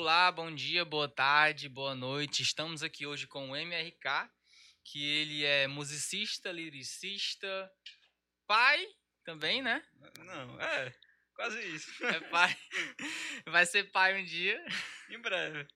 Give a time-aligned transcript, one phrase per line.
[0.00, 2.40] Olá, bom dia, boa tarde, boa noite.
[2.40, 4.30] Estamos aqui hoje com o MRK,
[4.84, 7.68] que ele é musicista, lyricista,
[8.46, 8.86] pai
[9.24, 9.84] também, né?
[10.20, 10.94] Não, é,
[11.34, 11.90] quase isso.
[12.06, 12.56] É pai.
[13.48, 14.64] Vai ser pai um dia.
[15.10, 15.66] em breve.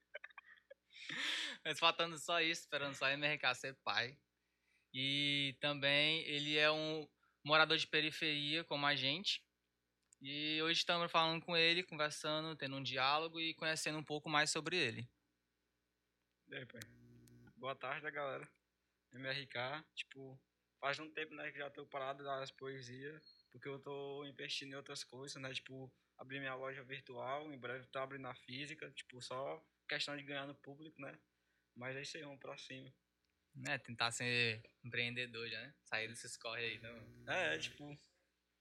[1.64, 4.16] Mas faltando só isso, esperando só o MRK ser pai.
[4.94, 7.08] E também ele é um
[7.44, 9.42] morador de periferia como a gente.
[10.24, 14.50] E hoje estamos falando com ele, conversando, tendo um diálogo e conhecendo um pouco mais
[14.50, 15.10] sobre ele.
[16.46, 16.80] E aí, pai?
[17.56, 18.48] Boa tarde, galera.
[19.12, 20.40] MRK, tipo,
[20.78, 24.76] faz um tempo, né, que já tô parado das poesias, porque eu tô investindo em
[24.76, 29.20] outras coisas, né, tipo, abrir minha loja virtual, em breve tô abrindo a física, tipo,
[29.20, 31.18] só questão de ganhar no público, né,
[31.74, 32.94] mas é isso aí, vamos pra cima.
[33.66, 35.74] É, tentar ser empreendedor já, né?
[35.82, 37.32] Sair desses corre aí, não.
[37.34, 37.98] É, tipo,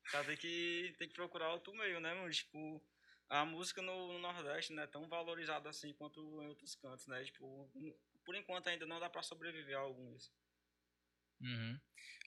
[0.05, 2.31] Cara, tem que, tem que procurar outro meio, né, mano?
[2.31, 2.83] Tipo,
[3.30, 7.23] a música no, no, Nordeste não é tão valorizada assim quanto em outros cantos, né?
[7.23, 7.71] Tipo,
[8.25, 10.31] por enquanto ainda não dá para sobreviver a alguns.
[11.39, 11.79] Uhum.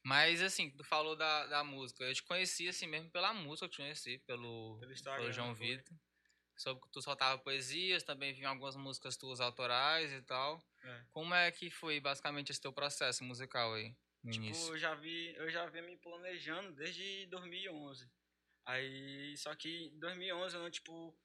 [0.03, 2.05] Mas assim, tu falou da, da música.
[2.05, 5.97] Eu te conheci assim mesmo pela música, eu te conheci pelo, pelo, pelo João Vitor.
[6.57, 10.63] Soube que tu soltava poesias, também vinham algumas músicas tuas autorais e tal.
[10.85, 11.05] É.
[11.11, 13.97] Como é que foi basicamente esse teu processo musical aí?
[14.31, 18.11] Tipo, eu já vi, eu já vinha me planejando desde 2011.
[18.67, 21.17] Aí, só que em 2011 eu não, tipo,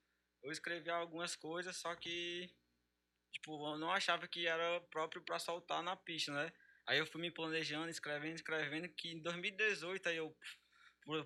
[0.43, 2.49] eu escrevi algumas coisas, só que
[3.31, 6.51] tipo, eu não achava que era próprio para soltar na pista, né?
[6.87, 10.35] Aí eu fui me planejando, escrevendo, escrevendo, que em 2018 aí eu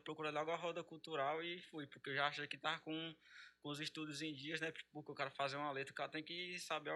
[0.04, 3.16] procurei logo a roda cultural e fui, porque eu já achei que tava com,
[3.62, 4.72] com os estudos em dias, né?
[4.92, 6.94] Porque o cara fazer uma letra, o cara tem que saber,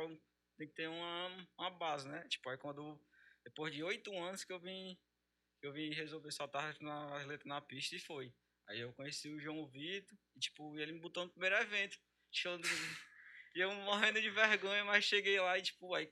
[0.58, 2.28] tem que ter uma, uma base, né?
[2.28, 3.00] Tipo, aí quando
[3.48, 4.98] depois de oito anos que eu vim,
[5.62, 8.34] eu vim resolver soltar as letras na pista e foi.
[8.68, 11.98] Aí eu conheci o João Vitor e, tipo, ele me botou no primeiro evento.
[12.30, 12.68] Show do...
[13.56, 16.12] e eu morrendo de vergonha, mas cheguei lá e, tipo, aí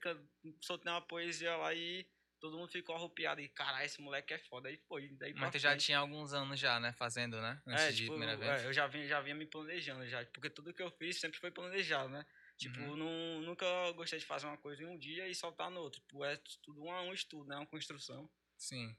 [0.62, 2.08] soltei uma poesia lá e
[2.40, 3.42] todo mundo ficou arrupiado.
[3.42, 4.70] E, caralho, esse moleque é foda.
[4.70, 5.10] Aí foi.
[5.18, 6.94] Daí mas tu já tinha alguns anos já, né?
[6.94, 7.62] Fazendo, né?
[7.68, 8.64] Antes é, de tipo, primeira vez.
[8.64, 10.26] É, eu já vinha, já vinha me planejando já.
[10.28, 12.26] Porque tudo que eu fiz sempre foi planejado, né?
[12.58, 12.96] Tipo, uhum.
[12.96, 16.00] não, nunca gostei de fazer uma coisa em um dia e soltar no outro.
[16.00, 17.58] Tipo, é tudo um, um estudo, né?
[17.58, 18.30] Uma construção.
[18.58, 18.96] Sim.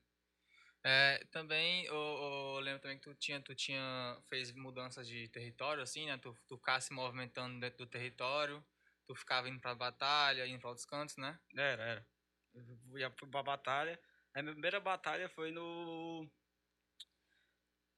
[0.84, 5.82] É, também, eu, eu, lembro também que tu tinha, tu tinha, fez mudanças de território,
[5.82, 6.16] assim, né?
[6.18, 8.64] Tu, tu ficava se movimentando dentro do território,
[9.04, 11.38] tu ficava indo pra batalha, indo pra outros cantos, né?
[11.56, 12.06] Era, era.
[12.54, 13.98] Eu ia pra batalha.
[14.34, 16.30] A minha primeira batalha foi no...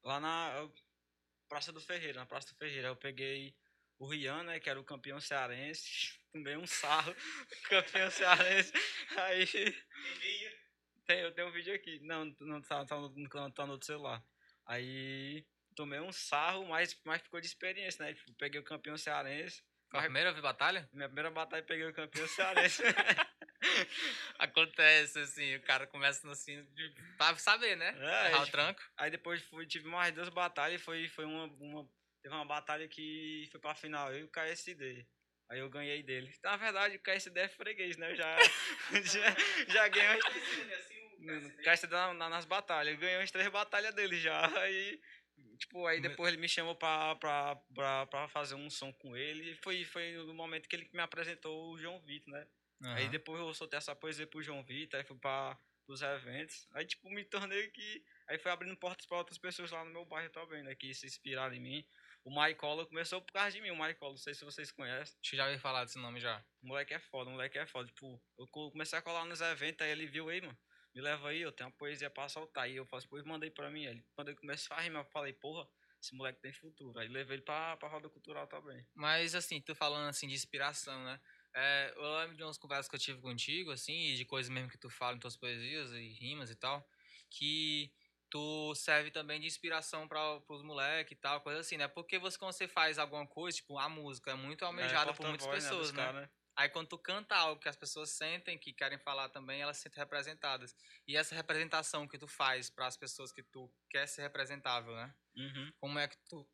[0.03, 0.71] Lá na
[1.49, 2.89] Praça do Ferreira, na Praça do Ferreira.
[2.89, 3.55] Eu peguei
[3.99, 7.15] o Rian, né, que era o campeão cearense, também um sarro,
[7.69, 8.73] campeão cearense.
[9.17, 9.47] Aí.
[11.07, 11.99] Tem, eu tenho um vídeo aqui.
[12.01, 14.23] Não, não tá, tá, no, tá no outro celular.
[14.67, 15.45] Aí
[15.75, 18.13] tomei um sarro, mas, mas ficou de experiência, né?
[18.13, 19.63] Tipo, peguei o campeão cearense.
[19.91, 20.89] Foi a primeira batalha?
[20.93, 22.83] Minha primeira batalha peguei o campeão cearense.
[24.39, 26.67] Acontece, assim, o cara começa assim,
[27.17, 27.97] pra saber, né?
[28.31, 28.83] É, o tranco.
[28.97, 31.89] Aí depois fui, tive mais duas batalhas e foi, foi uma, uma
[32.23, 35.07] Teve uma batalha que foi pra final, eu e o KSD.
[35.51, 36.33] Aí eu ganhei dele.
[36.43, 38.13] Na verdade, o KSD é freguês, né?
[38.13, 38.37] Eu já,
[39.03, 39.37] já,
[39.69, 40.21] já ganhei
[41.19, 41.53] umas...
[41.65, 42.95] KSD na, nas batalhas.
[42.95, 44.47] Eu ganhei umas três batalhas dele já.
[44.61, 45.01] Aí,
[45.57, 49.53] tipo, aí depois ele me chamou pra, pra, pra, pra fazer um som com ele.
[49.53, 52.47] E foi, foi no momento que ele me apresentou o João Vitor, né?
[52.83, 52.93] Uhum.
[52.93, 55.59] Aí depois eu soltei essa poesia pro João Vitor, aí fui pra
[55.89, 56.69] os eventos.
[56.73, 58.05] Aí, tipo, me tornei que.
[58.29, 60.75] Aí foi abrindo portas para outras pessoas lá no meu bairro também, né?
[60.75, 61.87] Que se inspiraram em mim.
[62.29, 65.17] O Maicolo começou por causa de mim, o Maicolo, não sei se vocês conhecem.
[65.19, 66.45] Acho que já ouvi falar desse nome já.
[66.63, 67.89] O moleque é foda, o moleque é foda.
[67.89, 70.59] Tipo, eu comecei a colar nos eventos, aí ele viu aí, mano.
[70.95, 72.65] Me leva aí, eu tenho uma poesia pra soltar.
[72.65, 73.87] Aí eu faço, pois mandei pra mim.
[73.87, 75.67] Ele, quando ele começou a rimar, eu falei, porra,
[76.03, 76.99] esse moleque tem futuro.
[76.99, 78.87] Aí levei ele pra, pra roda cultural também.
[78.95, 81.19] Mas assim, tu falando assim de inspiração, né?
[81.57, 84.77] É, eu lembro de umas conversas que eu tive contigo, assim, de coisas mesmo que
[84.77, 86.87] tu fala em tuas poesias e rimas e tal,
[87.31, 87.91] que
[88.31, 91.89] tu serve também de inspiração para os moleques e tal, coisa assim, né?
[91.89, 95.15] Porque você, quando você faz alguma coisa, tipo, a música é muito é, almejada é,
[95.15, 96.13] por muitas voz, né, pessoas, né?
[96.13, 96.31] né?
[96.59, 99.85] Aí quando tu canta algo que as pessoas sentem, que querem falar também, elas se
[99.85, 100.75] sentem representadas.
[101.07, 105.15] E essa representação que tu faz para as pessoas que tu quer ser representável, né?
[105.37, 105.73] Uhum.
[105.79, 106.49] Como é que tu,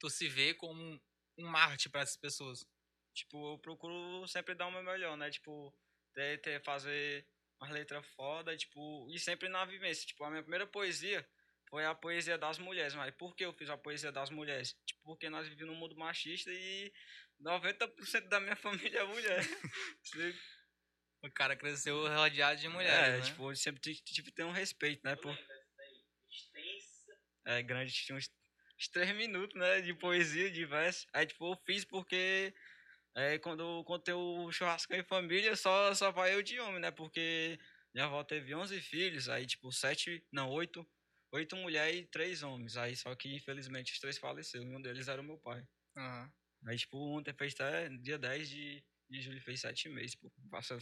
[0.00, 1.00] tu se vê como um,
[1.36, 2.66] um Marte para essas pessoas?
[3.14, 5.30] Tipo, eu procuro sempre dar o meu melhor, né?
[5.30, 5.78] Tipo,
[6.14, 7.28] ter, ter fazer
[7.60, 10.06] umas letras foda, tipo, e sempre na vivência.
[10.06, 11.26] Tipo, a minha primeira poesia
[11.68, 12.94] foi a poesia das mulheres.
[12.94, 14.76] Mas por que eu fiz a poesia das mulheres?
[14.86, 16.92] Tipo, porque nós vivemos num mundo machista e
[17.40, 19.40] 90% da minha família é mulher.
[21.22, 23.08] o cara cresceu rodeado de mulheres.
[23.08, 23.24] É, né?
[23.24, 25.16] tipo, sempre tive que ter um respeito, né?
[25.16, 25.36] Por...
[27.46, 28.30] É, grande, tinha uns,
[28.78, 29.80] uns três minutos, né?
[29.80, 31.06] De poesia, de verso.
[31.12, 32.54] Aí, tipo, eu fiz porque
[33.16, 36.90] Aí quando, quando tem o churrasco em família, só, só vai eu de homem, né?
[36.90, 37.58] Porque
[37.94, 40.86] minha avó teve 11 filhos, aí tipo, sete, não, oito,
[41.32, 42.76] oito mulheres e três homens.
[42.76, 45.66] Aí só que infelizmente os três faleceram, um deles era o meu pai.
[45.96, 46.30] Aham.
[46.66, 50.30] Aí tipo, ontem fez até dia 10 de, de julho, fez sete meses, pô.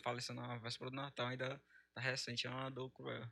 [0.02, 1.62] Faleceu na véspera do Natal, ainda
[1.94, 3.28] tá recente, é uma dor cruel.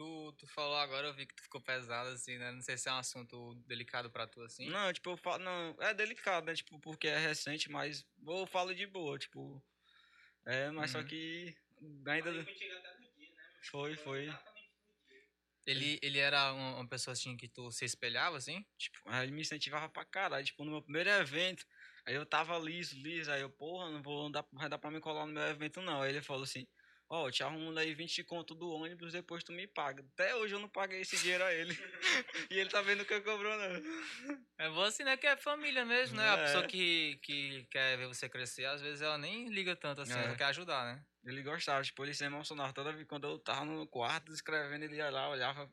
[0.00, 2.50] Tu, tu falou agora, eu vi que tu ficou pesado, assim, né?
[2.52, 4.66] Não sei se é um assunto delicado pra tu, assim.
[4.70, 6.54] Não, tipo, eu falo, não, é delicado, né?
[6.54, 9.62] Tipo, porque é recente, mas eu falo de boa, tipo.
[10.46, 11.04] É, mas só Uhum.
[11.04, 11.54] que
[12.06, 12.30] ainda.
[12.30, 13.36] Falei contigo até no dia, né?
[13.36, 13.58] mano?
[13.70, 14.34] Foi, foi.
[15.66, 18.64] Ele, ele era uma, pessoa, assim, que tu se espelhava, assim?
[18.78, 20.46] Tipo, aí ele me incentivava pra caralho.
[20.46, 21.66] Tipo, no meu primeiro evento,
[22.06, 24.98] aí eu tava liso, liso, aí eu, porra, não vou dar, vai dar pra me
[24.98, 26.00] colar no meu evento, não.
[26.00, 26.66] Aí ele falou assim,
[27.10, 30.02] ó, eu te arrumo aí 20 conto do ônibus, depois tu me paga.
[30.14, 31.74] Até hoje eu não paguei esse dinheiro a ele.
[32.50, 33.82] e ele tá vendo que eu cobrou, não.
[34.58, 35.16] É bom assim, né?
[35.16, 36.28] Que é família mesmo, né?
[36.28, 36.44] A É.
[36.44, 40.24] pessoa que, que quer ver você crescer, às vezes ela nem liga tanto assim, É.
[40.24, 41.04] ela quer ajudar, né?
[41.24, 44.96] Ele gostava, tipo, ele se emocionava toda vez quando eu tava no quarto escrevendo, ele
[44.96, 45.70] ia lá, olhava,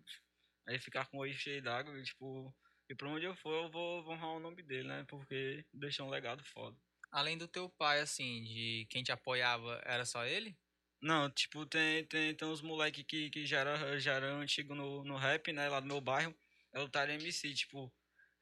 [0.68, 2.54] aí ficava com o olho cheio d'água, e tipo,
[2.90, 5.06] e pra onde eu for eu vou vou honrar o nome dele, né?
[5.08, 6.78] Porque deixou um legado foda.
[7.12, 10.58] Além do teu pai, assim, de quem te apoiava, era só ele?
[11.02, 15.04] Não, tipo, tem, tem, tem uns moleque que, que já era, já era antigo no,
[15.04, 16.36] no rap, né, lá do meu bairro,
[16.74, 17.94] é o Tyler MC, tipo,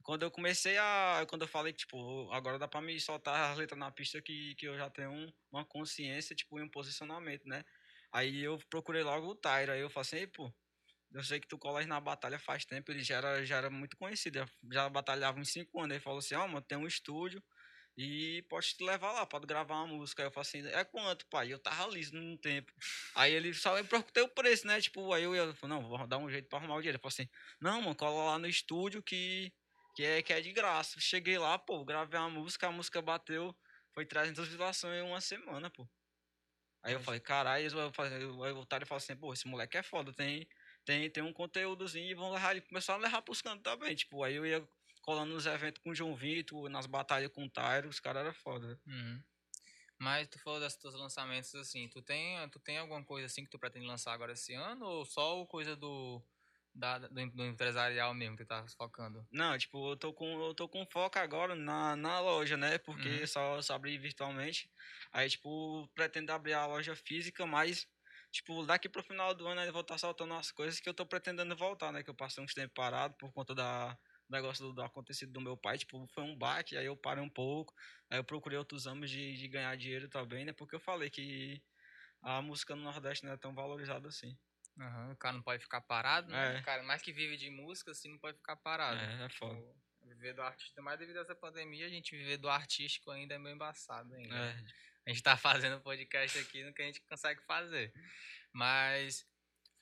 [0.04, 3.78] quando eu comecei a, quando eu falei tipo, agora dá pra me soltar as letras
[3.80, 7.63] na pista que, que eu já tenho um- uma consciência, tipo, e um posicionamento, né,
[8.12, 10.54] aí eu procurei logo o Tyler, aí eu falei assim, "Ei, pô,
[11.12, 13.98] eu sei que tu colas na batalha faz tempo, ele já era, já era muito
[13.98, 17.44] conhecido, já- batalhava uns 5 anos, ele falou assim, ó, mano, tem um estúdio,
[17.97, 20.21] e pode te levar lá, pode gravar uma música.
[20.24, 21.51] Aí eu falei assim, é quanto, pai?
[21.53, 22.71] Eu tava liso no tempo.
[23.15, 24.81] Aí ele só me perguntei o preço, né?
[24.81, 26.97] Tipo, aí eu ia, não, vou dar um jeito pra arrumar o dinheiro.
[26.97, 27.30] Ele falou assim,
[27.62, 29.53] não, mano, cola lá no estúdio que,
[29.95, 31.00] que, é, que é de graça.
[31.00, 33.56] Cheguei lá, pô, gravei uma música, a música bateu,
[33.94, 35.88] foi 300 visualizações em uma semana, pô.
[36.83, 39.81] Aí eu falei, caralho, eu falei- aí o otário falou assim, pô, esse moleque é
[39.81, 40.48] foda, tem,
[40.86, 42.62] tem, tem um conteúdozinho e vão levar ele.
[42.62, 44.68] Começaram a levar pros cantos também, tipo, aí eu ia
[45.06, 48.34] colando nos eventos com o João Vitor, nas batalhas com o Tyro, os caras eram
[48.34, 48.81] foda.
[48.86, 49.24] Uhum.
[50.00, 53.50] Mas tu falou desses teus lançamentos, assim, tu tem, tu tem alguma coisa assim que
[53.52, 54.86] tu pretende lançar agora esse ano?
[54.86, 56.25] Ou só coisa do,
[56.74, 59.28] da, do, do empresarial mesmo que tu tá focando?
[59.31, 62.78] Não, tipo, eu tô com, eu tô com foco agora na, na loja, né?
[62.78, 63.28] Porque Uhum.
[63.28, 64.72] só, só abri virtualmente.
[65.12, 67.86] Aí, tipo, pretendo abrir a loja física, mas,
[68.31, 71.06] tipo, daqui pro final do ano eu vou estar soltando as coisas que eu tô
[71.06, 72.04] pretendendo voltar, né?
[72.04, 73.98] Que eu passei uns tempos parado por conta da
[74.30, 75.77] negócio do, do acontecido do meu pai.
[75.77, 77.74] Tipo, foi um baque, aí eu parei um pouco.
[78.10, 80.54] Aí eu procurei outros âmbitos de, de ganhar dinheiro também, né?
[80.54, 81.62] Porque eu falei que
[82.22, 84.38] a música no Nordeste não é tão valorizada assim.
[84.80, 86.57] Aham, O cara não pode ficar parado, né?
[86.57, 86.60] É.
[86.60, 89.00] O cara, mais que vive de música, assim, não pode ficar parado.
[89.00, 89.56] É, é foda.
[89.56, 93.33] Tipo, Viver do artista, mas devido a essa pandemia, a gente viver do artístico ainda
[93.33, 94.36] é meio embaçado ainda.
[94.36, 94.56] É,
[95.07, 97.92] A gente tá fazendo podcast aqui no que a gente consegue fazer.
[98.54, 99.25] Mas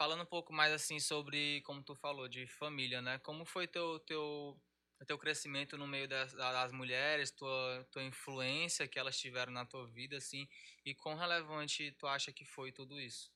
[0.03, 3.19] falando um pouco mais assim sobre, como tu falou, de família, né?
[3.19, 4.61] Como foi teu teu
[5.07, 9.87] teu crescimento no meio das, das mulheres, tua tua influência que elas tiveram na tua
[9.87, 10.45] vida assim,
[10.85, 13.31] e quão relevante tu acha que foi tudo isso?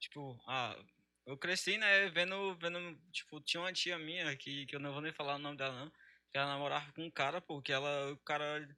[0.00, 0.76] Tipo, ah,
[1.24, 5.00] eu cresci, né, vendo, vendo, tipo, tinha uma tia minha que, que eu não vou
[5.00, 5.90] nem falar o nome dela não,
[6.30, 8.68] que ela namorava com um cara, pô, que ela, o cara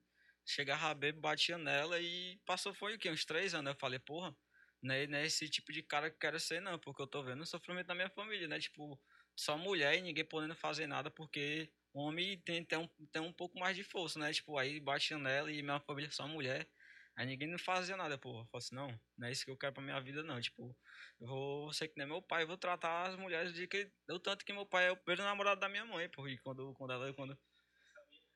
[0.45, 4.35] chegava bêbado, batia nela e passou, foi o quê, uns três anos, eu falei, porra,
[4.81, 7.07] não é, não é esse tipo de cara que eu quero ser não, porque eu
[7.07, 9.01] tô vendo o sofrimento da minha família, né, tipo,
[9.35, 13.59] só mulher e ninguém podendo fazer nada, porque homem tem, tem, um, tem um pouco
[13.59, 16.69] mais de força, né, tipo, aí batia nela e minha família só mulher,
[17.15, 19.57] aí ninguém não fazia nada, porra, eu falei assim, não, não é isso que eu
[19.57, 20.77] quero pra minha vida não, tipo,
[21.19, 24.45] eu vou ser que nem meu pai, vou tratar as mulheres de que eu tanto
[24.45, 27.13] que meu pai é o primeiro namorado da minha mãe, pô, e quando quando ela
[27.13, 27.37] quando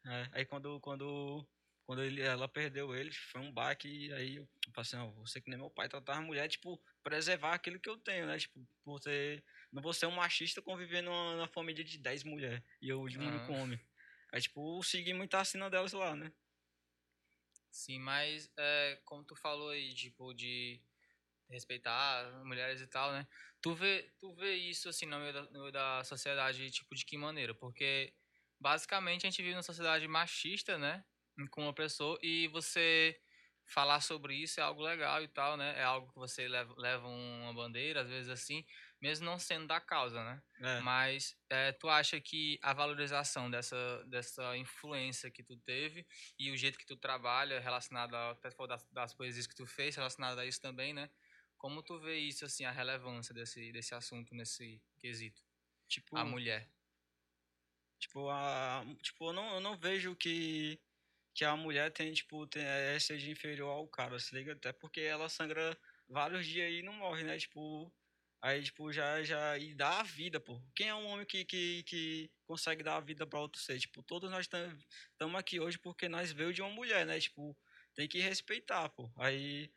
[0.06, 1.48] é, aí quando quando
[1.86, 5.28] quando ele, ela perdeu ele, foi um baque e aí eu falei assim, ó, vou
[5.28, 8.38] ser que nem meu pai, tratar as mulheres, tipo, preservar aquilo que eu tenho, né?
[8.40, 12.64] Tipo, por ser não vou ser um machista convivendo numa, numa família de 10 mulheres
[12.82, 13.54] e eu de um único Ah.
[13.54, 13.80] homem.
[14.34, 16.32] Aí tipo, segui muito a sina delas lá, né?
[17.72, 20.82] Sim, mas é, como tu falou aí, tipo, de
[21.50, 23.28] respeitar mulheres e tal, né?
[23.62, 27.06] Tu vê, tu vê isso, assim, no meio, da, no meio da sociedade, tipo, de
[27.06, 27.54] que maneira?
[27.56, 28.16] Porque,
[28.60, 31.06] basicamente, a gente vive numa sociedade machista, né?
[31.52, 33.20] Com uma pessoa, e você
[33.66, 35.78] falar sobre isso é algo legal e tal, né?
[35.78, 38.64] É algo que você leva, leva uma bandeira, às vezes assim,
[39.02, 40.42] mesmo não sendo da causa, né?
[40.62, 40.80] É.
[40.82, 46.06] Mas é, tu acha que a valorização dessa, dessa influência que tu teve
[46.38, 48.38] e o jeito que tu trabalha relacionado a,
[48.68, 51.10] das, das poesias que tu fez relacionado a isso também, né?
[51.58, 55.42] Como tu vê isso, assim, a relevância desse, desse assunto nesse quesito?
[55.88, 56.70] tipo, A mulher.
[58.00, 60.80] Tipo, a, tipo eu, não, eu não vejo que,
[61.36, 64.54] que a mulher tem, tipo, tem, é, seja inferior ao cara, se liga?
[64.54, 65.78] Até porque ela sangra
[66.08, 67.38] vários dias e não morre, né?
[67.38, 67.94] Tipo,
[68.42, 70.62] aí, tipo, já, já, e dá a vida, pô.
[70.74, 73.78] Quem é um homem que, que, que consegue dar a vida pra outro ser?
[73.78, 74.48] Tipo, todos nós
[75.12, 77.20] estamos aqui hoje porque nós veio de uma mulher, né?
[77.20, 77.56] Tipo,
[77.94, 79.12] tem que respeitar, pô.
[79.18, 79.70] Aí,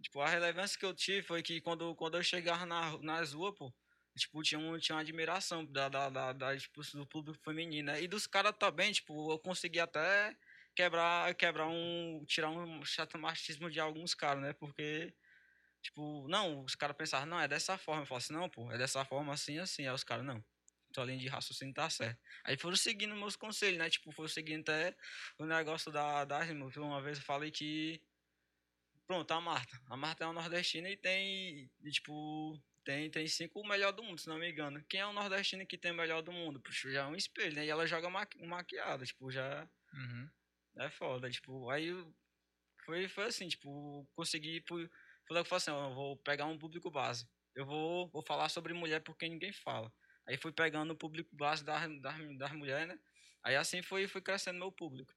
[0.00, 3.54] tipo, a relevância que eu tive foi que quando, quando eu chegava na, nas ruas,
[3.54, 3.70] pô,
[4.16, 8.02] tipo, tinha, um, tinha uma admiração da, da, da, da tipo, do público feminino, né?
[8.02, 10.34] E dos caras também, tipo, eu consegui até
[10.78, 14.52] quebrar, quebrar um, tirar um chato machismo de alguns caras, né?
[14.52, 15.12] Porque,
[15.82, 18.02] tipo, não, os caras pensavam, não, é dessa forma.
[18.02, 19.88] Eu falo assim, não, pô, é dessa forma assim, assim.
[19.88, 20.44] Aí os caras, não,
[20.92, 22.20] tua linha de raciocínio tá certo.
[22.44, 23.90] Aí foram seguindo meus conselhos, né?
[23.90, 24.96] Tipo, foram seguindo até
[25.36, 28.00] o negócio da, da irmã, que uma vez eu falei que,
[29.04, 29.80] pronto, a Marta.
[29.86, 34.20] A Marta é uma nordestina e tem, e, tipo, tem, tem cinco melhor do mundo,
[34.20, 34.80] se não me engano.
[34.88, 36.60] Quem é o nordestino que tem o melhor do mundo?
[36.60, 37.66] Puxa, já é um espelho, né?
[37.66, 39.68] E ela joga maqui maquiada, tipo, já...
[39.92, 40.30] Uhum.
[40.76, 41.90] É foda, tipo, aí
[42.84, 44.88] foi, foi assim, tipo, consegui, fui,
[45.26, 47.28] falei que assim, eu vou pegar um público base.
[47.54, 49.92] Eu vou, vou falar sobre mulher porque ninguém fala.
[50.26, 52.98] Aí fui pegando o público base das, das, das mulheres, né?
[53.42, 55.12] Aí assim foi, foi crescendo meu público.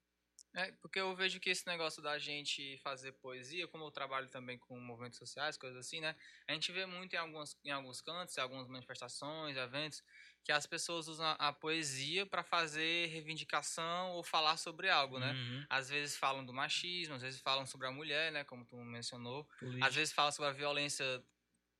[0.54, 4.58] É, porque eu vejo que esse negócio da gente fazer poesia, como eu trabalho também
[4.58, 6.14] com movimentos sociais, coisas assim, né?
[6.48, 10.04] A gente vê muito em alguns, em alguns cantos, em algumas manifestações, eventos,
[10.44, 15.32] que as pessoas usam a, a poesia para fazer reivindicação ou falar sobre algo, né?
[15.32, 15.66] Uhum.
[15.70, 18.44] Às vezes falam do machismo, às vezes falam sobre a mulher, né?
[18.44, 19.48] Como tu mencionou.
[19.60, 19.88] Política.
[19.88, 21.06] Às vezes falam sobre a violência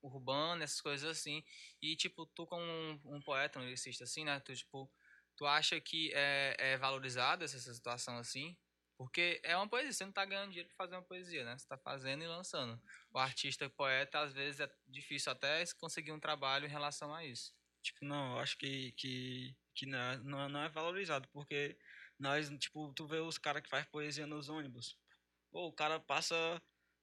[0.02, 1.44] urbana, essas coisas assim.
[1.80, 4.38] E, tipo, tu como um, um poeta, um lyricista assim, né?
[4.40, 4.90] Tu, tipo,
[5.36, 8.56] tu acha que é, é valorizada essa situação assim?
[8.96, 11.58] Porque é uma poesia, você não tá ganhando dinheiro pra fazer uma poesia, né?
[11.58, 12.80] Você tá fazendo e lançando.
[13.12, 17.52] O artista poeta, às vezes, é difícil até conseguir um trabalho em relação a isso.
[17.82, 21.76] Tipo, não, eu acho que, que, que não, é, não, não é valorizado, porque
[22.18, 24.96] nós, tipo, tu vê os caras que faz poesia nos ônibus.
[25.50, 26.62] Pô, o cara passa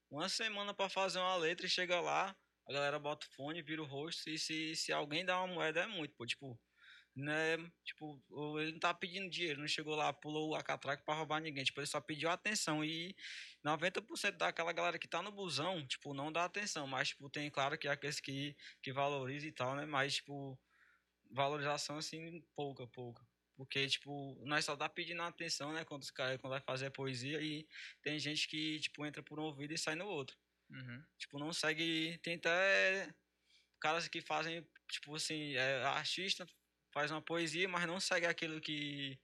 [0.09, 2.35] uma semana para fazer uma letra e chega lá,
[2.67, 5.81] a galera bota o fone, vira o rosto, e se, se alguém dá uma moeda
[5.81, 6.59] é muito, pô, tipo,
[7.15, 8.21] né, tipo,
[8.59, 11.79] ele não tá pedindo dinheiro, não chegou lá, pulou a catraca pra roubar ninguém, tipo,
[11.79, 13.15] ele só pediu atenção e
[13.63, 17.77] 90% daquela galera que tá no busão, tipo, não dá atenção, mas, tipo, tem, claro,
[17.77, 20.59] que é aqueles que, que valoriza e tal, né, mas, tipo,
[21.29, 23.25] valorização, assim, pouca, pouca.
[23.55, 27.41] Porque, tipo, nós só tá pedindo atenção, né, quando, os cara, quando vai fazer poesia
[27.41, 27.67] e
[28.01, 30.37] tem gente que, tipo, entra por um ouvido e sai no outro.
[30.69, 31.03] Uhum.
[31.17, 33.13] Tipo, não segue, tem até
[33.79, 36.47] caras que fazem, tipo assim, é artista,
[36.93, 39.19] faz uma poesia, mas não segue aquilo que,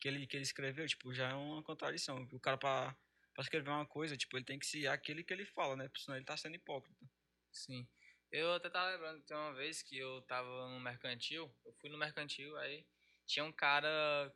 [0.00, 2.16] que, ele, que ele escreveu, tipo, já é uma contradição.
[2.32, 2.96] O cara, pra,
[3.34, 5.90] pra escrever uma coisa, tipo, ele tem que seguir aquele que ele fala, né?
[5.96, 7.10] Senão ele tá sendo hipócrita.
[7.52, 7.88] Sim.
[8.32, 11.98] Eu até tava lembrando de uma vez que eu tava no mercantil, eu fui no
[11.98, 12.86] mercantil, aí
[13.26, 14.32] tinha um cara,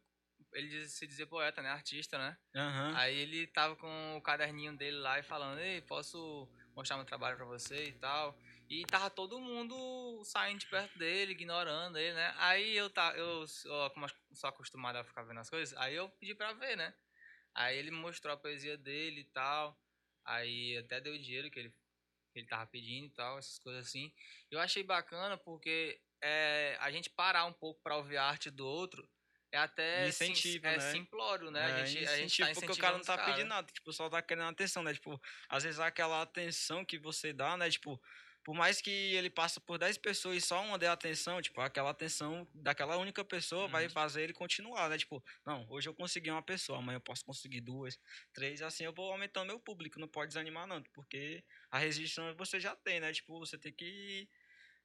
[0.53, 1.71] ele se dizia poeta, né?
[1.71, 2.37] Artista, né?
[2.57, 2.97] Aham.
[2.97, 7.37] Aí ele tava com o caderninho dele lá e falando, ei, posso mostrar meu trabalho
[7.37, 8.37] pra você e tal.
[8.69, 12.35] E tava todo mundo saindo de perto dele, ignorando ele, né?
[12.39, 16.09] Aí eu, tá, eu sou, como sou acostumado a ficar vendo as coisas, aí eu
[16.09, 16.95] pedi pra ver, né?
[17.55, 19.79] Aí ele mostrou a poesia dele e tal.
[20.25, 21.75] Aí até deu o dinheiro que ele,
[22.35, 24.13] que ele tava pedindo e tal, essas coisas assim.
[24.51, 28.67] Eu achei bacana porque é, a gente parar um pouco pra ouvir a arte do
[28.67, 29.09] outro
[29.53, 30.81] é até sim- Incentivo, é né?
[30.81, 31.71] simplório, né?
[31.71, 33.93] É, a gente, a gente tá porque o cara não tá os pedindo nada, tipo,
[33.93, 34.93] só tá querendo atenção, né?
[34.93, 37.71] Tipo, às vezes aquela atenção que você dá, né?
[37.71, 38.01] Tipo,
[38.45, 41.91] por mais que ele passe por 10 pessoas e só uma dê atenção, tipo, aquela
[41.91, 43.91] atenção daquela única pessoa vai Uhum.
[43.91, 44.99] fazer ele continuar, né?
[44.99, 47.99] Tipo, não, hoje eu consegui uma pessoa, amanhã eu posso conseguir duas,
[48.33, 52.61] três, assim eu vou aumentando meu público, não pode desanimar não, porque a resistência você
[52.61, 53.13] já tem, né?
[53.13, 54.29] Tipo, você tem que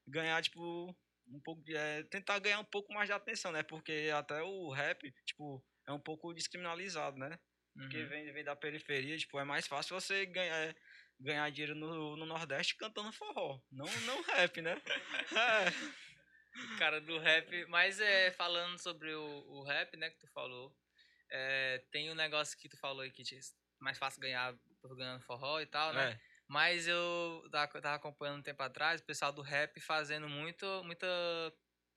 [0.08, 0.96] ganhar, tipo,
[1.28, 3.64] um pouco de, é, tentar ganhar um pouco mais de atenção, né?
[3.64, 7.40] Porque até o rap, tipo, é um pouco descriminalizado, né?
[7.82, 8.06] Porque Uhum.
[8.06, 10.76] vem, vem da periferia, tipo, é mais fácil você ganhar, é,
[11.20, 14.82] ganhar dinheiro no, no Nordeste cantando forró, não, não rap, né?
[15.32, 16.00] É.
[16.78, 17.66] cara do rap.
[17.68, 20.76] Mas é, falando sobre o, o rap, né, que tu falou,
[21.30, 23.40] é, tem um negócio que tu falou aí que te-
[23.80, 26.12] mais fácil ganhar por ganhando forró e tal, né?
[26.12, 26.20] É.
[26.48, 31.08] Mas eu tava, tava acompanhando um tempo atrás o pessoal do rap fazendo muito, muita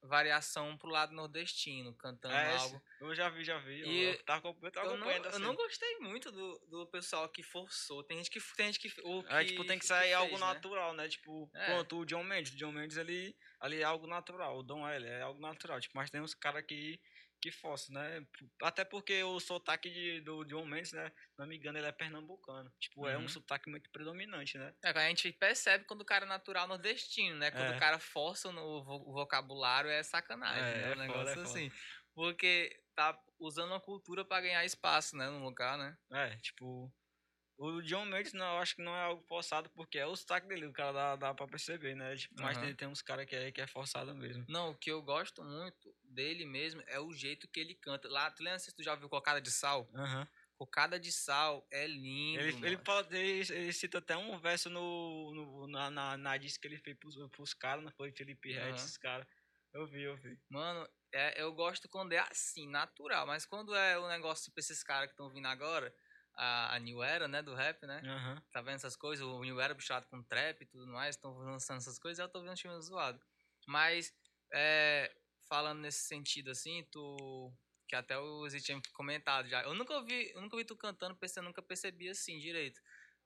[0.02, 2.82] variação pro lado nordestino, cantando É, algo.
[3.00, 3.80] eu já vi, já vi.
[3.80, 5.40] eu- E eu, tava, eu tava Eu não, acompanhando eu assim.
[5.40, 8.02] não gostei muito do, do pessoal que forçou.
[8.02, 8.40] Tem gente que.
[8.56, 10.46] Tem gente que, o É, tipo, tem que que sair algo fez, né?
[10.46, 11.08] natural, né?
[11.08, 11.66] Tipo, É.
[11.66, 12.52] pronto, o John Mendes.
[12.52, 14.58] O John Mendes, ele, ali é algo natural.
[14.58, 15.80] O Dom L é algo natural.
[15.80, 17.00] Tipo, mas tem uns caras que,
[17.42, 18.26] que forçam, né?
[18.62, 21.12] Até porque o sotaque de, do John Mendes, né?
[21.38, 22.72] Não me engano, ele é pernambucano.
[22.80, 23.28] Tipo, é um Uhum.
[23.28, 24.74] sotaque muito predominante, né?
[24.84, 27.50] É, a gente percebe quando o cara é natural nordestino, né?
[27.52, 27.72] Quando É.
[27.72, 30.90] o cara força o vocabulário é sacanagem, É, né?
[30.92, 31.44] é Um negócio foda, é foda.
[31.44, 31.70] assim.
[32.14, 35.96] Porque tá usando uma cultura pra ganhar espaço, né, no lugar, né?
[36.10, 36.92] É, tipo.
[37.58, 40.48] O John Mendes, não, eu acho que não é algo forçado, porque é o sotaque
[40.48, 42.16] dele, o cara dá, dá pra perceber, né?
[42.16, 42.66] Tipo, mas Aham.
[42.66, 44.44] tem, tem uns caras que é, que é forçado mesmo.
[44.48, 48.08] Não, o que eu gosto muito dele mesmo é o jeito que ele canta.
[48.08, 49.88] Lá, tu lembra se tu já viu Cocada de Sal?
[49.94, 50.26] Aham.
[50.58, 55.32] Cocada de Sal é lindo, Ele, ele, fala, ele, ele cita até um verso no,
[55.34, 58.68] no- na, na, na disc que ele fez pros, pros caras, não foi Felipe Red,
[58.70, 58.74] Aham.
[58.74, 59.26] esses caras.
[59.74, 60.38] Eu vi, eu vi.
[60.48, 63.26] Mano, é, eu gosto quando é assim, natural.
[63.26, 65.94] Mas quando é o negócio, tipo esses caras que estão vindo agora,
[66.34, 68.00] a, a New Era, né, do rap, né?
[68.04, 68.42] Aham.
[68.52, 69.24] Tá vendo essas coisas?
[69.26, 72.40] O New Era puxado com trap e tudo mais, estão lançando essas coisas, eu tô
[72.40, 73.20] vendo um time zoado.
[73.66, 74.12] Mas,
[74.52, 75.14] é,
[75.48, 77.52] falando nesse sentido assim, tu.
[77.88, 79.62] Que até o Zé tinha comentado já.
[79.64, 82.80] Eu nunca ouvi, eu nunca vi tu cantando, porque eu nunca percebi assim direito.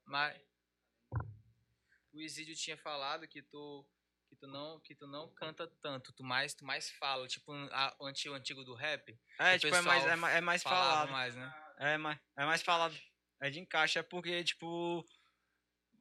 [0.05, 0.37] Mas.
[2.13, 3.87] O Isídio tinha falado que tu.
[4.29, 7.97] Que tu, não, que tu não canta tanto, tu mais, tu mais fala, tipo a,
[8.01, 9.17] o antigo, o antigo do rap.
[9.39, 11.11] É, o tipo, é mais, é, mais- é mais falado.
[11.13, 11.66] mais, né?
[11.79, 12.97] É mais, é mais falado.
[13.41, 15.05] É de encaixe, é porque, tipo.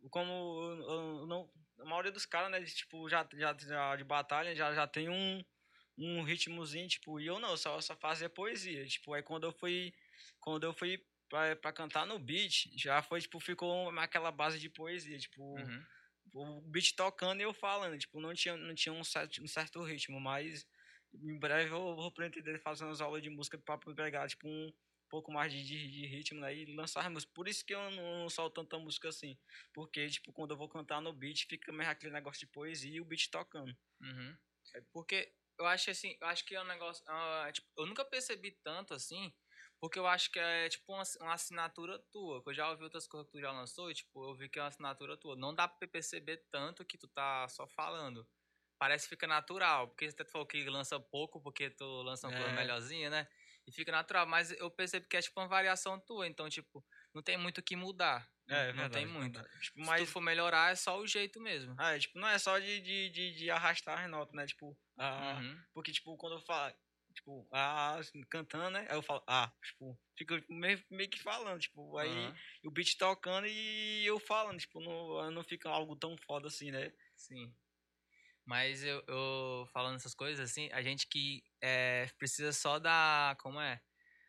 [0.10, 0.90] Como eu-
[1.22, 1.50] eu não.
[1.80, 5.44] A maioria dos caras, né, tipo, já, já, já de batalha, já, já tem um,
[5.98, 8.86] um ritmozinho, tipo, e eu não, só, só fazia poesia.
[8.86, 9.94] Tipo, aí quando eu fui.
[10.40, 14.70] Quando eu fui pra, pra cantar no beat, já foi, tipo, ficou aquela base de
[14.70, 15.86] poesia, tipo, Uhum.
[16.34, 19.82] o beat tocando e eu falando, tipo, não tinha, não tinha um, certo, um certo
[19.84, 20.66] ritmo, mas
[21.14, 24.72] em breve eu vou pretender fazer umas aulas de música pra pegar, tipo, um
[25.16, 27.32] pouco mais de, de, de ritmo, né, e lançar música.
[27.34, 29.38] Por isso que eu não, não solto tanta música assim,
[29.74, 33.02] porque, tipo, quando eu vou cantar no beat, fica mais aquele negócio de poesia e
[33.02, 33.76] o beat tocando.
[34.02, 34.38] Uhum.
[34.76, 37.04] É Porque eu acho assim, eu acho que é um negócio.
[37.08, 39.34] ah, tipo, eu nunca percebi tanto assim,
[39.80, 42.44] porque eu acho que é tipo uma, uma assinatura tua.
[42.44, 44.60] Que eu já ouvi outras coisas que tu já lançou e, tipo, eu vi que
[44.60, 45.36] é uma assinatura tua.
[45.36, 48.28] Não dá pra perceber tanto que tu tá só falando.
[48.80, 49.88] Parece que fica natural.
[49.90, 52.56] Porque você até falou que lança pouco, porque tu lança uma coisa É.
[52.56, 53.28] melhorzinha, né?
[53.68, 54.26] E fica natural.
[54.28, 56.28] Mas eu percebo que é tipo uma variação tua.
[56.28, 58.30] Então, tipo, não tem muito o que mudar.
[58.48, 59.34] É, não tem verdade, muito.
[59.40, 59.60] verdade.
[59.64, 61.74] Tipo, Se mas tu for melhorar, é só o jeito mesmo.
[61.80, 64.46] Ah, é, tipo, não é só de, de, de, de arrastar as notas, né?
[64.46, 65.60] Tipo, ah, Uhum.
[65.74, 66.72] porque, tipo, quando eu falo,
[67.14, 68.86] tipo, ah, assim, cantando, né?
[68.88, 72.32] Aí eu falo, ah, tipo, fica meio, meio que falando, tipo, aí
[72.64, 76.94] o beat tocando e eu falando, tipo, não, não fica algo tão foda assim, né?
[77.16, 77.52] Sim.
[78.46, 83.36] Mas eu, eu falando essas coisas assim, a gente que é, precisa só da.
[83.40, 83.82] Como é?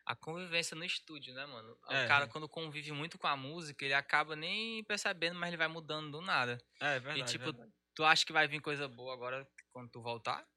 [0.05, 1.77] A convivência no estúdio, né, mano?
[1.89, 2.05] É.
[2.05, 5.67] O cara, quando convive muito com a música, ele acaba nem percebendo, mas ele vai
[5.67, 6.57] mudando do nada.
[6.79, 7.31] É, verdade.
[7.31, 7.71] tipo, verdade.
[7.93, 10.47] Tu acha que vai vir coisa boa agora quando tu voltar?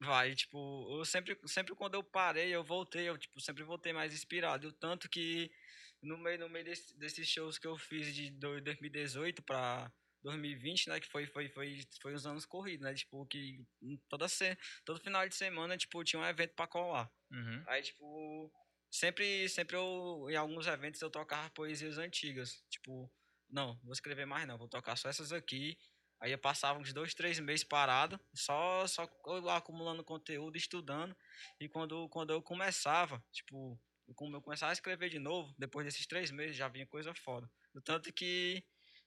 [0.00, 4.12] Vai, tipo, eu sempre, sempre quando eu parei, eu voltei, eu, tipo, sempre voltei mais
[4.12, 4.66] inspirado.
[4.66, 5.50] E o tanto que
[6.02, 9.90] no meio, no meio desse- desses shows que eu fiz de do- 2018 pra
[10.22, 13.64] 2020, né, que foi, foi, foi, foi os anos corridos, né, tipo, que
[14.08, 17.10] toda se, todo final de semana, tipo, tinha um evento pra colar.
[17.30, 17.64] Uhum.
[17.66, 18.52] Aí, tipo,
[18.90, 22.62] sempre, sempre eu, em alguns eventos eu tocava poesias antigas.
[22.68, 23.10] Tipo,
[23.48, 25.76] não, vou escrever mais não, vou tocar só essas aqui.
[26.20, 29.10] Aí eu passava uns dois, três meses parado, só, só
[29.56, 31.16] acumulando conteúdo, estudando.
[31.58, 33.76] E quando, quando eu começava, tipo,
[34.14, 37.50] como eu começava a escrever de novo, depois desses três meses já vinha coisa foda.
[37.74, 38.62] Do tanto que,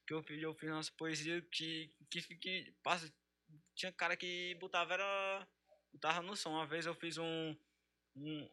[0.06, 3.12] que eu, fiz- eu fiz umas poesias que, que, que passa,
[3.74, 5.48] tinha cara que botava era
[5.92, 6.50] botava no som.
[6.50, 7.56] Uma vez eu fiz um,
[8.14, 8.48] um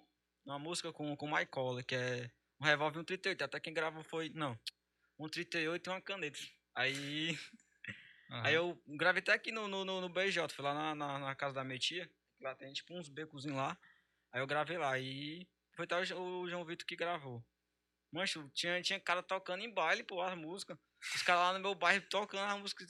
[0.46, 3.60] uma música com com o Mike Collar, que é um revólver e um 38, até
[3.60, 4.60] quem gravou foi, não,
[5.20, 6.40] um 38 e uma caneta.
[6.76, 7.38] Aí
[8.44, 11.36] Aí eu gravei até aqui no, no, no, no BJ, fui lá na, na, na
[11.36, 12.10] casa da minha tia,
[12.42, 13.78] lá tem tipo uns becozinhos lá.
[14.32, 17.46] Aí eu gravei lá e foi Jo- o João Vitor que gravou.
[18.14, 20.78] Mancho, tinha, tinha cara tocando em baile, pô, as músicas.
[21.16, 22.88] Os caras lá no meu bairro tocando as músicas,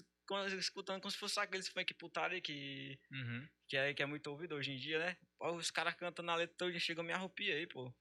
[0.59, 3.49] escutando como se fosse aqueles funk putaria que, Uhum.
[3.67, 5.17] que, é, que é muito ouvido hoje em dia, né?
[5.39, 7.93] Pô, os caras cantando a letra toda, chega a me arrupiei, pô.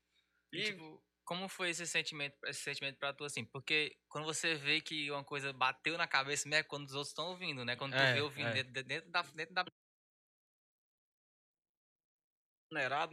[0.53, 3.45] E, E, tipo, como foi esse sentimento, esse sentimento pra tu, assim?
[3.45, 7.11] Porque quando você vê que uma coisa bateu na cabeça, mesmo é quando os outros
[7.11, 7.77] estão ouvindo, né?
[7.77, 8.55] Quando tu É, vê ouvindo é.
[8.55, 9.65] dentro, dentro da, dentro da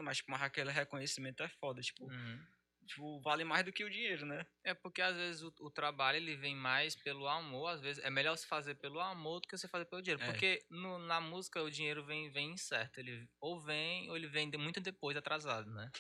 [0.03, 2.47] mas tipo, mas aquele reconhecimento é foda, tipo, Uhum.
[2.89, 4.45] Tipo, vale mais do que o dinheiro, né?
[4.63, 8.09] É porque às vezes o, o trabalho ele vem mais pelo amor, às vezes é
[8.09, 10.21] melhor se fazer pelo amor do que você fazer pelo dinheiro.
[10.23, 10.25] É.
[10.25, 14.49] Porque no- na música o dinheiro vem, vem incerto, ele ou vem ou ele vem
[14.57, 15.91] muito depois atrasado, né?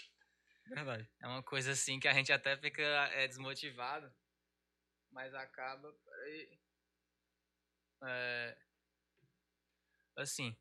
[0.67, 1.07] Verdade.
[1.21, 4.11] É uma coisa assim que a gente até fica é, desmotivado,
[5.11, 5.93] mas acaba.
[6.05, 6.59] peraí.
[8.03, 8.57] É,
[10.17, 10.55] assim,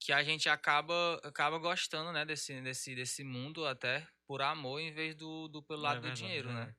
[0.00, 4.92] que a gente acaba, acaba gostando, né, desse, desse, desse mundo até por amor em
[4.92, 6.70] vez do, do pelo É lado do verdade, dinheiro, né?
[6.70, 6.76] verdade.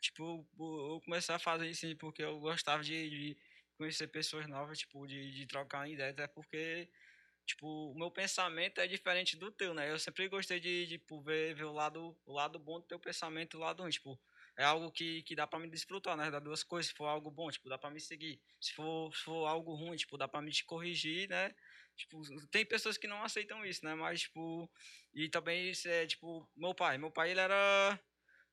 [0.00, 3.38] Tipo, eu comecei a fazer isso assim, porque eu gostava de, de
[3.78, 6.90] conhecer pessoas novas, tipo, de, de trocar uma ideia, até porque
[7.46, 9.90] tipo, o meu pensamento é diferente do teu, né?
[9.90, 12.98] Eu sempre gostei de, de tipo, ver, ver o, lado, o lado bom do teu
[13.00, 13.90] pensamento e o lado ruim.
[13.92, 14.20] Tipo,
[14.56, 16.30] é algo que, que dá pra me desfrutar, né?
[16.30, 16.90] Das duas coisas.
[16.90, 18.40] Se for algo bom, tipo, dá pra me seguir.
[18.60, 21.54] Se for, se for algo ruim, tipo, dá pra me te corrigir, né?
[21.96, 23.94] Tipo, tem pessoas que não aceitam isso, né?
[23.94, 24.70] Mas, tipo,
[25.14, 26.98] e também isso é, tipo, meu pai.
[26.98, 27.98] Meu pai, ele era.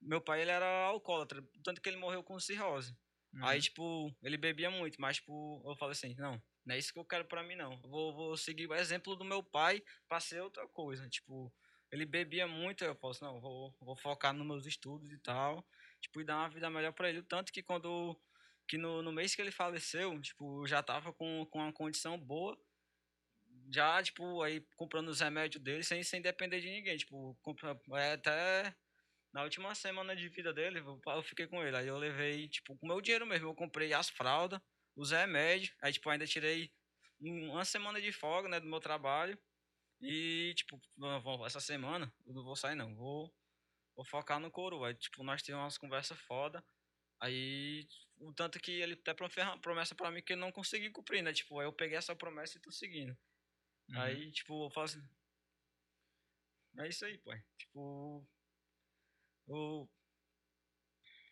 [0.02, 2.94] Meu pai, ele era alcoólatra, tanto que ele morreu com cirrose.
[3.34, 3.46] Uhum.
[3.46, 7.00] Aí, tipo, ele bebia muito, mas, tipo, eu falei assim, não, não é isso que
[7.00, 7.74] eu quero pra mim, não.
[7.84, 11.08] Eu Vou, vou seguir o exemplo do meu pai pra ser outra coisa.
[11.10, 11.54] Tipo,
[11.92, 15.66] ele bebia muito, eu falei assim, não, vou, vou focar nos meus estudos e tal.
[16.02, 17.24] Tipo, e dar uma vida melhor pra ele.
[17.24, 18.20] Tanto que quando,
[18.68, 22.20] que no, no mês que ele faleceu, tipo, eu já tava com, com uma condição
[22.20, 22.58] boa.
[23.72, 26.98] Já, tipo, aí comprando os remédios dele sem, sem depender de ninguém.
[26.98, 28.76] Tipo, compra, é, até
[29.34, 31.78] na última semana de vida dele, eu eu fiquei com ele.
[31.78, 34.62] Aí eu levei, tipo, com meu dinheiro mesmo, eu comprei as fraldas,
[34.96, 35.76] os remédios.
[35.82, 36.72] Aí, tipo, ainda tirei
[37.22, 39.40] um- uma semana de folga, né, do meu trabalho.
[40.02, 40.80] E, tipo,
[41.46, 42.96] essa semana eu não vou sair, não.
[42.96, 43.34] Vou,
[43.96, 44.90] vou focar no coroa.
[44.90, 46.64] Aí, tipo, nós tivemos umas conversas foda.
[47.22, 47.88] Aí,
[48.20, 49.14] o tanto que ele até
[49.62, 51.34] promessa pra mim que ele não consegui cumprir, né?
[51.34, 53.18] Tipo, aí eu peguei essa promessa e tô seguindo.
[53.90, 54.00] Uhum.
[54.00, 55.04] Aí, tipo, eu falo assim.
[56.78, 57.44] É isso aí, pai.
[57.58, 58.28] Tipo.
[59.48, 59.90] Eu.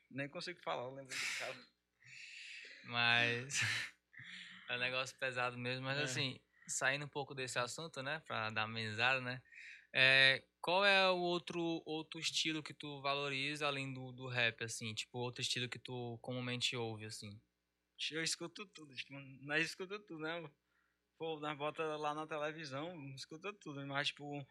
[0.10, 1.56] Nem consigo falar, eu lembro do cara.
[2.84, 3.60] Mas
[4.70, 5.86] é um negócio pesado mesmo.
[5.86, 6.04] Mas É.
[6.04, 8.20] assim, saindo um pouco desse assunto, né?
[8.28, 9.42] Pra dar amenizada, né?
[9.94, 14.94] É, qual é o outro, outro estilo que tu valoriza além do, do rap, assim?
[14.94, 17.40] Tipo, outro estilo que tu comumente ouve, assim?
[18.10, 20.50] Eu escuto tudo, tipo, nós escuta tudo, né?
[21.22, 24.44] Pô, nós bota lá na televisão, escuta tudo, mas tipo,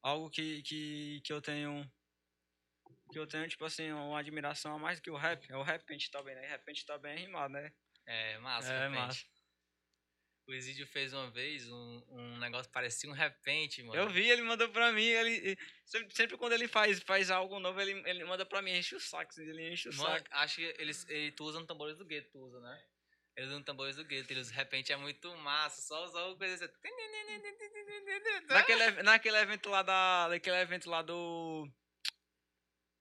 [0.00, 1.84] algo que, que, que eu tenho.
[3.10, 5.44] Que eu tenho, tipo assim, uma admiração a mais do que o rap.
[5.50, 6.46] É o repente também, né?
[6.46, 7.72] Repente tá bem rimado, né?
[8.06, 9.00] É, massa, É, repente.
[9.00, 9.26] massa.
[10.46, 14.00] O Exídio fez uma vez um, um negócio parecia um repente, mano.
[14.00, 15.58] Eu vi, ele mandou pra mim, ele.
[15.84, 19.00] Sempre, sempre quando ele faz, faz algo novo, ele, ele manda pra mim, enche o
[19.00, 20.28] saco, ele enche o Mano, saco.
[20.30, 22.86] acho que eles, ele, tu usa no tambores do gueto, tu usa, né?
[23.36, 26.74] Eles usam tambores do gueto, eles de repente é muito massa, só usar coisa assim.
[28.54, 30.26] Naquele, naquele evento lá da.
[30.30, 31.70] Naquele evento lá do.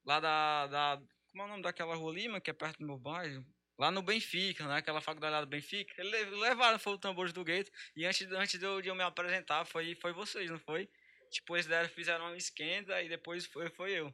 [0.06, 1.02] Lá da, da.
[1.32, 3.46] Como é o nome daquela rua Lima, que é perto do meu bairro?
[3.78, 4.78] Lá no Benfica, né?
[4.78, 5.94] Aquela faculdade lá do Benfica.
[5.98, 7.70] Eles le- levaram, foi o tambores do Gueto.
[7.96, 10.90] E antes, antes de, eu, de eu me apresentar, foi, foi vocês, não foi?
[11.30, 14.14] Tipo, eles deram, fizeram uma esquenta e depois foi, foi eu.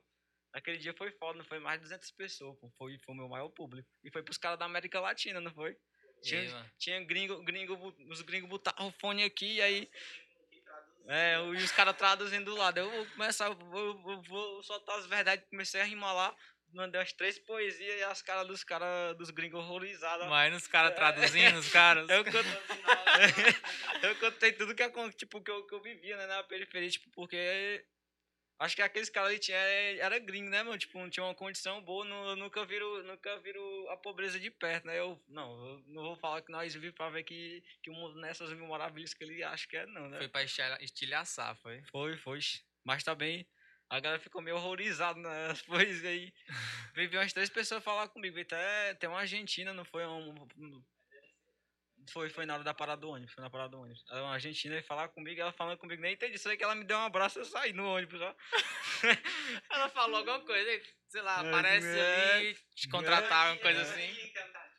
[0.54, 2.72] Aquele dia foi foda, não foi mais de 200 pessoas, pô.
[2.78, 3.88] Foi, foi o meu maior público.
[4.04, 5.78] E foi pros caras da América Latina, não foi?
[6.24, 6.72] Aí, mano?
[6.78, 9.90] Tinha gringo, gringo, os gringos botavam o fone aqui e aí.
[11.08, 12.78] É, e os caras traduzindo do lado.
[12.80, 16.36] Eu vou começar, eu vou, eu vou soltar as verdades, comecei a rimar lá,
[16.74, 20.28] mandei as três poesias e as caras dos caras dos gringos horrorizados.
[20.28, 22.08] Mas os caras traduzindo, os caras.
[22.10, 22.34] Eu, cont-
[24.04, 27.84] eu contei tudo que, tipo, que, eu, que eu vivia né, na periferia, tipo, porque
[28.62, 30.78] acho que aqueles caras ali tinha, era gringo, né, mano?
[30.78, 34.86] Tipo, não tinha uma condição boa, nu- nunca viram, nunca viram a pobreza de perto,
[34.88, 34.98] né?
[34.98, 38.20] Eu, não, eu não vou falar que nós vivemos pra ver que, que o mundo
[38.20, 40.18] nessas mil maravilhas que ele acha que é, não, né?
[40.20, 41.84] Foi pra estilha- estilhaçar, foi.
[41.92, 42.40] Foi, foi.
[42.84, 43.46] Mas também
[43.90, 46.34] a galera ficou meio horrorizada nas poesias aí.
[46.96, 48.40] Veio umas três pessoas falar comigo.
[48.40, 50.34] Até tem uma argentina, não foi um.
[52.10, 53.34] Foi, foi na hora da parada do ônibus.
[53.34, 54.04] Foi na parada do ônibus.
[54.10, 56.38] Ela, uma argentina veio falar comigo, ela falando comigo, nem entendi.
[56.38, 58.20] Só que ela me deu um abraço e eu saí no ônibus.
[58.22, 58.36] Ó.
[59.70, 63.84] Ela falou alguma coisa, sei lá, É, aparece é, ali, te contratar, uma coisa é.
[63.84, 64.32] assim.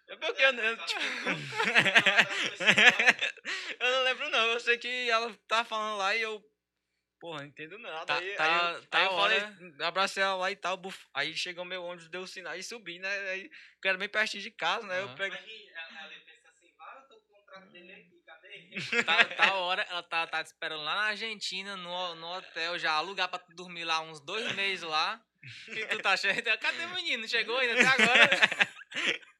[0.08, 1.00] É porque eu, eu, tipo,
[3.80, 4.46] eu não lembro não.
[4.50, 6.42] Eu sei que ela tava falando lá e eu.
[7.20, 8.04] Porra, não entendo nada.
[8.04, 9.86] Tá- aí, tá- aí eu, tá aí eu falei, hora.
[9.86, 10.76] abracei ela lá e tal.
[10.76, 11.06] buf.
[11.14, 13.08] Aí chegou meu ônibus, deu o sinal e subi, né?
[13.30, 13.48] Aí,
[13.80, 15.00] que era bem pertinho de casa, né?
[15.00, 15.14] Eu Aham.
[15.14, 15.38] peguei.
[15.38, 18.48] Imagina, ela, ela pensa assim, vai, eu tô com o contrato dele aqui, cadê?
[19.04, 22.92] Tá, tá hora, ela tá, tá te esperando lá na Argentina, no, no hotel, já
[22.92, 25.20] alugar pra tu dormir lá uns dois meses lá.
[25.68, 26.42] E tu tá cheio.
[26.42, 27.26] Cadê o menino?
[27.28, 28.30] Chegou ainda até agora?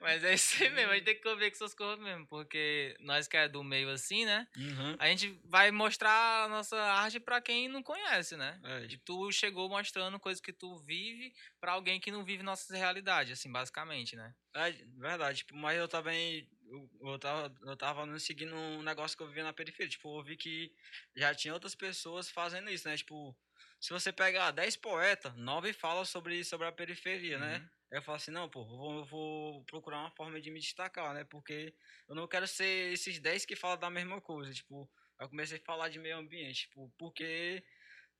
[0.00, 2.94] Mas é isso aí mesmo, a gente tem que conviver com essas coisas mesmo, porque
[3.00, 4.46] nós que é do meio assim, né?
[4.54, 4.96] Uhum.
[4.98, 8.60] A gente vai mostrar a nossa arte pra quem não conhece, né?
[8.64, 12.76] É, E tu chegou mostrando coisas que tu vive pra alguém que não vive nossas
[12.76, 14.34] realidades, assim, basicamente, né?
[14.54, 16.46] É, verdade, mas eu também.
[16.74, 19.88] Eu, eu, tava, eu tava não seguindo um negócio que eu vivia na periferia.
[19.88, 20.72] Tipo, eu vi que
[21.14, 22.96] já tinha outras pessoas fazendo isso, né?
[22.96, 23.36] Tipo,
[23.80, 27.58] se você pegar 10 poetas, 9 falam sobre, sobre a periferia, né?
[27.58, 27.68] Uhum.
[27.92, 30.58] Aí eu falo assim, não, pô, eu vou, eu vou procurar uma forma de me
[30.58, 31.24] destacar, né?
[31.24, 31.72] Porque
[32.08, 34.52] eu não quero ser esses 10 que falam da mesma coisa.
[34.52, 37.62] Tipo, eu comecei a falar de meio ambiente, tipo, porque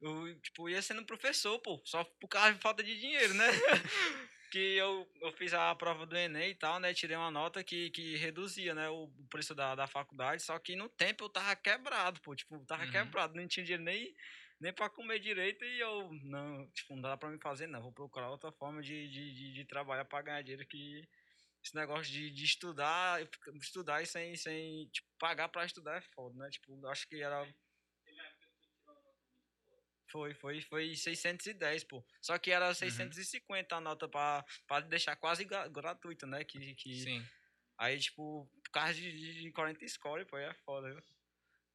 [0.01, 3.47] eu, tipo, ia sendo professor, pô, só por causa de falta de dinheiro, né?
[4.55, 6.95] que eu, eu fiz a prova do Enem e tal, né?
[6.95, 8.89] Tirei uma nota que, que reduzia, né?
[8.89, 10.45] O preço da, da faculdade.
[10.45, 12.37] Só que no tempo eu tava quebrado, pô.
[12.37, 12.91] Tipo, tava Uhum.
[12.93, 13.35] quebrado.
[13.35, 14.15] Não tinha dinheiro nem,
[14.61, 15.65] nem pra comer direito.
[15.65, 17.83] E eu, não, tipo, não dá pra mim fazer, não.
[17.83, 21.03] Vou procurar outra forma de, de, de, de trabalhar pra ganhar dinheiro que...
[21.65, 23.21] Esse negócio de, de estudar,
[23.61, 26.49] estudar e sem, sem tipo, pagar pra estudar é foda, né?
[26.51, 27.45] Tipo, acho que era
[30.15, 32.01] foi, foi, foi 610, pô.
[32.23, 32.57] Só que Uhum.
[32.57, 36.45] era 650 a nota pra, pra deixar quase gra- gratuito, né?
[36.45, 37.27] Que, que, Sim.
[37.77, 41.03] Aí, tipo, por causa de, de, de 40 score, pô, aí é foda, viu?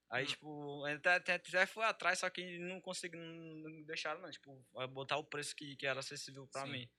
[0.09, 0.27] Aí, Hum.
[0.27, 4.31] tipo, até, até, até foi atrás, só que não consegui, não, não deixaram, não.
[4.31, 6.71] Tipo, botar o preço que, que era acessível pra Sim.
[6.71, 6.89] mim.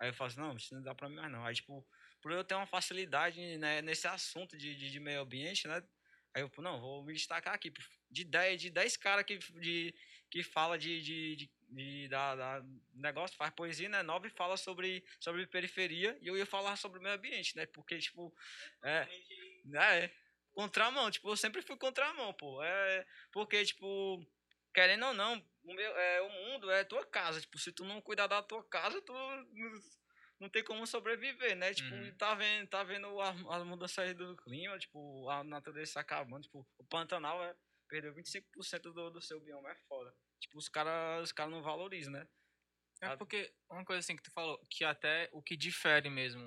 [0.00, 1.46] Aí eu falo assim, não, isso não dá pra mim mais não.
[1.46, 1.86] Aí, tipo,
[2.20, 5.80] por eu ter uma facilidade né, nesse assunto de, de, de meio ambiente, né?
[6.34, 7.72] Aí eu, não, vou me destacar aqui.
[8.10, 9.94] De 10, de 10 caras que, de,
[10.30, 12.64] que fala de, de, de, de- da, da
[12.94, 14.02] negócio, faz poesia, né?
[14.02, 17.66] 9 fala sobre, sobre periferia e eu ia falar sobre o meio ambiente, né?
[17.66, 18.34] Porque, tipo,
[18.82, 19.08] é,
[19.74, 20.10] é,
[20.52, 22.62] contramão, tipo, eu sempre fui contramão, pô.
[22.62, 24.24] É, porque, tipo,
[24.74, 27.40] querendo ou não, o, meu, é, o mundo é tua casa.
[27.40, 29.12] Tipo, se tu não cuidar da tua casa, tu
[30.40, 31.72] não, tem como sobreviver, né?
[31.74, 32.14] Tipo, Uhum.
[32.16, 36.42] tá vendo, tá vendo a, a mudança aí do clima, tipo, a natureza se acabando.
[36.42, 37.54] Tipo, o Pantanal é,
[37.88, 40.14] perdeu 25% do, do seu bioma, é foda.
[40.40, 42.28] Tipo, os caras os cara não valorizam, né?
[43.00, 43.16] É Ah.
[43.16, 46.40] porque uma coisa assim que tu falou, que até o que difere mesmo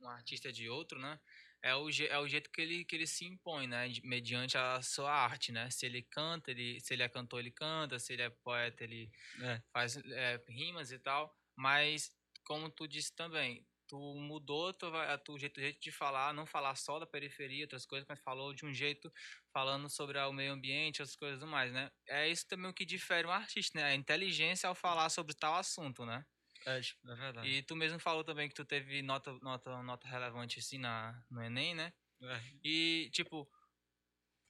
[0.00, 1.20] um artista de outro, né?
[1.60, 3.88] É o, é o jeito que ele, que ele se impõe, né?
[4.04, 5.68] Mediante a sua arte, né?
[5.70, 7.98] Se ele canta, ele, se ele é cantor, ele canta.
[7.98, 9.10] Se ele é poeta, ele
[9.42, 9.60] É.
[9.72, 11.36] faz é, rimas e tal.
[11.56, 16.46] Mas, como tu disse também, tu mudou tu, a tu jeito, jeito de falar, não
[16.46, 19.12] falar só da periferia, outras coisas, mas falou de um jeito
[19.52, 21.90] falando sobre o meio ambiente, outras coisas do mais, né?
[22.06, 23.86] É isso também o que difere um artista, né?
[23.86, 26.24] A inteligência ao falar sobre tal assunto, né?
[26.66, 27.48] É, tipo, é verdade.
[27.48, 31.42] E tu mesmo falou também que tu teve nota, nota, nota relevante assim na, no
[31.42, 31.92] Enem, né?
[32.20, 32.40] É.
[32.62, 33.48] E, tipo,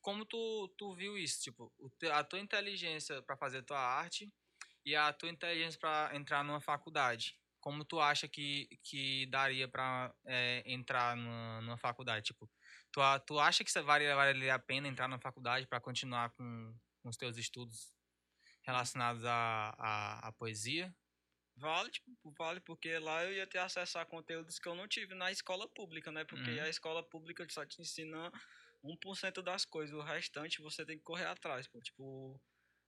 [0.00, 1.42] como tu, tu viu isso?
[1.42, 1.72] Tipo,
[2.12, 4.32] a tua inteligência para fazer tua arte
[4.84, 7.38] e a tua inteligência para entrar numa faculdade.
[7.60, 10.14] Como tu acha que, que daria para
[10.64, 12.26] entrar numa, numa faculdade?
[12.26, 12.50] Tipo,
[12.92, 17.08] tu, tu acha que vale, valeria a pena entrar na faculdade para continuar com, com
[17.08, 17.92] os teus estudos
[18.62, 20.94] relacionados à, à, à poesia?
[21.56, 25.14] Vale, tipo, vale, porque lá eu ia ter acesso a conteúdos que eu não tive
[25.14, 26.24] na escola pública, né?
[26.24, 26.60] Porque Uhum.
[26.60, 28.30] a escola pública só te ensina
[28.82, 31.80] 1% das coisas, o restante você tem que correr atrás, pô.
[31.80, 32.40] Tipo,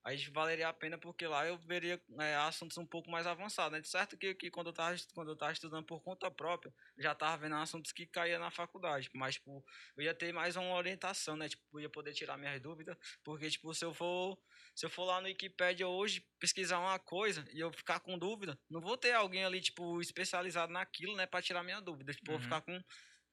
[0.04, 3.80] aí valeria a pena porque lá eu veria é, assuntos um pouco mais avançados, né?
[3.80, 6.72] De certo que, que quando, eu tava, est- quando eu tava estudando por conta própria,
[6.98, 9.64] já tava vendo assuntos que caía na faculdade, mas, tipo,
[9.96, 11.48] eu ia ter mais uma orientação, né?
[11.48, 14.38] Tipo, eu ia poder tirar minhas dúvidas, porque, tipo, se eu for
[14.74, 18.58] se eu for lá no Wikipedia hoje pesquisar uma coisa e eu ficar com dúvida,
[18.68, 22.12] não vou ter alguém ali, tipo, especializado naquilo, né, pra tirar minha dúvida.
[22.14, 22.32] Tipo, Uhum.
[22.32, 22.78] vou ficar com,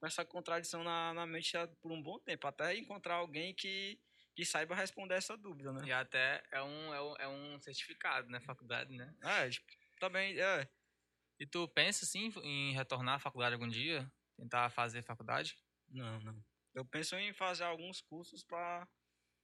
[0.00, 4.00] com essa contradição na, na mente por um bom tempo, até encontrar alguém que,
[4.38, 5.84] que saiba responder essa dúvida, né?
[5.84, 8.38] E até é um, é um, é um certificado, né?
[8.38, 9.12] Faculdade, né?
[9.20, 9.66] É, tipo,
[9.98, 10.70] também, é.
[11.40, 14.08] E tu pensa, assim, em retornar à faculdade algum dia?
[14.36, 15.58] Tentar fazer faculdade?
[15.88, 16.40] Não, não.
[16.72, 18.86] Eu penso em fazer alguns cursos pra,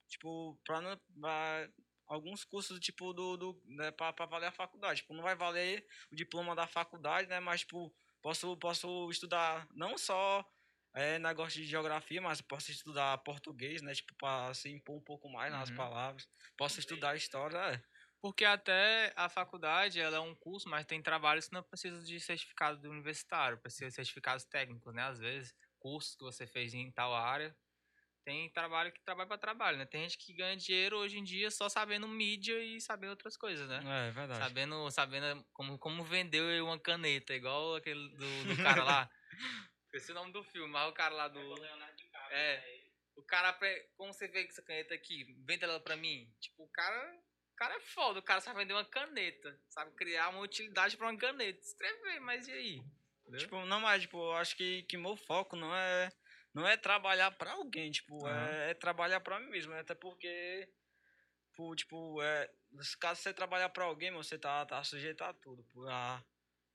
[0.07, 1.69] tipo, pra, não- pra
[2.07, 5.01] alguns cursos, tipo, do, do né, pra, pra valer a faculdade.
[5.01, 9.97] Tipo, não vai valer o diploma da faculdade, né, mas, tipo, posso, posso estudar não
[9.97, 10.49] só
[10.95, 15.29] é, negócio de geografia, mas posso estudar português, né, tipo, pra se impor um pouco
[15.29, 15.71] mais nas Uhum.
[15.71, 16.27] palavras.
[16.57, 17.83] Posso estudar história, é.
[18.21, 22.19] Porque até a faculdade, ela é um curso, mas tem trabalhos que não precisam de
[22.19, 25.03] certificado universitário, precisa de certificados técnicos, né?
[25.03, 27.55] Às vezes, cursos que você fez em tal área.
[28.25, 29.85] Tem trabalho que trabalha para trabalho, né?
[29.85, 33.69] Tem gente que ganha dinheiro hoje em dia só sabendo mídia e sabendo outras coisas,
[33.69, 33.85] né?
[33.85, 34.49] É, verdade.
[34.49, 39.09] Sabendo, sabendo como, como vender uma caneta, igual aquele do, do cara lá.
[39.95, 41.39] Esqueci o nome do filme, mas o cara lá do.
[42.29, 42.61] É.
[43.15, 43.57] O cara,
[43.95, 46.29] como você vê com essa caneta aqui, vende ela pra mim.
[46.41, 47.17] Tipo, o cara.
[47.53, 49.57] O cara é foda, o cara sabe vender uma caneta.
[49.69, 51.61] Sabe criar uma utilidade pra uma caneta.
[51.61, 52.83] Escrever, mas e aí?
[53.21, 53.39] Entendeu?
[53.39, 56.11] Tipo, não, mas, tipo, eu acho que, que meu foco não é,
[56.53, 58.49] não é trabalhar pra alguém, tipo, Aham.
[58.49, 59.79] é, é trabalhar pra mim mesmo, né?
[59.79, 60.69] Até porque,
[61.51, 62.51] tipo, tipo é,
[62.99, 66.21] caso você trabalhar pra alguém, você tá, tá sujeito a tudo, pô, a,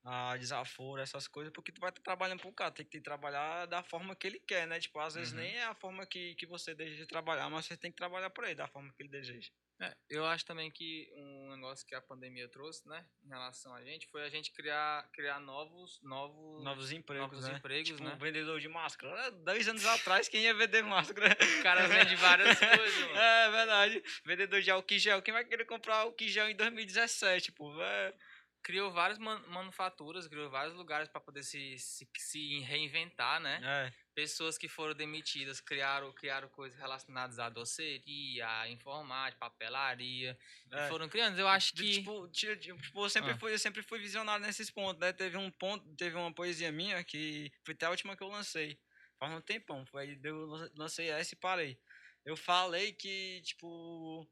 [0.05, 3.83] a desaforo, essas coisas, porque tu vai estar trabalhando pro cara, tem que trabalhar da
[3.83, 4.81] forma que ele quer, né?
[4.81, 5.41] Tipo, às vezes Uhum.
[5.41, 8.47] nem é a forma que, que você deseja trabalhar, mas você tem que trabalhar pra
[8.47, 9.51] ele, da forma que ele deseja.
[9.83, 13.83] É, eu acho também que um negócio que a pandemia trouxe, né, em relação a
[13.83, 17.57] gente, foi a gente criar, criar novos, novos, Novos empregos, novos né?
[17.57, 18.15] empregos, tipo, né?
[18.21, 19.19] vendedor de máscara.
[19.27, 21.35] É, Dois anos atrás, quem ia vender máscara?
[21.59, 23.17] O cara vende várias coisas, mano.
[23.19, 24.03] É verdade.
[24.27, 25.23] Vendedor de álcool gel.
[25.23, 27.53] Quem vai querer comprar álcool em gel em 2017?
[27.53, 28.15] Pô, é,
[28.63, 33.61] criou várias man- manufaturas, criou vários lugares para poder se, se, se reinventar, né?
[33.63, 40.39] É, Pessoas que foram demitidas criaram, criaram coisas relacionadas à doceria, à informática, papelaria.
[40.71, 40.89] é.
[40.89, 41.39] foram criando.
[41.39, 41.95] Eu acho que.
[41.95, 43.39] Tipo, ti- ti- tipo, eu sempre Ah.
[43.39, 45.13] fui, eu sempre fui visionário nesses pontos, né?
[45.13, 48.79] Teve um ponto, teve uma poesia minha que foi até a última que eu lancei.
[49.19, 49.87] Faz um tempão.
[49.87, 51.79] Foi, eu lan- lancei essa e parei.
[52.25, 54.29] Eu falei que, tipo,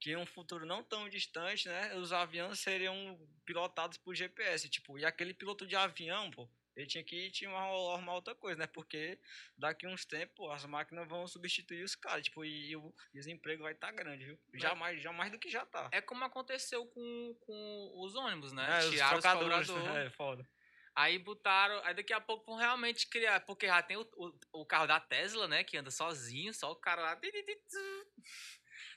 [0.00, 1.94] que em um futuro não tão distante, né?
[1.96, 7.02] Os aviões seriam pilotados por GPS, tipo, e aquele piloto de avião, pô, ele tinha
[7.02, 7.60] que tinha uma,
[7.94, 8.66] arrumar outra coisa, né?
[8.66, 9.18] Porque
[9.56, 13.72] daqui uns tempos, as máquinas vão substituir os caras, tipo, e, e o desemprego vai
[13.72, 14.38] estar grande, viu?
[14.54, 15.88] Já mais, já mais do que já tá.
[15.90, 18.66] É como aconteceu com, com os ônibus, né?
[18.68, 20.46] É, os Tiraram os trocadores, cobrador, é, foda.
[20.94, 21.78] Aí botaram.
[21.84, 23.40] Aí daqui a pouco vão realmente criar.
[23.40, 25.62] Porque já tem o, o, o carro da Tesla, né?
[25.62, 27.20] Que anda sozinho, só o cara lá.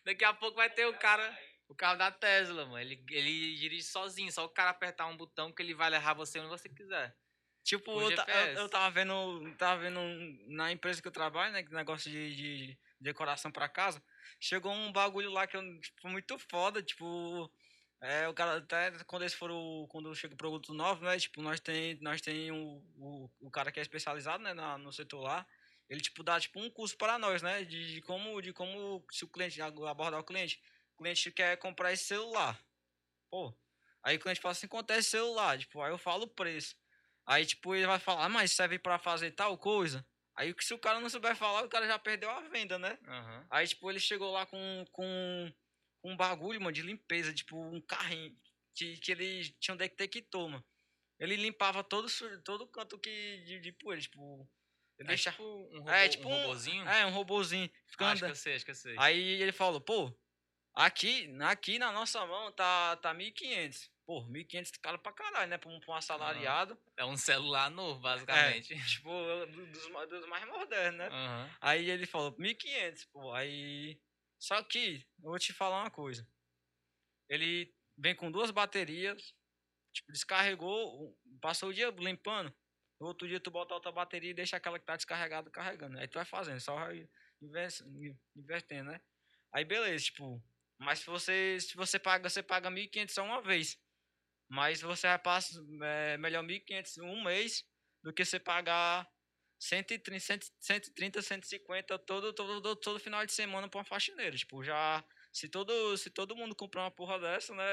[0.09, 1.37] Daqui a pouco vai ter o cara.
[1.67, 2.79] O carro da Tesla, mano.
[2.79, 6.39] Ele, ele dirige sozinho, só o cara apertar um botão que ele vai levar você
[6.39, 7.15] onde você quiser.
[7.63, 9.99] Tipo, eu, eu, eu tava vendo, tava vendo
[10.47, 14.03] na empresa que eu trabalho, né, que negócio de, de decoração pra casa,
[14.39, 17.51] chegou um bagulho lá que eu, tipo, muito foda, tipo,
[18.01, 21.59] é, o cara, até quando eles foram, quando chega o produto novo, né, tipo, nós
[21.59, 25.45] tem, nós tem o, o, o cara que é especializado, né, na, no setor lá,
[25.89, 29.25] ele, tipo, dá, tipo, um curso para nós, né, de, de como, de como, se
[29.25, 30.61] o cliente, abordar o cliente,
[30.95, 32.61] o cliente quer comprar esse celular,
[33.29, 33.53] pô,
[34.03, 36.75] aí o cliente fala assim, quanto é esse celular, tipo, aí eu falo o preço,
[37.29, 40.03] Aí, tipo, ele vai falar, ah, mas serve pra fazer tal coisa.
[40.35, 42.97] Aí, se o cara não souber falar, o cara já perdeu a venda, né?
[43.05, 43.45] Aham.
[43.51, 45.53] Aí, tipo, ele chegou lá com, com
[46.03, 48.35] um bagulho, mano, de limpeza, tipo, um carrinho
[48.73, 50.65] que, que ele tinha um detector, mano.
[51.19, 52.07] Ele limpava todo,
[52.43, 54.49] todo canto que, de, de poeira, tipo...
[54.99, 55.31] Ele É deixa...
[55.31, 56.87] tipo um, robô, é, tipo um um- robozinho.
[56.89, 57.71] É, um robozinho.
[57.87, 58.95] Fica acho que eu sei, acho que eu sei.
[58.99, 60.13] Aí ele falou, pô,
[60.73, 63.89] aqui, aqui na nossa mão tá, tá 1.500.
[64.05, 65.57] Pô, 1.500 caro pra caralho, né?
[65.57, 66.77] Pra um, pra um assalariado.
[66.97, 68.73] É um celular novo, basicamente.
[68.89, 69.09] Tipo,
[69.45, 71.07] do- dos, dos mais modernos, né?
[71.07, 71.49] Aham.
[71.61, 73.31] Aí ele falou, 1.500, pô.
[73.33, 74.01] Aí.
[74.39, 76.27] Só que, eu vou te falar uma coisa.
[77.29, 79.33] Ele vem com duas baterias,
[79.93, 82.53] tipo, descarregou, passou o dia limpando.
[82.99, 85.97] No outro dia tu bota outra bateria e deixa aquela que tá descarregada carregando.
[85.97, 87.07] Aí tu vai fazendo, só vai
[88.35, 89.01] invertendo, né?
[89.53, 90.43] Aí beleza, tipo.
[90.77, 93.77] Mas se você, se você paga, você paga 1.500 só uma vez.
[94.49, 97.65] Mas você vai passar é, melhor 1.500 um mês
[98.01, 99.07] do que você pagar
[99.59, 104.35] 130, 130 150 todo, todo, todo, todo final de semana pra uma faxineira.
[104.35, 105.03] Tipo, já.
[105.31, 107.63] Se todo, se todo mundo comprar uma porra dessa, né?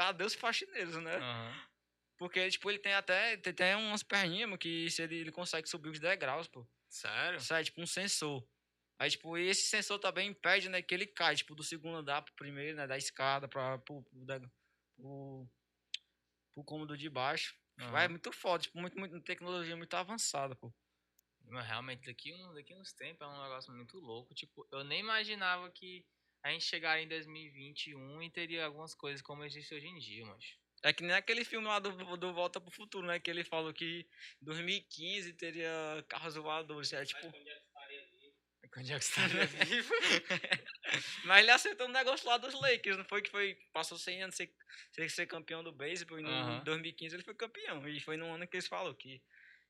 [0.00, 1.16] Adeus faxineiros, né?
[1.16, 1.71] Aham.
[2.22, 3.36] Porque, tipo, ele tem até.
[3.36, 6.64] Tem, tem umas perninhas, que se ele, ele consegue subir os degraus, pô.
[6.88, 7.40] Sério?
[7.50, 8.46] É tipo um sensor.
[8.96, 12.32] Aí, tipo, esse sensor também impede, né, que ele cai, tipo, do segundo andar pro
[12.34, 14.38] primeiro, né, da escada pra, pro, pro, da-
[14.96, 15.48] pro,
[16.54, 17.56] pro cômodo de baixo.
[17.80, 17.98] Aham.
[18.02, 20.72] É muito foda, tipo, muito, muito, tecnologia muito avançada, pô.
[21.46, 24.32] Mas realmente, daqui, um, daqui uns tempos é um negócio muito louco.
[24.32, 26.06] Tipo, eu nem imaginava que
[26.40, 30.61] a gente chegaria em 2021 e teria algumas coisas como existe hoje em dia, mas.
[30.82, 33.72] É que nem aquele filme lá do, do Volta pro Futuro, né, que ele falou
[33.72, 34.06] que
[34.40, 35.70] em 2015 teria
[36.08, 37.32] carros voadores, é tipo...
[38.72, 39.94] Quando é que estaria vivo?
[41.26, 44.34] Mas ele acertou um negócio lá dos Lakers, não foi que foi, passou 100 anos
[44.34, 44.50] ser,
[44.90, 46.64] ser, ser campeão do beisebol e Aham.
[46.64, 47.86] 2015 ele foi campeão.
[47.86, 49.22] E foi no ano que eles falam que,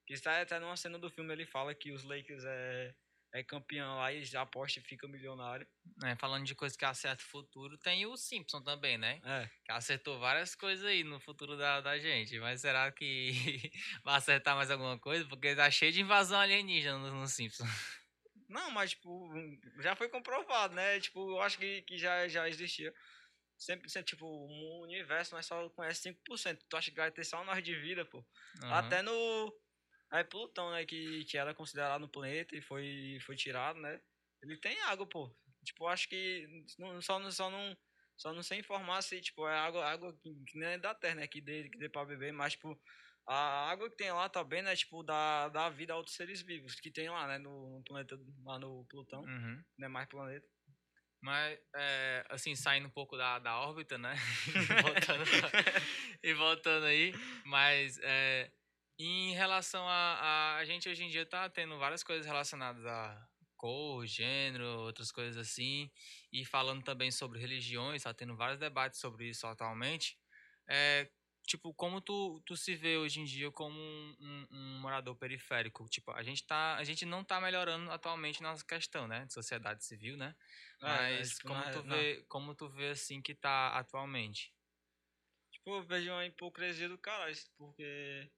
[0.06, 2.94] que está até numa cena do filme ele fala que os Lakers é,
[3.32, 5.66] é campeão lá e já aposta e fica milionário.
[6.04, 9.20] É, falando de coisa que acerta o futuro, tem o Simpson também, né?
[9.24, 9.48] É.
[9.64, 12.38] Que acertou várias coisas aí no futuro da, da gente.
[12.38, 13.32] Mas será que
[14.04, 15.24] vai acertar mais alguma coisa?
[15.24, 17.64] Porque tá cheio de invasão alienígena no, no Simpson.
[18.48, 19.30] Não, mas tipo,
[19.80, 21.00] já foi comprovado, né?
[21.00, 22.92] Tipo, eu acho que, que já, já existia.
[23.56, 26.58] Sempre, sempre, tipo, o universo nós só conhece 5%.
[26.68, 28.22] Tu acha que vai ter só nós de vida, pô?
[28.62, 28.74] Aham.
[28.74, 29.54] Até no.
[30.12, 30.84] Aí Plutão, né?
[30.84, 33.98] Que, que era considerado no planeta e foi, foi tirado, né?
[34.42, 35.34] Ele tem água, pô.
[35.64, 36.46] Tipo, acho que
[36.78, 37.76] não, só, não- só não.
[38.14, 41.14] Só não sei informar se, tipo, é água, água que, que nem é da terra,
[41.16, 41.26] né?
[41.26, 42.78] Que dê, que dê pra beber, mas, tipo,
[43.26, 44.76] a água que tem lá também, né?
[44.76, 47.38] Tipo, dá, dá vida a outros seres vivos que tem lá, né?
[47.38, 49.64] No, no planeta, lá no Plutão, Uhum.
[49.78, 50.46] não é mais planeta.
[51.20, 54.14] Mas, é, assim, saindo um pouco da, da órbita, né?
[55.16, 55.50] voltando pra-
[56.22, 57.12] e voltando aí.
[57.44, 58.52] Mas, é,
[59.06, 60.56] em relação a, a.
[60.58, 65.36] A gente hoje em dia tá tendo várias coisas relacionadas a cor, gênero, outras coisas
[65.36, 65.90] assim.
[66.32, 70.18] E falando também sobre religiões, tá tendo vários debates sobre isso atualmente.
[70.68, 71.10] É,
[71.46, 75.88] tipo, como tu, tu se vê hoje em dia como um, um- um morador periférico?
[75.88, 79.24] Tipo, a gente, tá, a gente não tá melhorando atualmente nossa questão, né?
[79.26, 80.34] De sociedade civil, né?
[80.82, 84.52] É, é, Mas tipo, como, tu vê, como tu vê assim que tá atualmente?
[85.50, 88.30] Tipo, eu vejo uma hipocrisia do caralho, porque,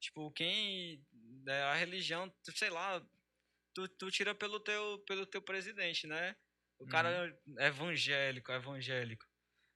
[0.00, 1.04] tipo, quem.
[1.48, 3.00] É, a religião, sei lá,
[3.74, 6.34] tu, tu tira pelo teu, pelo teu presidente, né?
[6.78, 9.24] O cara é evangélico, evangélico.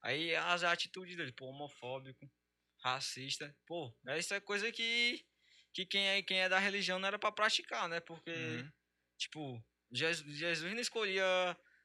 [0.03, 2.29] Aí as atitudes dele, pô, homofóbico,
[2.83, 3.55] racista.
[3.65, 5.25] Pô, isso é coisa que,
[5.73, 7.99] que quem, é, quem é da religião não era pra praticar, né?
[8.01, 8.71] Porque, Uhum.
[9.17, 11.25] tipo, Jesus, Jesus não escolhia.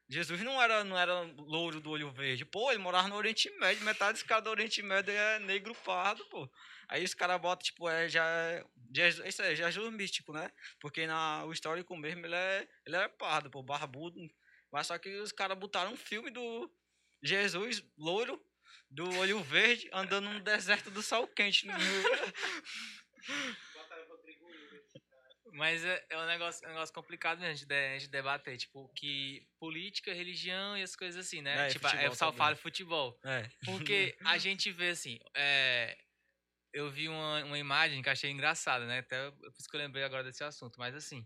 [0.09, 2.45] Jesus não era, não era louro do olho verde.
[2.45, 3.83] Pô, ele morava no Oriente Médio.
[3.83, 6.49] Metade dos caras do Oriente Médio é negro pardo, pô.
[6.87, 8.63] Aí os caras botam, tipo, é, já é.
[8.95, 10.49] Jesus, isso é Jesus místico, né?
[10.79, 14.19] Porque na, o histórico mesmo ele é, ele é pardo, pô, barbudo.
[14.71, 16.71] Mas só que os caras botaram um filme do
[17.21, 18.41] Jesus louro,
[18.89, 21.67] do olho verde, andando no deserto do sol quente.
[21.67, 21.85] Botaram o
[23.27, 23.76] Rodrigo Hilbert.
[25.57, 28.57] Mas é, é um negócio, é um negócio complicado mesmo de, de- a gente debater,
[28.57, 31.67] tipo, que política, religião e as coisas assim, né?
[31.67, 32.45] É, tipo, é, futebol o pessoal também.
[32.45, 33.19] fala de futebol.
[33.25, 33.49] é.
[33.65, 35.97] Porque a gente vê assim, é,
[36.71, 38.99] eu vi uma, uma imagem que eu achei engraçada, né?
[38.99, 41.25] Até por isso que eu lembrei agora desse assunto, mas assim,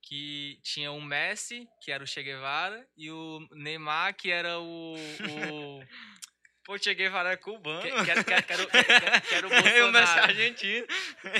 [0.00, 4.94] que tinha o Messi, que era o Che Guevara, e o Neymar, que era o.
[5.28, 5.80] o
[6.64, 7.82] Pô, cheguei para é cubano.
[7.82, 10.22] que, que era, que era- que era o- que era o Bolsonaro.
[10.22, 10.86] argentino.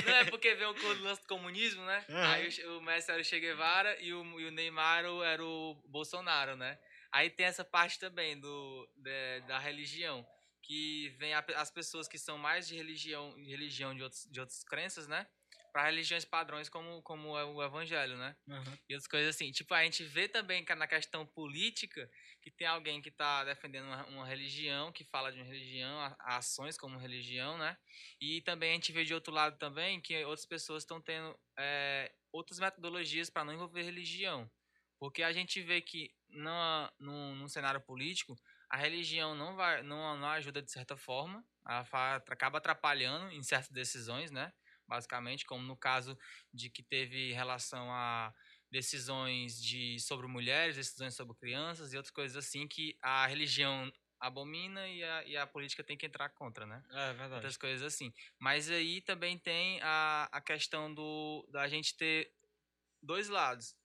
[0.05, 2.05] Não, é porque veio o lance do comunismo, né?
[2.09, 2.31] Aham.
[2.33, 5.75] Aí o o Messi era o Che Guevara e o, e o Neymar era o
[5.87, 6.77] Bolsonaro, né?
[7.11, 10.25] Aí tem essa parte também do, de- da religião,
[10.61, 14.39] que vem a- as pessoas que são mais de religião, de religião de, outros, de
[14.39, 15.25] outras crenças, né?
[15.73, 18.35] Para religiões padrões como, como é o evangelho, né?
[18.47, 18.77] Aham.
[18.87, 19.51] e outras coisas assim.
[19.51, 22.09] Tipo, a gente vê também que na questão política
[22.41, 26.15] que tem alguém que está defendendo uma, uma religião, que fala de uma religião, a-
[26.37, 27.77] ações como religião, né?
[28.21, 32.13] E também a gente vê de outro lado também que outras pessoas estão tendo é,
[32.31, 34.49] outras metodologias para não envolver religião.
[34.99, 38.35] Porque a gente vê que na, no, no cenário político,
[38.69, 41.81] a religião não, vai, não, não ajuda de certa forma, ela
[42.29, 44.51] acaba atrapalhando em certas decisões, né?
[44.93, 46.15] Basicamente, como no caso
[46.53, 48.31] de que teve relação a
[48.69, 54.87] decisões de sobre mulheres, decisões sobre crianças e outras coisas assim que a religião abomina
[54.87, 56.83] e a, e a política tem que entrar contra, né?
[56.91, 57.33] É verdade.
[57.33, 58.13] Outras coisas assim.
[58.37, 62.31] Mas aí também tem a, a questão do da gente ter
[63.01, 63.75] dois lados.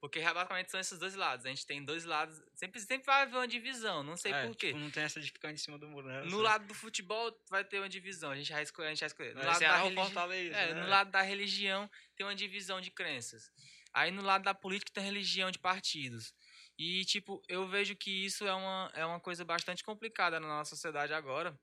[0.00, 1.44] Porque basicamente são esses dois lados.
[1.44, 2.40] A gente tem dois lados.
[2.54, 4.68] Sempre, sempre vai haver uma divisão, não sei É, por quê.
[4.68, 6.22] tipo, não tem essa de ficar em cima do muro, né?
[6.22, 8.30] No lado do futebol vai ter uma divisão.
[8.30, 8.86] A gente vai escolher.
[8.86, 9.34] A gente vai escolher.
[9.34, 10.82] No lado da religi- é, né?
[10.82, 13.52] no lado da religião tem uma divisão de crenças.
[13.92, 16.32] Aí no lado da política tem religião de partidos.
[16.78, 20.70] E, tipo, eu vejo que isso é uma, é uma coisa bastante complicada na nossa
[20.70, 21.54] sociedade agora.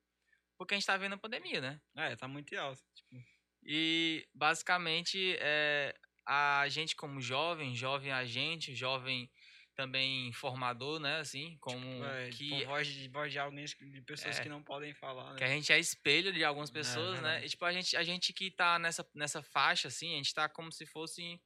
[0.59, 1.81] Porque a gente tá vendo a pandemia, né?
[1.95, 2.83] É, tá muito alto.
[2.93, 3.15] Tipo,
[3.63, 5.95] E, basicamente, é,
[6.28, 9.32] a gente como jovem, jovem agente, jovem
[9.75, 11.19] também formador, né?
[11.19, 14.43] Assim, como é, que com voz de, voz de alguém, de pessoas É.
[14.43, 15.51] que não podem falar, que né?
[15.51, 17.45] a gente é espelho de algumas É, pessoas, né?
[17.45, 20.49] E, tipo, a gente, a gente que tá nessa, nessa faixa, assim, a gente tá
[20.49, 21.39] como se fosse.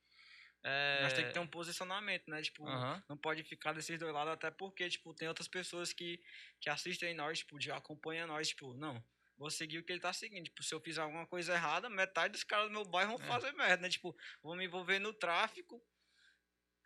[0.64, 1.00] É...
[1.02, 2.42] Mas tem que ter um posicionamento, né?
[2.42, 6.20] Tipo, aham, não pode ficar desses dois lados, até porque, tipo, tem outras pessoas que,
[6.62, 9.04] que assistem nós, tipo, acompanham nós, tipo, não,
[9.42, 10.46] vou seguir o que ele tá seguindo.
[10.46, 13.28] Tipo, se eu fizer alguma coisa errada, metade dos caras do meu bairro vão É.
[13.28, 13.90] fazer merda, né?
[13.90, 15.82] Tipo, vou me envolver no tráfico.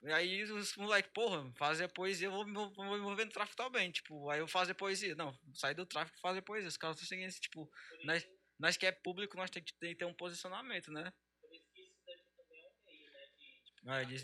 [0.04, 3.32] E aí os moleques, porra, fazer poesia, eu vou me envol- vou me envolver no
[3.32, 3.92] tráfico também.
[3.92, 5.16] Tipo, aí eu fazer poesia.
[5.16, 6.70] Não, sair do tráfico e fazer poesia.
[6.70, 7.70] Os caras estão seguindo esse, tipo,
[8.04, 8.26] nós,
[8.60, 11.12] nós que é público, nós tem que, que ter um posicionamento, né?
[11.42, 13.12] Por isso que isso daqui também é um meio,
[13.84, 14.06] né?
[14.06, 14.16] De.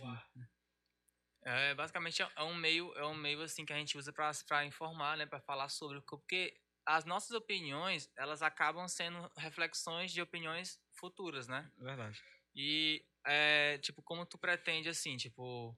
[1.43, 4.63] É, basicamente é um meio, é um meio assim que a gente usa pra pra
[4.63, 6.55] informar, né, Pra falar sobre porque
[6.85, 11.71] as nossas opiniões, elas acabam sendo reflexões de opiniões futuras, né?
[11.77, 12.21] verdade.
[12.55, 15.77] E é, tipo, como tu pretende assim, tipo,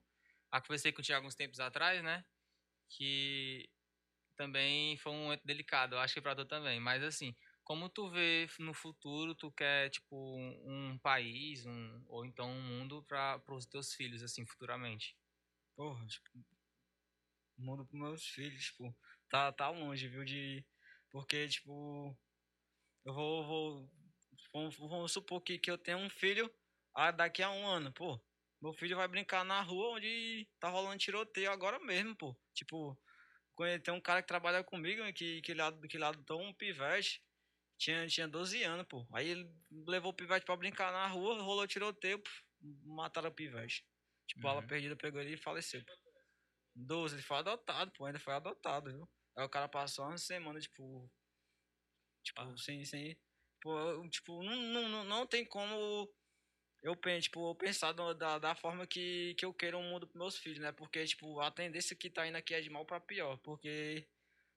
[0.50, 2.24] a conversei contigo alguns tempos atrás, né?
[2.88, 3.68] Que
[4.36, 8.10] também foi um momento delicado, eu acho que pra tu também, mas assim, como tu
[8.10, 13.40] vê no futuro, tu quer tipo um, um país, um ou então um mundo para
[13.48, 15.16] os teus filhos assim futuramente?
[15.76, 16.44] Porra, tipo,
[17.56, 18.94] mundo pros meus filhos, tipo,
[19.28, 20.64] tá, tá longe, viu, de...
[21.14, 22.18] Porque, tipo,
[23.04, 23.90] eu vou, vou
[24.52, 26.52] vamos, vamos supor que, que eu tenho um filho
[26.92, 28.20] ah, daqui a um ano, pô,
[28.60, 33.00] meu filho vai brincar na rua onde tá rolando tiroteio agora mesmo, pô, tipo,
[33.84, 37.22] tem um cara que trabalha comigo, que, que, ele, ado- que ele adotou um pivete,
[37.78, 39.48] tinha, tinha 12 anos, pô, aí ele
[39.86, 43.86] levou o pivete pra brincar na rua, rolou tiroteio, pô, mataram o pivete.
[44.26, 44.68] Tipo, bala Uhum.
[44.68, 45.80] perdida pegou ele e faleceu.
[46.74, 49.08] 12, ele foi adotado, pô, ainda foi adotado, viu?
[49.36, 51.10] Aí o cara passou uma semana, tipo.
[52.22, 52.56] Tipo, Ah.
[52.56, 53.16] sem, sem.
[53.60, 56.08] Pô, eu, tipo, não, não, não, não tem como
[56.82, 60.38] eu, tipo, eu pensar da, da forma que, que eu quero um mundo pros meus
[60.38, 60.70] filhos, né?
[60.72, 63.38] Porque, tipo, a tendência que tá indo aqui é de mal pra pior.
[63.38, 64.06] Porque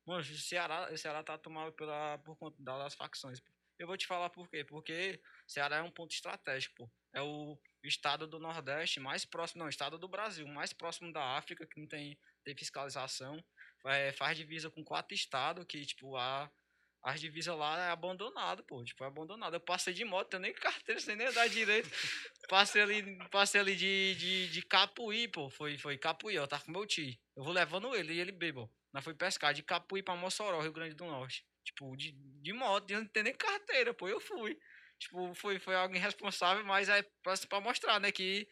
[0.08, 3.42] Mano, o Ceará, o Ceará tá tomado pela, por conta das facções.
[3.78, 4.64] Eu vou te falar por quê.
[4.64, 6.92] Porque o Ceará é um ponto estratégico, pô.
[7.14, 11.68] É o estado do Nordeste mais próximo, não, estado do Brasil, mais próximo da África,
[11.68, 13.44] que não tem, tem fiscalização.
[13.88, 16.52] É, faz divisa com quatro estados, que, tipo, a,
[17.04, 18.84] as divisas lá é abandonado, pô.
[18.84, 19.54] Tipo, é abandonado.
[19.54, 21.90] Eu passei de moto, eu nem carteira, sem nem andar direito.
[22.50, 25.50] Passei ali, passei ali de, de, de Capuí, pô.
[25.50, 27.18] Foi, foi Capuí, eu tava com meu tio.
[27.36, 28.70] Eu vou levando ele e ele bebo.
[28.94, 31.46] Nós foi pescar de Capuí pra Mossoró, Rio Grande do Norte.
[31.64, 32.12] Tipo, de,
[32.42, 34.08] de moto, eu não tenho nem carteira, pô.
[34.08, 34.58] Eu fui.
[35.00, 38.48] Tipo, foi, foi algo irresponsável, mas é pra, pra mostrar, né, que.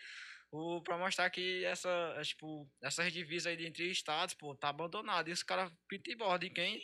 [0.51, 5.29] O, pra mostrar que essa, é, tipo, essas divisas aí entre estados, pô, tá abandonado.
[5.29, 6.45] E os caras pintam e borda.
[6.45, 6.81] E quem.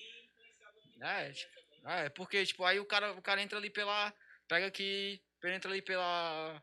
[1.01, 4.13] É, tipo, é, porque, tipo, aí o cara, o cara entra ali pela.
[4.47, 5.21] Pega aqui.
[5.43, 6.61] Entra ali pela.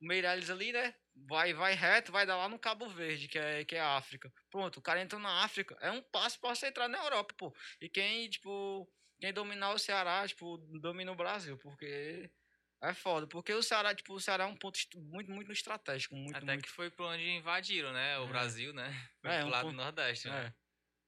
[0.00, 0.94] Meireles ali, né?
[1.26, 4.32] Vai, vai reto, vai dar lá no Cabo Verde, que é, que é a África.
[4.50, 5.76] Pronto, o cara entra na África.
[5.80, 7.54] É um passo pra você entrar na Europa, pô.
[7.80, 8.88] E quem, tipo.
[9.20, 12.30] Quem dominar o Ceará, tipo, domina o Brasil, porque.
[12.80, 16.36] É foda, porque o Ceará, tipo, o Ceará é um ponto muito, muito estratégico, muito,
[16.36, 18.18] Até muito que foi por onde invadiram, né?
[18.20, 18.28] O É.
[18.28, 18.92] Brasil, né?
[19.20, 20.54] Foi É, pro um lado ponto- do Nordeste, né?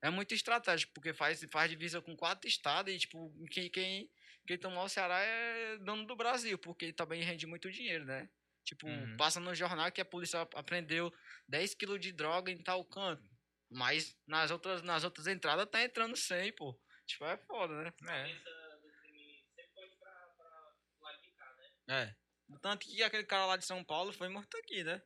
[0.02, 0.08] É.
[0.08, 4.10] É muito estratégico, porque faz, faz divisa com quatro estados e, tipo, quem, quem,
[4.46, 8.28] quem tomar o Ceará é dono do Brasil, porque também rende muito dinheiro, né?
[8.64, 9.16] Tipo, Uhum.
[9.16, 11.12] passa no jornal que a polícia apreendeu
[11.46, 13.22] 10 quilos de droga em tal canto.
[13.70, 16.76] Mas nas outras, nas outras entradas tá entrando 100, pô.
[17.06, 17.92] Tipo, é foda, né?
[18.02, 18.22] É.
[18.22, 21.70] cabeça do crime sempre pode pra, pra lado de cá, né?
[21.90, 22.14] É.
[22.62, 25.02] Tanto que aquele cara lá de São Paulo foi morto aqui, né?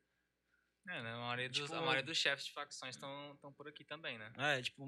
[0.87, 1.12] É, né?
[1.12, 4.32] A maioria dos, Tipo- a maioria dos chefes de facções estão por aqui também, né?
[4.37, 4.85] É, tipo,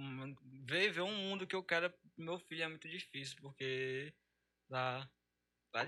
[0.64, 4.14] ver, ver um mundo que eu quero pro meu filho é muito difícil, porque
[4.68, 5.10] tá.
[5.72, 5.86] tá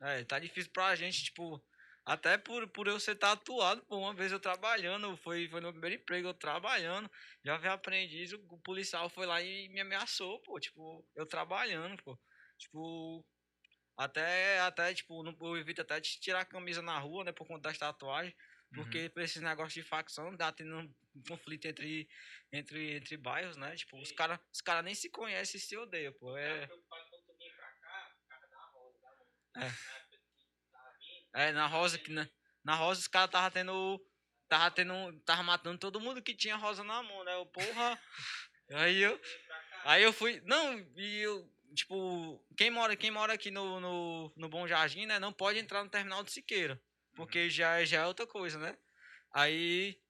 [0.00, 1.64] é, tá difícil pra gente, tipo,
[2.04, 5.72] até por, por eu ser tatuado, pô, uma vez eu trabalhando, foi, foi no meu
[5.72, 7.10] primeiro emprego, eu trabalhando,
[7.44, 12.02] já vi aprendiz, o, o policial foi lá e me ameaçou, pô, tipo, eu trabalhando,
[12.02, 12.18] pô.
[12.58, 13.24] Tipo,
[13.96, 17.46] até, até, tipo, não, eu evito até de tirar a camisa na rua, né, por
[17.46, 18.34] conta das tatuagens.
[18.72, 18.82] Uhum.
[18.82, 22.08] Porque pra esses negócios de facção dá tendo um conflito entre,
[22.52, 23.76] entre, entre bairros, né?
[23.76, 26.36] Tipo, os caras os cara nem se conhecem e se odeiam, pô.
[26.36, 26.68] É.
[29.54, 29.60] É.
[29.60, 32.28] Na época que tava vindo, é na Rosa, que na,
[32.64, 34.04] na Rosa os caras tava tendo.
[34.48, 35.20] Tava tendo.
[35.20, 37.34] Tava matando todo mundo que tinha rosa na mão, né?
[37.34, 38.00] Eu, porra.
[38.70, 39.20] aí eu.
[39.84, 40.40] Aí eu fui.
[40.44, 41.55] Não, e eu.
[41.76, 45.18] Tipo, quem mora, quem mora aqui no, no, no Bom Jardim, né?
[45.18, 46.80] Não pode entrar no terminal de Siqueira.
[47.14, 48.76] Porque já, já é outra coisa, né?
[49.32, 50.00] Aí,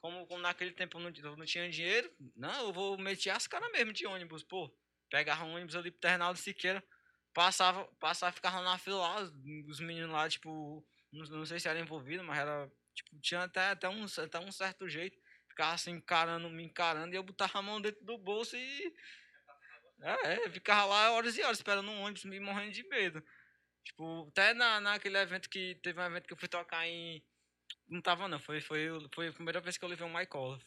[0.00, 3.70] como, como naquele tempo eu não, não tinha dinheiro, não, eu vou meter as caras
[3.72, 4.70] mesmo de ônibus, pô.
[5.10, 6.84] Pegava um ônibus ali pro terminal de Siqueira,
[7.32, 9.32] passava, passava, ficava na fila lá, os,
[9.68, 13.70] os meninos lá, tipo, não, não sei se era envolvido, mas era, tipo, tinha até,
[13.70, 15.18] até, um, até um certo jeito.
[15.48, 18.94] Ficava assim, encarando, me encarando, e eu botava a mão dentro do bolso e.
[20.02, 23.24] É, é, ficava lá horas e horas esperando um ônibus me morrendo de medo.
[23.84, 25.76] Tipo, até na, naquele evento que.
[25.76, 27.24] Teve um evento que eu fui tocar em.
[27.88, 30.58] Não tava não, foi, foi, foi a primeira vez que eu levei um Michael.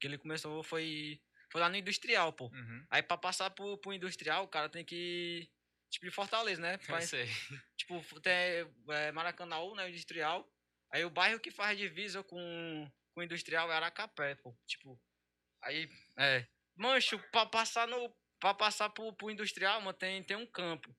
[0.00, 1.20] Que ele começou, foi.
[1.50, 2.46] Foi lá no industrial, pô.
[2.48, 2.86] Uhum.
[2.90, 5.48] Aí pra passar pro, pro industrial, o cara tem que.
[5.90, 6.74] Tipo, de Fortaleza, né?
[6.80, 7.26] Eu Faz- sei.
[7.76, 8.32] tipo, tem
[8.90, 10.46] é, Maracanãú, né, industrial.
[10.92, 14.54] Aí o bairro que faz divisa com, com o industrial é Aracapé, pô.
[14.66, 15.00] Tipo,
[15.62, 15.88] aí,
[16.18, 16.46] é.
[16.76, 18.14] Mancho, pra passar no.
[18.40, 20.94] Pra passar pro, pro industrial, mano, tem, tem um campo.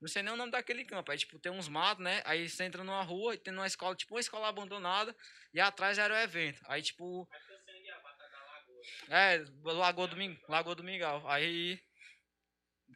[0.00, 1.10] Não sei nem o nome daquele campo.
[1.10, 2.22] Aí, tipo, tem uns matos, né?
[2.24, 5.14] Aí você entra numa rua e tem uma escola, tipo, uma escola abandonada.
[5.52, 6.60] E atrás era o evento.
[6.68, 7.28] Aí, tipo,
[9.08, 11.28] é, Lagoa do, Ming, Lagoa do Mingau.
[11.28, 11.82] Aí,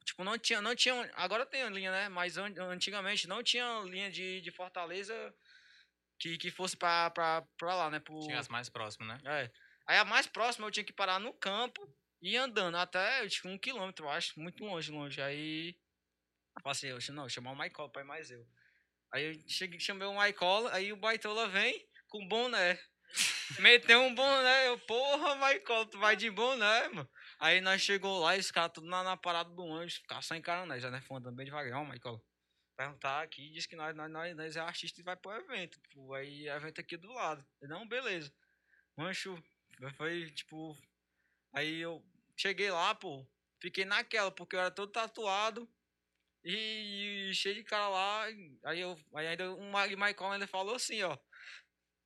[0.05, 2.09] tipo, não tinha, não tinha, agora tem linha, né?
[2.09, 5.35] Mas an- antigamente não tinha linha de, de Fortaleza
[6.21, 7.99] que, que fosse pra, pra, pra lá, né?
[7.99, 9.19] Pro, Tinha as mais próximas, né?
[9.25, 9.51] é.
[9.85, 11.85] Aí a mais próxima eu tinha que parar no campo
[12.23, 15.21] e andando até, tipo, um quilômetro, eu acho, muito longe, longe.
[15.21, 15.77] Aí,
[16.57, 18.47] eu passei, eu, ch- não, chamar o Michael, pai mais eu.
[19.13, 22.79] Aí eu cheguei, chamei o Michael, aí o Baitola vem com boné.
[23.61, 27.11] Meteu um boné, eu, porra, Michael, tu vai de boné, mano.
[27.39, 30.35] Aí nós chegou lá e os caras tudo na, na parada do ônibus, ficar só
[30.35, 32.23] encarando nós, já né, andando bem devagar, ó, Michael.
[32.77, 36.15] Perguntar aqui, disse que nós, nós, nós, nós é artista e vai pro evento, tipo,
[36.15, 37.45] aí evento aqui do lado.
[37.61, 38.33] Eu, não, beleza.
[38.97, 39.43] Mancho,
[39.97, 40.77] foi tipo.
[41.55, 42.03] Aí eu
[42.37, 43.27] cheguei lá, pô,
[43.61, 45.69] fiquei naquela, porque eu era todo tatuado
[46.45, 48.25] e, e cheio de cara lá.
[48.65, 48.99] Aí eu.
[49.15, 51.17] Aí ainda e Michael ainda falou assim, ó.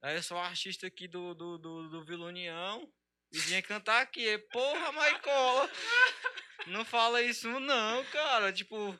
[0.02, 2.88] Aí eu sou artista aqui do, do, do, do Vila União
[3.32, 4.26] e vinha cantar aqui.
[4.26, 5.70] E, Porra, Michael!
[6.68, 8.52] Não fala isso não, cara.
[8.52, 8.98] Tipo,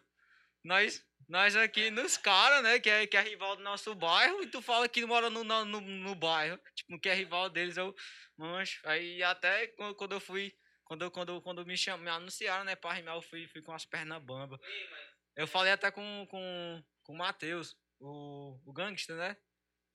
[0.64, 2.78] nós, nós aqui nos caras, né?
[2.78, 5.64] Que é, que é rival do nosso bairro, e tu fala que mora no, no,
[5.64, 6.58] no bairro.
[6.74, 7.94] Tipo, que é rival deles, eu
[8.36, 8.80] mancho.
[8.84, 9.66] Aí até
[9.96, 10.54] quando eu fui
[10.86, 13.84] Quando, quando, quando me, cham, me anunciaram, né, pra rimar, eu fui, fui com as
[13.84, 14.56] pernas bamba.
[14.62, 19.36] Mas Eu falei até com, com, com o Matheus, o, o gangster, né?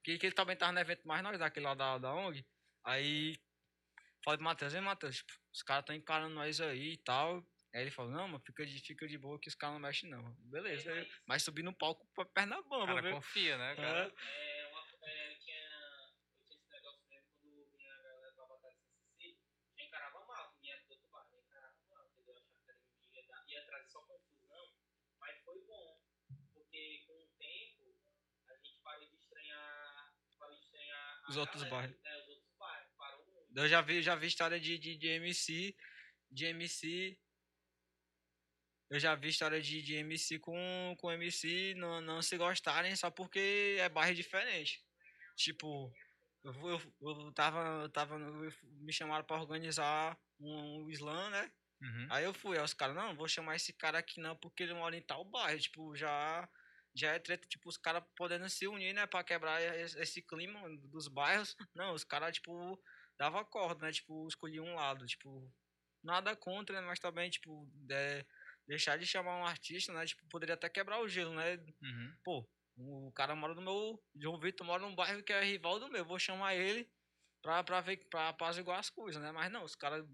[0.04, 2.46] Que, que ele também tava no evento mais nós, daquele lá da, da ONG.
[2.84, 3.40] Aí,
[4.24, 7.38] falei pro Matheus, hein, Matheus, tipo, os caras estão encarando nós aí e tal.
[7.74, 10.10] Aí ele falou, não, mano, fica de, fica de boa que os caras não mexem
[10.10, 10.36] não.
[10.40, 13.12] Beleza, aí- mas subi no palco pra perna O bamba, cara viu?
[13.14, 14.14] confia, né, cara?
[14.20, 14.60] É.
[14.60, 18.46] é, uma, é, eu, tinha, eu tinha esse negócio mesmo quando vinha a galera pra
[18.48, 19.38] batalha de CCC,
[19.78, 22.36] já encarava mal, vinha do outro bar, já encarava mal, entendeu?
[22.36, 24.76] Achava que era mentira, ia, dar- ia trazer só confusão,
[25.22, 26.02] mas foi bom,
[26.54, 27.96] porque com o tempo
[28.50, 32.04] a gente parou de estranhar, parou de estranhar a Os outros galera, bairros.
[32.04, 33.56] né, os outros bairros.
[33.56, 35.76] Eu já vi, já vi história de, de, de MC,
[36.30, 37.18] de MC.
[38.90, 43.10] Eu já vi história de, de MC com, com MC não, não se gostarem só
[43.10, 44.84] porque é bairro diferente.
[45.38, 45.90] Tipo,
[46.44, 51.52] eu, eu, eu tava, eu tava, eu me chamaram pra organizar um, slam, né?
[51.82, 52.08] Uhum.
[52.10, 54.64] Aí eu fui, aí os caras, não, não vou chamar esse cara aqui não, porque
[54.64, 55.60] ele mora em tal bairro.
[55.60, 56.48] Tipo, já,
[56.94, 61.08] já é treta, tipo, os caras podendo se unir, né, pra quebrar esse, clima dos
[61.08, 61.56] bairros.
[61.76, 62.82] Não, os caras, tipo,
[63.18, 65.52] dava corda, né, tipo, escolhiam um lado, tipo,
[66.04, 67.70] nada contra, né, mas também, tipo,
[68.68, 72.18] deixar de chamar um artista, né, tipo, poderia até quebrar o gelo, né, Uhum.
[72.24, 75.90] pô, o cara mora no meu, João Vitor mora num bairro que é rival do
[75.90, 76.90] meu, vou chamar ele
[77.42, 80.06] pra, pra ver, pra apaziguar as coisas, né, mas não, os caras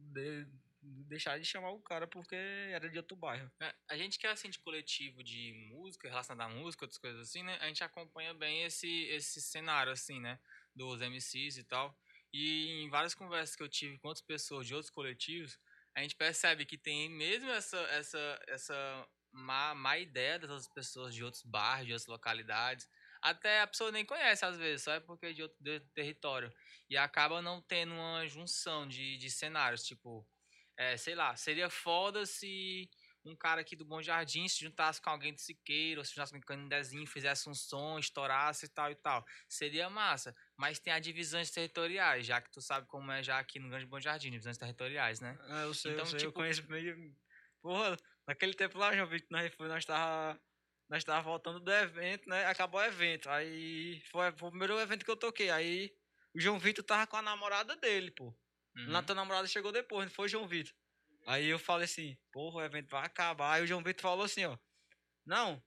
[1.07, 3.51] deixaram de chamar o cara porque era de outro bairro.
[3.61, 7.21] É, a gente que é assim de coletivo de música, relacionado à música, outras coisas
[7.21, 7.57] assim, né?
[7.61, 10.39] A gente acompanha bem esse, esse cenário, assim, né?
[10.75, 11.97] Dos MCs e tal.
[12.33, 15.59] E em várias conversas que eu tive com outras pessoas de outros coletivos,
[15.95, 21.23] a gente percebe que tem mesmo essa, essa, essa má, má ideia dessas pessoas de
[21.23, 22.88] outros bairros, de outras localidades.
[23.21, 25.57] Até a pessoa nem conhece, às vezes, só é porque é de outro
[25.93, 26.53] território.
[26.89, 30.27] E acaba não tendo uma junção de, de cenários, tipo...
[30.78, 32.89] É, sei lá, seria foda se
[33.25, 36.32] um cara aqui do Bom Jardim se juntasse com alguém do Siqueiro, ou se juntasse
[36.32, 39.25] com um Canindezinho, fizesse um som, estourasse e tal e tal.
[39.49, 40.34] Seria massa.
[40.55, 43.86] Mas tem as divisões territoriais, já que tu sabe como é já aqui no Grande
[43.86, 45.38] Bom Jardim, divisões territoriais, né?
[45.49, 47.15] É, eu sei, Então, eu sei, eu tipo- conheço meio...
[47.61, 50.39] Porra, naquele tempo lá, João Vitor, nós, nós tava...
[50.89, 52.45] Nós tava voltando do evento, né?
[52.45, 53.30] Acabou o evento.
[53.30, 55.49] Aí foi, foi o primeiro evento que eu toquei.
[55.49, 55.93] Aí
[56.34, 58.34] o João Vitor tava com a namorada dele, pô.
[58.78, 58.88] Uhum.
[58.88, 60.73] Na tua namorada chegou depois, não foi o João Vitor.
[61.25, 63.53] Aí eu falei assim, porra, o evento vai acabar.
[63.53, 64.57] Aí o João Vitor falou assim, ó.
[65.25, 65.61] Não,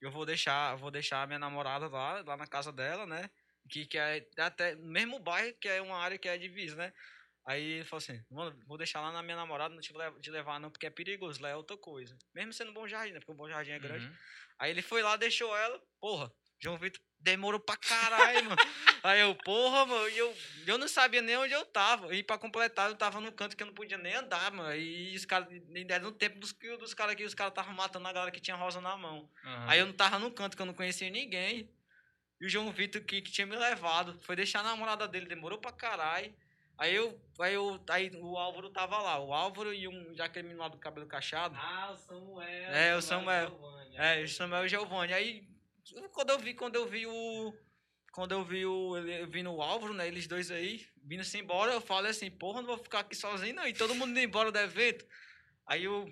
[0.00, 3.28] eu vou deixar, eu vou deixar a minha namorada lá, lá na casa dela, né?
[3.68, 6.92] Que, que é até mesmo bairro, que é uma área que é divisa, né?
[7.46, 10.30] Aí ele falou assim, mano, vou deixar lá na minha namorada, não te levar, te
[10.30, 12.16] levar não, porque é perigoso, lá é outra coisa.
[12.34, 13.18] Mesmo sendo Bom Jardim, né?
[13.18, 14.06] Porque o Bom Jardim é grande.
[14.06, 14.16] Uhum.
[14.58, 18.56] Aí ele foi lá, deixou ela, porra, João Vitor demorou pra caralho, mano.
[19.02, 22.14] Aí eu, porra, mano, e eu, eu não sabia nem onde eu tava.
[22.14, 24.74] E pra completar, eu tava num canto que eu não podia nem andar, mano.
[24.76, 28.06] E os caras, nem deram no tempo dos, dos caras que os caras estavam matando
[28.06, 29.28] a galera que tinha rosa na mão.
[29.44, 29.66] Aham.
[29.68, 31.68] Aí eu não tava num canto que eu não conhecia ninguém.
[32.40, 35.58] E o João Vitor que, que tinha me levado, foi deixar a namorada dele, demorou
[35.58, 36.34] pra caralho.
[36.76, 40.48] Aí eu, aí eu, aí o Álvaro tava lá, o Álvaro e um, já aquele
[40.48, 41.54] menino lá do cabelo cacheado.
[41.56, 42.70] Ah, o Samuel.
[42.72, 43.48] É, o Samuel.
[43.48, 45.12] Giovanni, É, o Samuel e Giovanni.
[45.12, 45.53] Aí,
[46.12, 47.54] quando eu vi, quando eu vi o.
[48.12, 48.96] Quando eu vi o.
[48.96, 50.06] Eu vi no Álvaro, né?
[50.06, 53.66] Eles dois aí, vindo-se embora, eu falei assim, porra, não vou ficar aqui sozinho, não.
[53.66, 55.06] E todo mundo indo embora do evento.
[55.66, 56.06] Aí eu.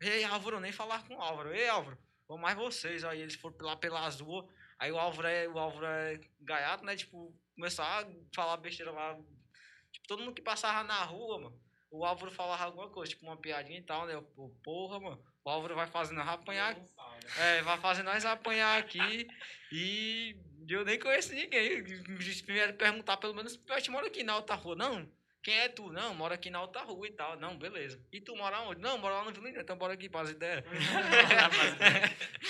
[0.00, 1.54] Ei, Álvaro, nem falar com o Álvaro.
[1.54, 3.04] Ei, Álvaro, vou mais vocês.
[3.04, 4.50] Aí eles foram lá pela azul.
[4.78, 6.96] Aí o Álvaro é, o Álvaro é gaiato, né?
[6.96, 9.14] Tipo, começou a falar besteira lá.
[9.92, 11.60] Tipo, todo mundo que passava na rua, mano.
[11.90, 14.14] O Álvaro falava alguma coisa, tipo uma piadinha e tal, né?
[14.14, 14.22] Eu,
[14.64, 15.22] porra, mano.
[15.44, 16.76] O Álvaro vai fazendo nós apanhar
[17.38, 19.28] é, vai fazer nós apanhar aqui
[19.72, 20.36] e
[20.68, 21.84] eu nem conheço ninguém.
[22.44, 24.74] Primeiro perguntar, pelo menos, eu moro aqui na outra rua.
[24.74, 25.08] Não,
[25.42, 25.90] quem é tu?
[25.90, 27.38] Não, moro aqui na outra rua e tal.
[27.38, 28.02] Não, beleza.
[28.12, 28.80] E tu mora onde?
[28.80, 30.64] Não, moro lá no Vila Inglês, então bora aqui para as ideias.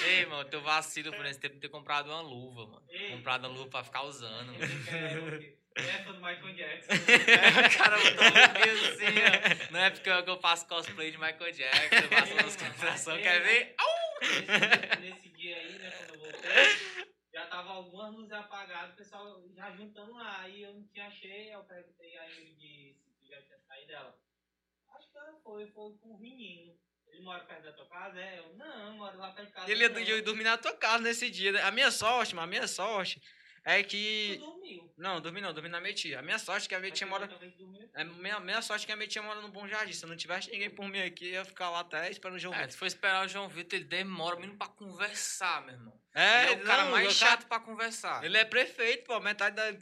[0.06, 2.82] Ei, mano, teu vacilo por esse tempo de ter comprado uma luva, mano.
[2.88, 3.10] Ei.
[3.10, 5.59] Comprado uma luva pra ficar usando, mano.
[5.76, 6.92] Ele é do Michael Jackson.
[6.92, 6.96] É,
[7.66, 9.72] o cara um luvinho assim, ó.
[9.72, 13.76] Na época que eu faço cosplay de Michael Jackson, eu faço umas concentrações, quer ver?
[14.20, 19.42] Nesse, nesse dia aí, né, quando eu voltei, já tava algumas luzes apagadas, o pessoal
[19.54, 20.40] já juntando lá.
[20.40, 24.18] Aí eu não tinha achei, eu perguntei a Ingrid se tu já tinha saído dela.
[24.94, 26.76] Acho que ela foi, foi com o Vininho.
[27.06, 28.20] Ele mora perto da tua casa?
[28.20, 29.70] É, eu não, moro lá perto de casa.
[29.70, 31.52] Ele ia, dormir na tua casa nesse dia.
[31.52, 31.62] né?
[31.62, 33.20] A minha sorte, mano, a minha sorte
[33.64, 34.36] é Tu que.
[34.38, 34.94] dormiu.
[34.96, 36.18] Não, dormi não, dormi na minha tia.
[36.18, 37.28] A minha sorte é que a minha tia tu mora.
[37.94, 39.92] É, minha, minha sorte é que a minha tia mora no Bom Jardim.
[39.92, 42.54] Se não tivesse ninguém por mim aqui, eu ia ficar lá até esperando o João
[42.54, 42.72] É, Vitor.
[42.72, 46.00] se for esperar o João Vitor, ele demora mesmo pra conversar, meu irmão.
[46.12, 48.24] É, ele é o cara não, mais o chato pra conversar.
[48.24, 49.20] Ele é prefeito, pô.
[49.20, 49.72] Metade da.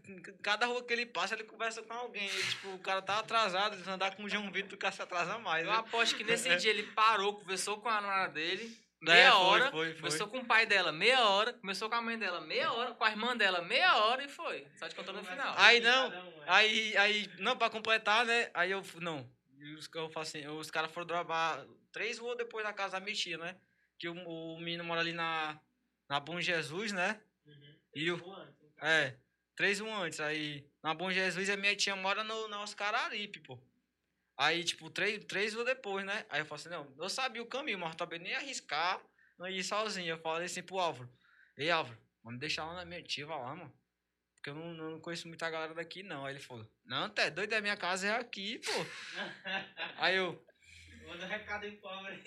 [0.43, 2.27] Cada rua que ele passa, ele conversa com alguém.
[2.29, 3.83] E, tipo, o cara tá atrasado.
[3.83, 5.65] Se andar com o João Vitor, o cara se atrasa mais.
[5.67, 5.79] Eu né?
[5.79, 9.71] aposto que nesse dia ele parou, conversou com a namorada dele, É, meia foi, hora,
[9.71, 10.01] foi, foi.
[10.01, 13.05] começou com o pai dela meia hora, começou com a mãe dela meia hora, com
[13.05, 14.67] a irmã dela meia hora e foi.
[14.77, 15.55] Só te contando no final.
[15.57, 16.45] Aí não, um, é.
[16.47, 18.51] Aí, aí, não, pra completar, né?
[18.53, 19.29] Aí eu, não.
[19.77, 23.15] Os, eu falo assim, os caras foram trabalhar três ruas depois da casa da minha
[23.15, 23.57] tia, né?
[23.99, 25.61] Que o, o menino mora ali na,
[26.09, 27.21] na Bom Jesus, né?
[27.47, 27.75] Uhum.
[27.95, 28.55] E o, caso.
[28.83, 29.17] é,
[29.55, 30.21] três ruas antes.
[30.21, 33.61] Aí, na Bom Jesus, a minha tia mora no, na Oscar Aripe, pô.
[34.39, 36.25] Aí, tipo, três, três ruas depois, né?
[36.31, 39.03] Aí eu falei assim, não, eu sabia o caminho, mas eu também nem ia arriscar
[39.37, 40.11] não ir sozinho.
[40.11, 41.11] Eu falei assim pro Álvaro,
[41.57, 43.77] ei, Álvaro, vamos deixar lá na minha tia, lá, mano.
[44.37, 46.25] Porque eu não, não conheço muita galera daqui, não.
[46.25, 48.73] Aí ele falou, não, tá doido, a minha casa é aqui, pô.
[49.99, 50.41] Aí eu,
[51.05, 52.23] Manda um recado aí pobre.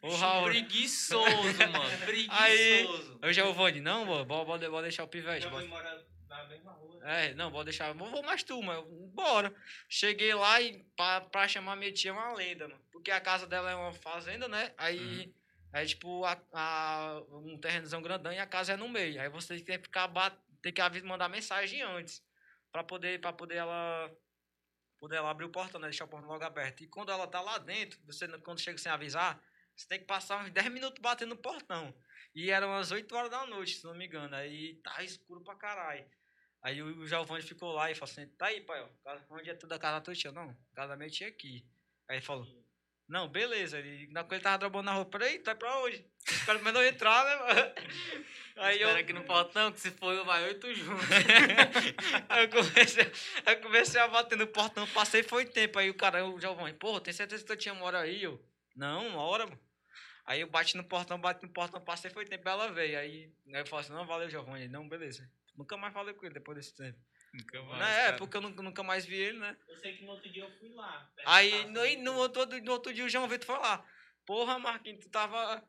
[0.00, 2.06] ô, Álvaro, Preguiçoso, mano.
[2.30, 3.18] Aí- Preguiçoso.
[3.20, 5.42] eu já vou, Vani, não, bora, deixar o pivete.
[5.42, 7.00] Já bora- na mesma rua.
[7.08, 7.92] É, não, vou deixar.
[7.94, 9.54] Vou, vou mais tu, mas bora.
[9.88, 12.80] Cheguei lá e pra, pra chamar minha tia é uma lenda, mano.
[12.92, 14.72] Porque a casa dela é uma fazenda, né?
[14.76, 15.32] Aí
[15.72, 19.20] é tipo a, a- um terrenozão grandão e a casa é no meio.
[19.20, 20.10] Aí você tem que ficar
[20.60, 22.22] tem que mandar mensagem antes.
[22.70, 24.10] Pra poder, pra poder ela.
[24.98, 25.86] Poder ela abrir o portão, né?
[25.88, 26.82] Deixar o portão logo aberto.
[26.82, 29.40] E quando ela tá lá dentro, você quando chega sem avisar,
[29.78, 31.94] você tem que passar uns 10 minutos batendo no portão.
[32.34, 34.34] E eram umas 8 horas da noite, se não me engano.
[34.34, 36.04] Aí tá escuro pra caralho.
[36.60, 39.72] Aí o Giovanni ficou lá e falou assim, tá aí, pai, ó, onde é tudo
[39.72, 40.32] a casa da tua tia?
[40.32, 41.64] Não, casa da minha tia aqui.
[42.08, 42.46] Aí ele falou,
[43.08, 43.78] não, beleza.
[43.78, 46.04] Ele, na coisa ele tava drobando na roupa, peraí, tá pra onde?
[46.26, 47.74] Espero menos eu entrar, né, mano?
[48.56, 51.00] Aí eu, Espera aqui no portão, que se for eu, vai eu e tu junto.
[52.28, 53.12] aí eu, comecei,
[53.46, 55.78] aí eu comecei a bater no portão, passei foi tempo.
[55.78, 58.20] Aí o cara, o Giovanni, porra, tem certeza que tua tia mora aí?
[58.20, 59.67] Eu, não, uma hora, mano.
[60.28, 62.98] Aí eu bati no portão, bati no portão, passei foi tempo, ela veio.
[62.98, 64.64] Aí, aí eu falei assim, não, valeu, Giovanni.
[64.64, 65.26] Ele, Não, beleza.
[65.56, 66.98] Nunca mais falei com ele depois desse tempo.
[67.32, 69.56] Nunca Não, é, porque eu nunca, nunca mais vi ele, né?
[69.66, 71.10] Eu sei que no outro dia eu fui lá.
[71.24, 73.82] Aí no, no, outro, no outro dia o João Vitor foi lá.
[74.26, 75.64] Porra, Marquinhos, tu tava.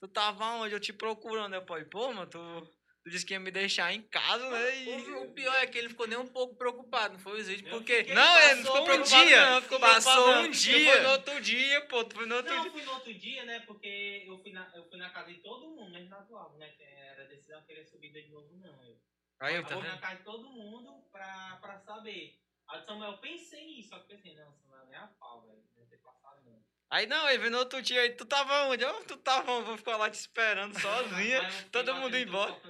[0.00, 0.74] Tu tava onde?
[0.74, 1.54] Eu te procurando.
[1.54, 2.68] Eu falei, pô, mano, tu,
[3.02, 4.84] tu disse que ia me deixar em casa, né?
[4.84, 4.88] E...
[5.12, 7.66] O, o pior é que ele ficou nem um pouco preocupado, não foi o vídeo,
[7.68, 7.96] Eu porque.
[7.98, 9.62] fiquei- Não, ele não passou ficou um preocupado, dia, não.
[9.62, 10.50] Ficou passou preocupado, um não.
[10.52, 10.92] Tu dia.
[10.92, 12.04] foi no outro dia, pô.
[12.04, 12.68] Tu foi no outro Não, dia.
[12.68, 13.60] eu fui no outro dia, né?
[13.66, 16.68] Porque eu fui na, eu fui na casa de todo mundo, menos na tua, né?
[16.76, 18.84] Que era decisão querer subida de novo, não.
[18.84, 18.96] Eu,
[19.40, 22.38] Aí eu, eu tá fui na casa de todo mundo pra, pra saber.
[22.68, 25.62] A de Samuel, eu pensei nisso, só que pensei, não, Samuel nem a pau, velho.
[25.74, 26.61] Não ia ter passado, não.
[26.92, 28.02] Aí não, ele veio no outro dia.
[28.02, 28.84] Aí tu tava onde?
[28.84, 29.64] Eu, tu tava onde?
[29.64, 31.38] Vou ficar lá te esperando sozinha.
[31.38, 32.52] Eu todo mundo embora.
[32.52, 32.60] eu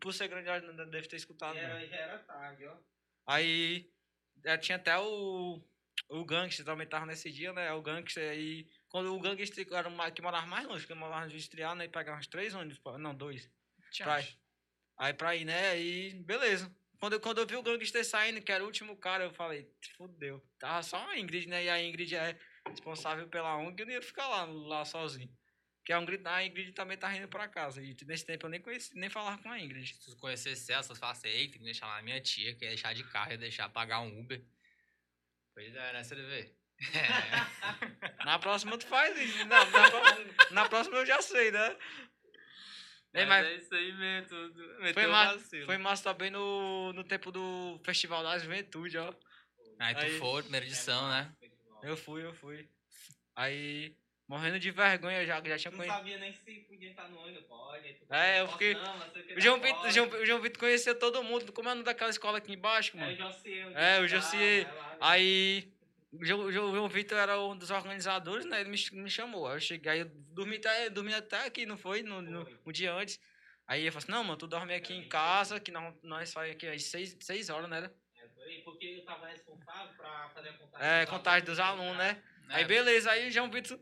[0.00, 1.56] por ser grande, ela não deve ter escutado.
[1.56, 1.68] E não.
[1.68, 2.76] era, já era tarde, ó.
[3.28, 3.88] Aí
[4.60, 5.62] tinha até o.
[6.08, 7.72] O gangster também tava nesse dia, né?
[7.72, 8.68] O gangster aí.
[8.88, 11.84] Quando o gangster era o ma- que morava mais longe, que morava no industrial, né?
[11.84, 13.48] E pegava uns três ônibus, não, dois.
[14.02, 14.20] Pra,
[14.98, 15.70] aí pra ir, né?
[15.70, 16.68] Aí, beleza.
[16.98, 19.70] Quando, eu- quando eu vi o gangster saindo, que era o último cara, eu falei,
[19.96, 20.42] fudeu.
[20.58, 21.64] Tava só a Ingrid, né?
[21.64, 25.30] E a Ingrid é responsável pela ONG, eu não ia ficar lá, lá sozinho.
[25.78, 27.82] Porque a Ingrid, a Ingrid também tá indo pra casa.
[27.82, 29.94] E nesse tempo eu nem conheci, nem falar com a Ingrid.
[29.94, 32.70] Se tu conhecesse ela, você falasse, ei, tem que deixar lá minha tia, que ia
[32.70, 34.42] deixar de carro, ia deixar pagar um Uber.
[35.54, 36.54] Pois é, né, CDV?
[36.92, 38.24] É.
[38.26, 39.38] Na próxima tu faz isso.
[39.46, 41.76] Não, na, pró- na próxima eu já sei, né?
[43.14, 44.54] Ei, Mas, mas é isso aí mesmo, tudo.
[44.74, 45.66] foi, Meteu ma vacilo.
[45.66, 49.12] foi massa também no, no tempo do Festival da Juventude, ó.
[49.78, 51.32] Aí tu aí- foi, primeira edição, né?
[51.82, 52.68] Eu fui, eu fui.
[53.34, 53.94] Aí,
[54.28, 55.98] morrendo de vergonha, eu já, já tinha Não conhecido.
[55.98, 57.96] sabia nem se podia estar no ônibus, pode.
[58.10, 59.90] É, eu fiquei- não, não O João, tá, Vitor, o.
[59.90, 61.52] João, o João Vitor conhecia todo mundo.
[61.52, 63.16] Como é o nome daquela escola aqui embaixo, É o mano?
[63.16, 63.72] Jossier.
[63.76, 64.66] É, o Jossier.
[64.66, 65.75] ah, vai lá, Aí, o
[66.24, 68.60] João, o o Vitor era um dos organizadores, né?
[68.60, 69.46] Ele me, me chamou.
[69.46, 72.02] Aí eu cheguei, aí eu dormi até, dormi até aqui, não foi?
[72.02, 73.18] No, no, um dia antes.
[73.66, 76.56] Aí ele falou assim, não, mano, tu dorme aqui em casa, que nós, nós saímos
[76.56, 77.90] aqui às seis, seis horas, né?
[78.16, 80.88] É, por aí, porque eu tava responsável pra fazer a contagem.
[80.88, 82.22] É, dos contagem dos alunos, alunos, né?
[82.48, 83.78] É, Aí beleza, aí o João Vitor,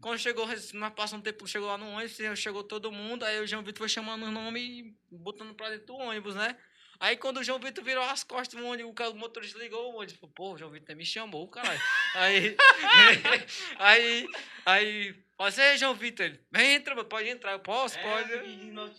[0.00, 3.46] quando chegou, nós passamos um tempo, chegou lá no ônibus, chegou todo mundo, aí o
[3.46, 6.58] João Vitor foi chamando os nomes e botando pra dentro do ônibus, né?
[7.02, 10.14] Aí quando o João Vitor virou as costas do ônibus, o motorista ligou o ônibus,
[10.14, 11.80] falou, pô, o João Vitor me chamou, caralho.
[12.14, 12.56] aí,
[13.76, 14.28] aí,
[14.64, 18.32] aí, assim, "Ei, João Vitor, ele, entra, pode entrar, eu posso, É, pode.
[18.36, 18.94] um monte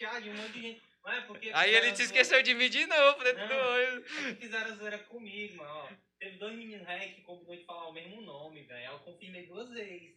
[0.51, 0.81] de gente.
[1.05, 3.73] É porque Aí ele fizeram se zoeira- esqueceu de mim de novo dentro do Não.
[3.73, 4.11] ônibus.
[4.25, 5.69] é fizeram zoeira comigo, mano.
[5.69, 5.89] ó.
[6.19, 8.79] Teve dois meninos ré que combinou de falar o mesmo nome, velho.
[8.79, 10.15] Aí eu confirmei duas vezes.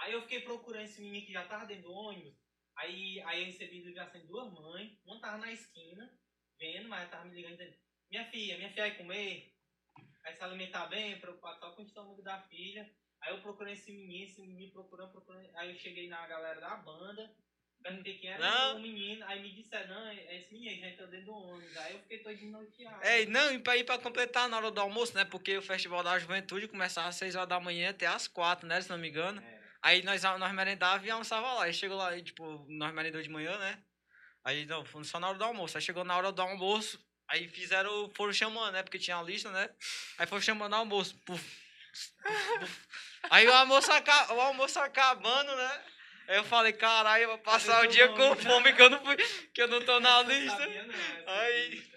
[0.00, 2.34] Aí eu fiquei procurando esse menino que já tava dentro do ônibus.
[2.76, 4.90] Aí, aí eu recebi ligação de duas mães.
[5.06, 6.10] Uma tava na esquina,
[6.58, 7.76] vendo, mas ela tava me ligando dizendo,
[8.10, 9.54] minha filha, minha filha vai comer?
[10.22, 12.90] Vai se alimentar bem, preocupado só com o estômago da filha.
[13.22, 15.48] Aí eu procurei esse menino, esse menino procurando, procurando.
[15.56, 17.34] Aí eu cheguei na galera da banda,
[17.82, 21.26] perguntei quem era o menino, aí me disseram, não, é esse menino, já entrou dentro
[21.26, 21.76] do ônibus.
[21.76, 23.02] Aí eu fiquei todo desnorteado.
[23.02, 25.24] É, não, e pra ir pra completar na hora do almoço, né?
[25.24, 28.80] Porque o Festival da Juventude começava às 6 horas da manhã até às 4, né?
[28.80, 29.42] Se não me engano.
[29.42, 29.64] É.
[29.82, 31.64] Aí nós, nós merendava e almoçava lá.
[31.64, 33.82] Aí chegou lá, aí, tipo, nós merendou de manhã, né?
[34.44, 35.76] Aí não, foi só na hora do almoço.
[35.76, 38.82] Aí chegou na hora do almoço, aí fizeram, foram chamando, né?
[38.82, 39.70] Porque tinha a lista, né?
[40.18, 41.16] Aí foram chamando o almoço.
[41.24, 41.42] Puf,
[42.60, 42.80] puf.
[43.30, 45.80] Aí o almoço, o almoço acabando, né?
[46.28, 49.16] Aí eu falei, caralho, eu vou passar o dia com fome que eu não fui,
[49.52, 50.56] que eu não tô na lista.
[50.58, 51.94] sabia, não, essa Aí-.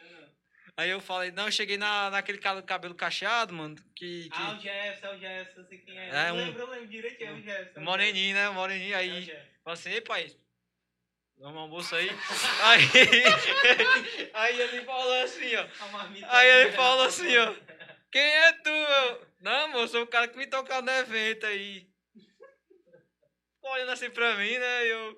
[0.80, 4.30] Aí eu falei, não, eu cheguei na, naquele cara do cabelo cacheado, mano, que.
[4.30, 6.10] que Ah, o Jefferson, é o Jefferson, sei quem é.
[6.10, 7.80] É, eu um- lembro, eu lembro direitinho, é o Jefferson.
[7.80, 8.50] é o moreninho, né?
[8.50, 8.90] Moreninho.
[8.90, 9.52] Jefferson, é Aí, Jefferson.
[9.64, 10.36] falei assim, ei, pai,
[11.40, 12.10] um almoço aí.
[12.64, 12.82] aí,
[14.34, 15.68] aí ele falou assim, ó.
[16.30, 17.54] Aí ele dele, falou assim, ó.
[18.12, 18.70] Quem é tu?
[18.70, 21.88] Eu, não, moço, sou o cara que me tocou no evento aí.
[23.62, 24.86] Olhando assim pra mim, né?
[24.86, 25.18] E eu.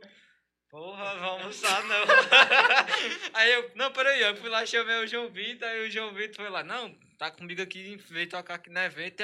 [0.69, 2.03] Porra, vamos almoçar não.
[3.33, 6.35] aí eu, não, peraí, eu fui lá, chamei o João Vitor, aí o João Vitor
[6.35, 9.23] foi lá, não, tá comigo aqui, veio tocar aqui no evento,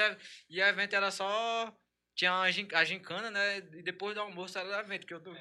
[0.50, 1.72] e, o evento era só.
[2.16, 3.58] Tinha a, gin- a gincana, né?
[3.58, 5.36] E depois do almoço era o evento que eu tô.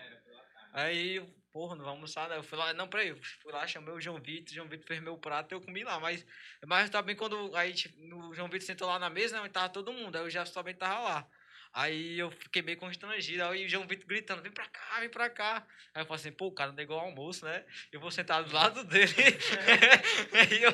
[0.73, 1.25] Aí,
[1.55, 2.35] porra, não vamos almoçar, né?
[2.35, 4.85] Eu fui lá, não, peraí, eu fui lá, chamei o João Vitor, o João Vitor
[4.85, 6.25] fez meu prato eu comi lá, mas,
[6.67, 9.93] mas também quando aí, tipo, o João Vitor sentou lá na mesa, né, tava todo
[9.93, 11.29] mundo, aí o Jefferson também tava lá.
[11.75, 15.29] Aí eu fiquei meio constrangido, aí o João Vitor gritando, vem pra cá, vem pra
[15.29, 15.67] cá.
[15.93, 17.65] Aí eu falei assim, pô, o cara negou o almoço, né?
[17.91, 19.11] Eu vou sentar do lado dele.
[20.31, 20.71] aí eu,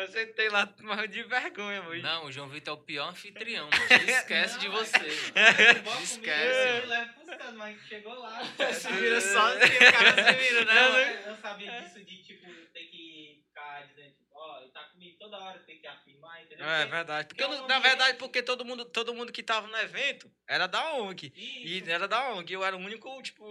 [0.00, 2.02] eu sentei lá, mas de vergonha, mano.
[2.02, 3.84] Não, o João Vitor é o pior anfitrião, mano.
[3.88, 4.70] Ele esquece Não, de é.
[4.70, 4.98] você.
[4.98, 8.40] Bota comigo, Esquece, Eu levo buscando, mas chegou lá.
[8.74, 10.86] Se vira sozinho, o cara se vira, né?
[10.86, 11.28] Eu, mano?
[11.28, 15.38] eu sabia disso de, tipo, ter que ficar dizendo, tipo, ó, ele tá comigo toda
[15.38, 16.66] hora, tem que afirmar, entendeu?
[16.66, 17.28] É verdade.
[17.28, 20.66] Porque, é eu na verdade, porque todo mundo, todo mundo que tava no evento era
[20.66, 21.32] da ONG.
[21.34, 22.52] E Isso, era da ONG.
[22.52, 23.44] Eu era o único, tipo.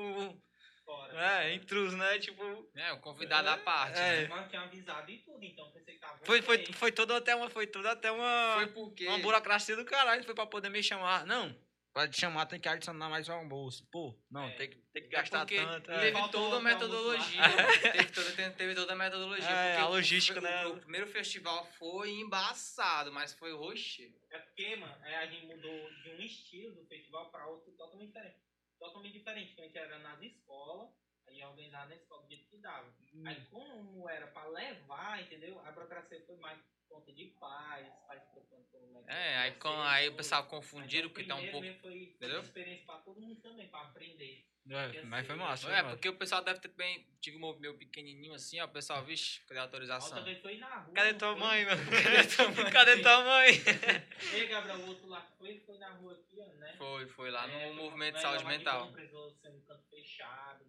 [0.86, 1.44] fora.
[1.44, 2.18] É, intruso, né?
[2.20, 2.70] Tipo.
[2.76, 4.22] É, o convidado à parte, É.
[4.22, 4.28] né?
[4.30, 7.50] Mas tinha avisado e tudo, então pensei que tava Foi, foi, foi tudo até uma.
[7.50, 8.54] Foi tudo até uma.
[8.56, 9.08] Foi porque...
[9.08, 10.24] Uma burocracia do caralho.
[10.24, 11.26] Foi pra poder me chamar.
[11.26, 11.54] Não.
[11.98, 13.84] Pra te chamar tem que adicionar mais o almoço.
[13.92, 14.52] Pô, não, É.
[14.56, 15.92] tem, que, tem que É gastar porque tanto.
[15.92, 16.00] é.
[16.00, 17.42] teve Faltou toda a outro almoço metodologia.
[17.92, 19.50] teve, toda, teve, teve toda a metodologia.
[19.50, 20.66] É, porque a logística, o, né?
[20.68, 24.04] O, primeiro festival foi embaçado, mas foi roxo.
[24.30, 28.10] É porque, mano, é, a gente mudou de um estilo do festival pra outro totalmente
[28.10, 28.38] diferente.
[28.78, 30.92] Totalmente diferente, porque a gente era nas escolas,
[31.28, 32.94] a gente organizava na escola do jeito que dava.
[33.26, 35.60] Aí como era pra levar, entendeu?
[35.66, 36.60] A burocracia foi mais
[36.90, 39.12] conta de pais, pais preocupando com o moleque.
[39.12, 41.66] É, aí, com, aí o pessoal confundiram porque tá um pouco.
[41.68, 42.42] Foi, foi entendeu?
[42.42, 44.46] experiência pra todo mundo também, pra aprender.
[44.70, 45.64] É, mas foi massa.
[45.68, 45.96] Foi É, massa.
[45.96, 47.08] porque o pessoal deve ter bem.
[47.22, 48.66] Tive um meu pequenininho assim, ó.
[48.66, 50.10] O pessoal, vixe, cadê a autorização?
[50.18, 50.94] outra vez foi na rua.
[50.94, 51.40] Cadê tua foi?
[51.40, 51.82] mãe, mano?
[52.04, 52.72] Cadê tua mãe?
[52.72, 53.48] Cadê tua mãe?
[54.34, 56.74] Ei, Gabriel, o outro lá que foi, foi na rua aqui, ó, né?
[56.78, 58.92] Foi, foi lá É, no foi movimento de saúde mental.
[58.92, 60.66] Precisou ser um canto fechado,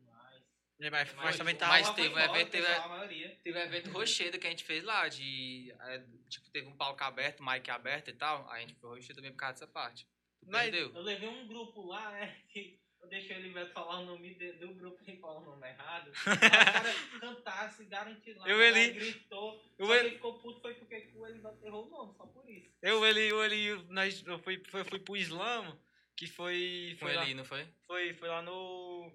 [0.78, 0.90] mas...
[0.90, 1.66] Mas, mas também tá.
[1.68, 3.38] mas teve um foi evento, teve- pessoal, a maioria.
[3.42, 5.74] Teve um evento rochedo que a gente fez lá, de.
[5.80, 8.48] é, tipo, teve um palco aberto, mic aberto e tal.
[8.50, 10.04] A gente foi rochedo também por causa dessa parte.
[10.40, 10.94] Tu Mas- Perdeu?
[10.94, 12.36] Eu levei um grupo lá, né?
[12.48, 15.68] Que eu deixei o Elivelto falar o nome de- do grupo e falar o nome
[15.68, 16.10] errado.
[16.26, 16.38] Aí Os
[16.72, 18.48] caras cantaram, se garantiram lá.
[18.48, 19.64] Eu, o cara Eli- gritou.
[19.78, 22.70] eu, ele ficou puto foi porque o Elivelto errou o nome, só por isso.
[22.82, 25.76] Eu, ele, eu, ele, nós, eu fui, foi, fui pro Islamo,
[26.16, 26.96] que foi.
[27.00, 27.66] Com Foi, lá, ele, não foi?
[27.86, 29.12] foi, foi lá no.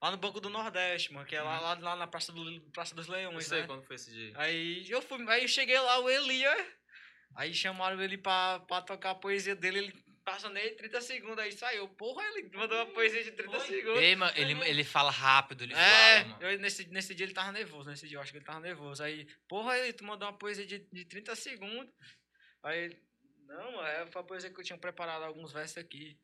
[0.00, 2.94] Lá no Banco do Nordeste, mano, que é lá, lá, lá na Praça, do, Praça
[2.94, 3.66] dos Não Leões, sei né?
[3.66, 4.32] quando foi esse dia.
[4.36, 6.56] Aí eu fui, aí eu cheguei lá, o Eli, ó,
[7.34, 11.50] aí chamaram ele pra, pra tocar a poesia dele, ele passou nem 30 segundos, aí
[11.50, 11.88] saiu.
[11.88, 13.66] Porra, ele mandou uma poesia de 30 Foi?
[13.66, 14.00] segundos.
[14.02, 15.76] Ei, mano, ele, ele fala rápido, ele É,
[16.20, 16.42] fala, mano.
[16.44, 19.02] eu, nesse, nesse dia ele tava nervoso, nesse dia eu acho que ele tava nervoso.
[19.02, 21.92] Aí, porra, ele tu mandou uma poesia de, de 30 segundos.
[22.62, 22.96] Aí
[23.48, 26.16] não, mano, é, foi a poesia que eu tinha preparado alguns versos aqui.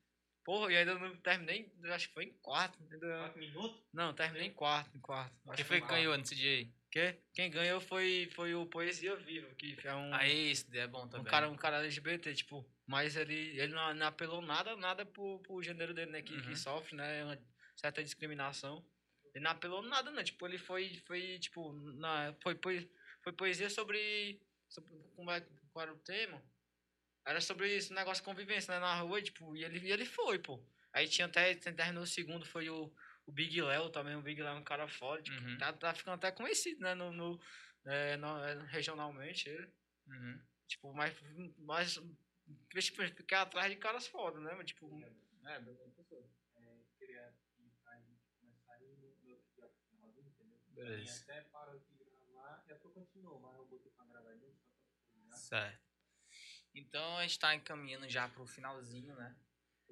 [0.45, 2.79] Porra, e ainda não terminei, acho que foi em quarto.
[2.93, 3.81] Ainda, Quatro minutos.
[3.93, 5.33] não, terminei em quarto, em quarto.
[5.33, 6.71] Acho Quem que foi que ganhou nesse dia aí?
[6.91, 10.87] Que- Quem ganhou foi, foi o Poesia Vivo, que é um, Aí, esse daí é
[10.87, 11.31] bom um, também.
[11.31, 15.63] cara, um cara LGBT, tipo, mas ele, ele não, não apelou nada, nada pro, pro
[15.63, 16.57] gênero dele, né, que, que Uhum.
[16.57, 17.39] sofre, né, uma
[17.75, 18.85] certa discriminação.
[19.35, 22.89] Ele não apelou nada, não, tipo, ele foi, foi tipo, na, foi, foi,
[23.23, 25.41] foi poesia sobre, sobre como é,
[25.73, 26.41] qual era o tema?
[27.25, 30.39] Era sobre esse negócio de convivência, né, na rua, tipo, e ele, e ele foi,
[30.39, 30.63] pô.
[30.93, 32.93] Aí tinha até, terminou o segundo, foi o,
[33.27, 35.59] o Big Léo também, o Big Léo é um cara foda, tipo, Uhum.
[35.59, 37.41] tá, tá ficando até conhecido, né, no, no,
[37.85, 39.73] é, no- é, regionalmente, ele.
[40.07, 40.41] Uhum.
[40.67, 41.15] Tipo, mas,
[41.59, 41.95] mas
[42.79, 44.55] tipo, ficar atrás de caras foda, né?
[44.55, 45.61] Mas, Tipo, é,
[46.99, 47.35] queria
[50.77, 51.23] Aí Beleza.
[51.23, 55.37] até parou de gravar, depois continuou, mas eu botei pra gravar novo, só pra terminar.
[55.37, 55.84] Certo.
[56.75, 59.35] Então a gente tá encaminhando já pro finalzinho, né?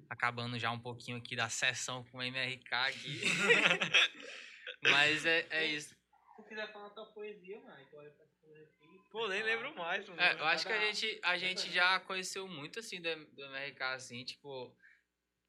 [0.09, 3.21] Acabando já um pouquinho aqui da sessão com o MRK aqui.
[4.83, 5.89] Mas é, é isso.
[5.89, 9.01] Se tu quiser falar tua poesia, mano, então olha pra tua aqui.
[9.09, 10.07] Pô, nem lembro mais.
[10.09, 13.83] É, eu acho que a gente, a gente já conheceu muito, assim, do, do MRK,
[13.83, 14.75] assim, tipo...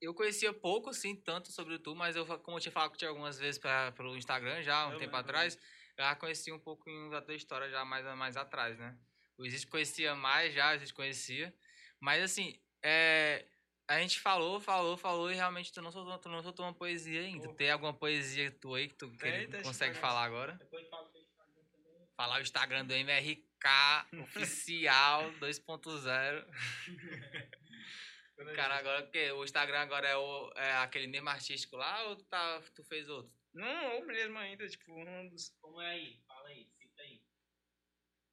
[0.01, 3.39] Eu conhecia pouco, assim, tanto sobre tu, mas eu, como eu tinha falado contigo algumas
[3.39, 5.55] vezes pra, pelo Instagram já, um Eu tempo lembro, atrás,
[5.97, 8.97] eu já conhecia um pouco da tua história já mais, mais atrás, né?
[9.37, 11.53] O Existe conhecia mais já, a gente conhecia.
[11.99, 13.45] Mas, assim, é,
[13.87, 17.21] a gente falou, falou, falou e realmente tu não soltou, tu não soltou uma poesia
[17.21, 17.47] ainda.
[17.47, 17.53] Pô.
[17.53, 20.53] Tem alguma poesia tua aí que tu que Tem, consegue falar agora?
[20.53, 22.07] Depois fala teu Instagram também.
[22.15, 26.45] Falar o Instagram do MRK oficial 2.0.
[28.55, 29.31] Cara, agora o quê?
[29.31, 33.07] O Instagram agora é, o, é aquele mesmo artístico lá ou tu, tá, tu fez
[33.07, 33.31] outro?
[33.53, 35.55] Não, ou mesmo ainda, tipo, um dos...
[35.61, 36.21] Como é aí?
[36.27, 37.21] Fala aí, cita aí.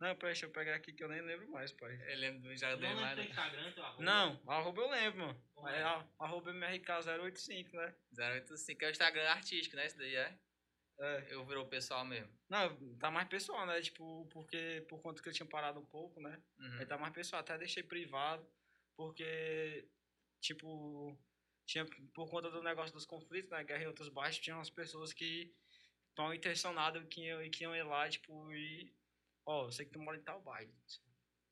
[0.03, 1.93] Não, pera, deixa eu pegar aqui que eu nem lembro mais, pai.
[2.13, 3.23] Eu lembro do Tu Instagram não.
[3.23, 4.03] Instagram, teu arroba?
[4.03, 5.43] Não, arroba eu lembro, mano.
[5.55, 5.83] Como É é?
[5.85, 7.95] a- arroba MRK085, né?
[8.13, 9.87] 085 é o Instagram artístico, né?
[9.87, 10.39] Esse daí é?
[10.99, 11.27] É.
[11.31, 12.29] Eu virou pessoal mesmo.
[12.49, 13.81] Não, tá mais pessoal, né?
[13.81, 16.43] Tipo, porque por conta que eu tinha parado um pouco, né?
[16.59, 16.79] Uhum.
[16.81, 18.45] Aí tá mais pessoal, até deixei privado,
[18.97, 19.89] porque,
[20.41, 21.17] tipo,
[21.67, 25.13] tinha, por conta do negócio dos conflitos, né, guerra em outros bairros, tinha umas pessoas
[25.13, 25.55] que
[26.09, 28.93] estão intencionadas que que iam ir lá, tipo, e,
[29.47, 30.73] ó, eu sei que tu mora em tal bairro,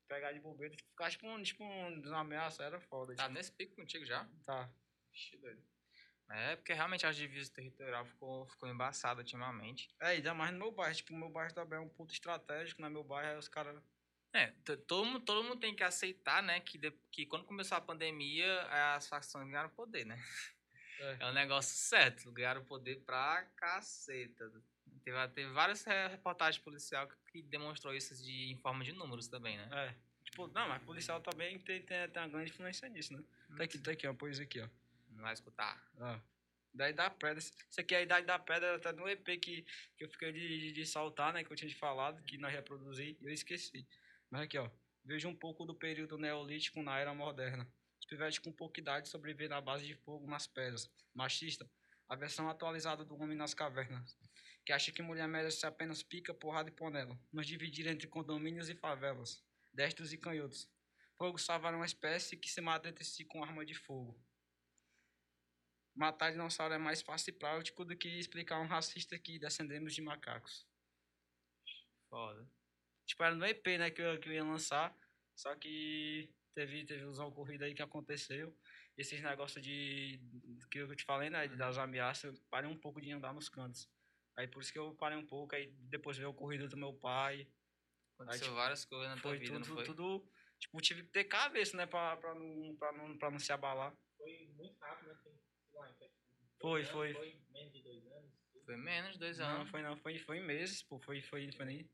[0.09, 3.53] pegar de bobeira, ficar, tipo, um, tipo, um, uma ameaça, era foda, Tá tipo, nesse
[3.53, 4.28] pico contigo já?
[4.45, 4.72] tá.
[5.14, 5.62] Ixi, doido.
[6.32, 9.88] É, porque realmente as divisas territorial ficou, ficou embaçada ultimamente.
[10.01, 12.80] É, ainda mais no meu bairro, tipo, o meu bairro também é um ponto estratégico,
[12.80, 13.82] né, meu bairro, aí os caras,
[14.32, 14.53] É,
[14.86, 18.62] todo mundo, todo mundo tem que aceitar, né, que, de- que quando começou a pandemia,
[18.95, 20.16] as facções ganharam poder, né?
[21.01, 21.16] É.
[21.20, 24.53] É um negócio certo, ganharam poder pra caceta.
[25.05, 29.29] Teve, teve várias re- reportagens policial que, que demonstrou isso de, em forma de números
[29.29, 29.69] também, né?
[29.73, 29.95] é,
[30.25, 33.23] tipo, não, mas policial também tem, tem, tem uma grande influência nisso, né.
[33.57, 34.69] Tá aqui, tá aqui, ó, pois aqui, ó.
[35.11, 35.83] Não vai escutar.
[35.99, 36.21] Ah.
[36.73, 37.39] Idade da Pedra.
[37.39, 40.61] Isso aqui é a Idade da Pedra, tá no EP que, que eu fiquei de,
[40.61, 41.43] de, de saltar, né?
[41.43, 43.87] Que eu tinha te falado, que nós reproduzir, e eu esqueci.
[44.31, 44.71] Mas aqui, ó.
[45.05, 47.67] Veja um pouco do período neolítico na era moderna.
[47.99, 50.89] Os pivetes com pouca idade sobreviver na base de fogo nas pedras.
[51.13, 51.69] Machista.
[52.09, 54.17] A versão atualizada do homem nas cavernas.
[54.65, 57.19] Que acha que mulher merece apenas pica, porrada e panela.
[57.33, 59.43] Nos dividir entre condomínios e favelas.
[59.73, 60.71] Destros e canhotos.
[61.17, 64.19] Fogo salvar uma espécie que se mata entre si com arma de fogo.
[65.95, 70.01] Matar dinossauro é mais fácil e prático do que explicar um racista que descendemos de
[70.01, 70.67] macacos.
[72.09, 72.49] Foda.
[73.07, 74.97] Tipo, era no EP, né, que eu, que eu ia lançar.
[75.35, 78.57] Só que teve, teve os ocorridos aí que aconteceu.
[78.97, 80.21] Esses negócios de.
[80.71, 81.49] que eu te falei, né?
[81.49, 83.89] Das ameaças, eu parei um pouco de andar nos cantos.
[84.41, 86.95] Aí por isso que eu parei um pouco, aí depois veio o ocorrido do meu
[86.95, 87.47] pai.
[88.14, 89.84] Aconteceu tipo, várias coisas na tua Foi vida, tudo, não foi?
[89.84, 90.32] tudo.
[90.59, 91.84] Tipo, tive que ter cabeça, né?
[91.86, 93.95] Pra, pra, não, pra, não, pra não se abalar.
[94.16, 95.18] Foi muito rápido, né?
[96.59, 97.12] Foi, anos, foi.
[97.12, 98.32] Foi menos de dois anos.
[98.64, 99.70] Foi menos de dois Não, anos.
[99.70, 100.99] foi não, foi, foi em meses, pô.
[101.01, 101.91] Foi, foi, foi nem.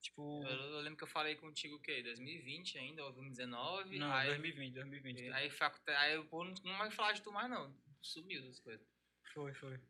[0.00, 0.44] Tipo.
[0.44, 2.02] Eu, eu lembro que eu falei contigo o quê?
[2.02, 3.98] 2020 ainda, ou 2019?
[4.00, 5.32] Não, aí, 2020, 2020.
[5.32, 7.72] aí, facu- aí eu pô, não, não mais falar de tu mais não.
[8.02, 8.84] Sumiu das coisas.
[9.32, 9.80] Foi, foi.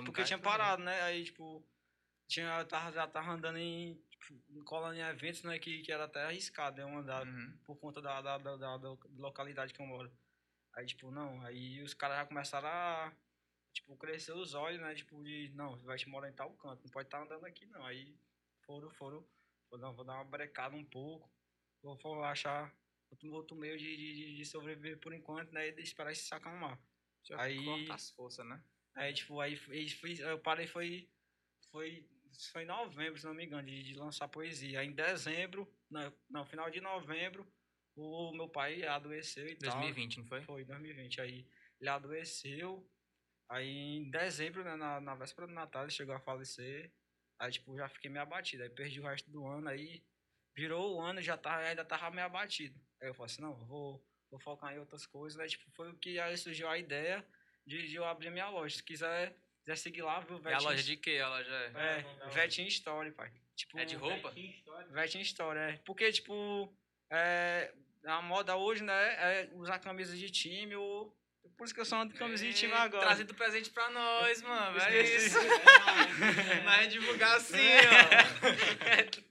[0.00, 1.02] Um Porque tinha parado, né?
[1.02, 1.66] Aí, tipo,
[2.28, 5.58] tinha, eu tava, já tava andando em, tipo, colando em eventos, né?
[5.58, 7.58] Que, que era até arriscado eu andar Uhum.
[7.64, 10.10] por conta da, da, da, da- da localidade que eu moro.
[10.74, 13.12] Aí, tipo, não, aí os caras já começaram a,
[13.72, 14.94] tipo, crescer os olhos, né?
[14.94, 17.66] Tipo, de, não, você vai te morar em tal canto, não pode estar andando aqui,
[17.66, 17.84] não.
[17.84, 18.16] Aí
[18.64, 19.26] foram, foram,
[19.70, 21.30] vou dar, vou dar uma brecada um pouco,
[21.82, 22.74] vou, vou achar
[23.10, 25.68] outro, outro meio de, de, de sobreviver por enquanto, né?
[25.68, 26.78] E esperar se acalmar.
[27.32, 28.62] Aí- corta as forças, né?
[28.94, 31.08] Aí, tipo, aí, foi- eu parei, foi,
[31.70, 32.06] foi,
[32.52, 34.80] foi em novembro, se não me engano, de, de lançar poesia.
[34.80, 37.50] Aí em dezembro, não, não, final de novembro,
[37.96, 39.70] o meu pai adoeceu e tal.
[39.80, 40.42] 2020, não foi?
[40.42, 41.20] Foi, 2020.
[41.20, 41.46] Aí
[41.80, 42.88] ele adoeceu.
[43.48, 46.92] Aí em dezembro, né, na, na véspera do Natal, ele chegou a falecer.
[47.38, 48.62] Aí, tipo, já fiquei meio abatido.
[48.62, 49.68] Aí perdi o resto do ano.
[49.68, 50.04] Aí
[50.54, 52.78] virou o ano e já tava, ainda tava meio abatido.
[53.00, 55.38] Aí eu falei assim, não, vou, vou focar em outras coisas.
[55.38, 57.26] Aí, tipo, foi o que aí surgiu a ideia
[57.66, 58.76] de, de eu abrir minha loja.
[58.76, 60.40] Se quiser, quiser seguir lá, viu?
[60.44, 61.18] E a loja de quê?
[61.22, 61.72] A loja é...
[61.74, 63.30] É, Vetinho Story, pai.
[63.54, 64.32] Tipo, É de roupa?
[64.90, 65.80] Vetinho Story, é.
[65.84, 66.72] Porque, tipo,
[67.10, 67.72] é,
[68.04, 71.14] a moda hoje, né, é usar camisa de time ou...
[71.56, 73.06] Por isso que eu ando de camisa de time agora.
[73.06, 74.78] Trazendo presente pra nós, mano.
[74.80, 75.38] É isso.
[76.64, 79.22] Mas divulgar assim, ó.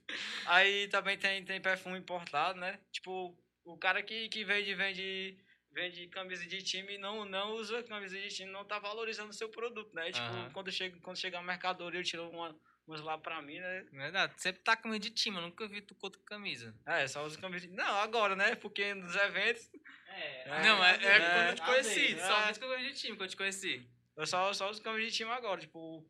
[0.46, 2.78] Aí também tem, tem perfume importado, né?
[2.90, 5.36] Tipo, o cara que, que vende, vende,
[5.72, 9.34] vende camisa de time e não, não usa camisa de time, não tá valorizando o
[9.34, 10.10] seu produto, né?
[10.12, 10.50] Tipo, Aham.
[10.52, 12.54] quando chega, quando chega a mercadoria, eu tiro uma,
[12.86, 13.86] umas lá pra mim, né?
[13.92, 14.34] Verdade.
[14.36, 16.74] Sempre tá com camisa de time, eu nunca vi tu com outra camisa.
[16.86, 17.66] É, só uso camisa.
[17.70, 18.54] Não, agora, né?
[18.56, 19.70] Porque nos eventos
[20.08, 22.18] É, É, não, é, é é, quando eu te conheci.
[22.20, 22.44] Só é.
[22.44, 23.88] vez que eu camisa de time que eu te conheci.
[24.16, 25.60] eu só, só uso camisa de time agora.
[25.60, 26.06] Tipo,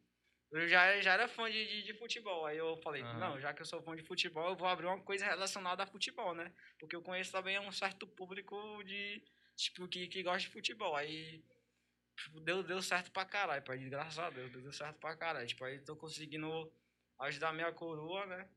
[0.53, 2.45] eu já, já era fã de, de, de futebol.
[2.45, 3.19] Aí eu falei, Aham.
[3.19, 5.87] não, já que eu sou fã de futebol, eu vou abrir uma coisa relacionada a
[5.87, 6.53] futebol, né?
[6.79, 9.23] Porque eu conheço também um certo público de.
[9.57, 10.95] Tipo, que, que gosta de futebol.
[10.97, 11.45] Aí.
[12.17, 13.79] tipo, Deu, deu certo pra caralho, pai.
[13.79, 15.47] Graças a Deus, deu certo pra caralho.
[15.47, 16.73] Tipo, aí tô conseguindo
[17.19, 18.49] ajudar minha coroa, né?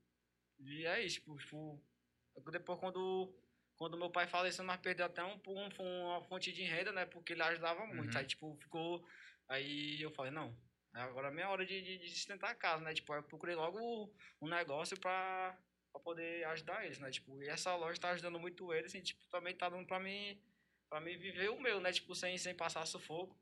[0.59, 3.33] E é isso, tipo, tipo depois quando,
[3.75, 7.05] quando meu pai faleceu, nós perdemos até um, um, uma fonte de renda, né?
[7.05, 8.13] Porque ele ajudava muito.
[8.13, 8.19] Uhum.
[8.19, 9.05] Aí, tipo, ficou.
[9.47, 10.57] Aí eu falei, não,
[10.93, 12.93] agora é minha hora de, de, de sustentar a casa, né?
[12.93, 15.55] Tipo, eu procurei logo um negócio pra,
[15.91, 17.11] pra poder ajudar eles, né?
[17.11, 20.41] Tipo, e essa loja tá ajudando muito eles e, tipo, também tá dando pra mim,
[20.89, 21.91] pra mim viver o meu, né?
[21.91, 23.37] Tipo, sem, sem passar sufoco.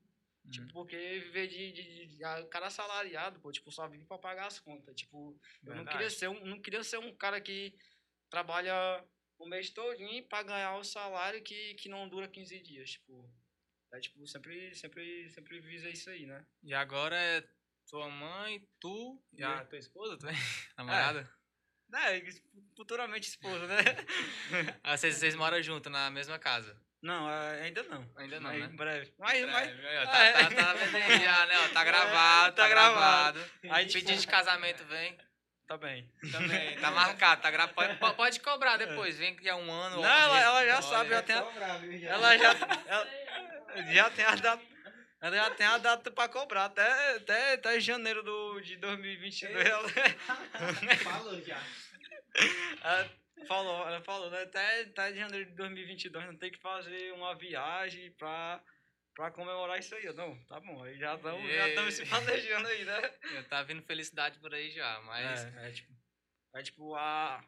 [0.52, 4.48] Tipo, porque viver de, de, de, de cara assalariado, pô, tipo, só vive pra pagar
[4.48, 4.94] as contas.
[4.94, 5.98] Tipo, eu não Verdade.
[5.98, 7.74] queria ser um, não queria ser um cara que
[8.30, 9.06] trabalha
[9.38, 13.30] o mês todinho pra ganhar o salário que, que não dura 15 dias, tipo.
[13.94, 16.46] É, tipo, sempre, sempre, sempre visa isso aí, né?
[16.62, 17.48] E agora é
[17.88, 20.36] tua mãe, tu e a tua esposa também?
[20.78, 21.30] Namorada?
[21.94, 22.22] É,
[22.76, 23.76] futuramente esposa, né?
[24.84, 26.76] Ah, vocês, vocês moram junto na mesma casa?
[27.04, 28.10] Não, é, ainda não.
[28.18, 28.66] Ainda não, Mas né?
[28.72, 29.14] Em breve.
[29.20, 30.32] Mas, mas, É, aí, ó, tá, é.
[30.32, 31.68] tá, tá já, né?
[31.74, 33.40] Tá gravado, tá tá, gravado.
[33.40, 33.52] gravado.
[33.70, 35.18] Aí, tipo- Pedido de casamento vem.
[35.68, 36.10] tá bem.
[36.32, 37.74] Também, tá marcado, tá gravado.
[37.76, 39.98] Pode, po- pode cobrar depois, vem que é um ano.
[40.02, 40.82] Não, ela, ela já Olha.
[40.82, 42.10] sabe, já tem Cobrar, já.
[42.10, 42.52] ela já,
[42.88, 43.08] ela,
[43.94, 44.64] já tem a data,
[45.22, 49.66] ela já tem a data pra cobrar, até, até, até janeiro do, de 2022.
[49.66, 49.90] Ela,
[51.04, 51.62] Falou já.
[52.84, 53.10] ela
[53.46, 54.44] falou, ela falou, né?
[54.44, 58.64] Até, até janeiro de 2022 não tem que fazer uma viagem pra,
[59.16, 60.06] pra comemorar isso aí.
[60.06, 61.76] Eu, Não, tá bom, aí já estamos já Yeah.
[61.76, 63.02] tamo se planejando aí, né?
[63.50, 65.46] Tá vindo felicidade por aí já, mas.
[65.56, 65.94] É, é tipo,
[66.56, 67.44] é tipo a,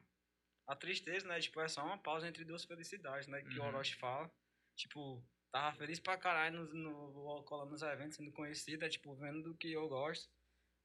[0.67, 1.39] a tristeza, né?
[1.39, 3.41] Tipo, é só uma pausa entre duas felicidades, né?
[3.41, 3.67] Que o Uhum.
[3.69, 4.31] Orochi fala.
[4.75, 9.41] Tipo, tava feliz pra caralho no, no, colando nos eventos, sendo conhecido, é tipo, vendo
[9.43, 10.29] do que eu gosto.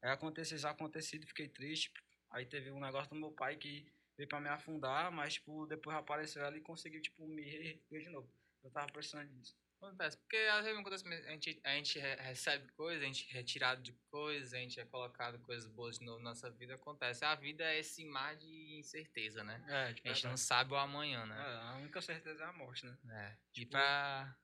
[0.03, 1.93] Aí aconteceu isso acontecido, fiquei triste.
[2.31, 3.87] Aí teve um negócio do meu pai que
[4.21, 8.11] veio pra me afundar, mas, tipo, depois apareceu ela e conseguiu, tipo, me reerguer de
[8.11, 8.31] novo.
[8.63, 9.57] Eu tava precisando disso.
[9.81, 13.33] Acontece, porque às vezes acontece, a gente, a gente re- recebe coisas, a gente é
[13.33, 17.25] retirado de coisas, a gente é colocado coisas boas de novo na nossa vida, acontece.
[17.25, 19.65] A vida é esse mar de incerteza, né?
[19.67, 21.35] É, tipo, A gente não sabe o amanhã, né?
[21.63, 22.99] a única certeza é a morte, né?
[23.09, 23.39] É.
[23.57, 24.37] E Tipo- pra,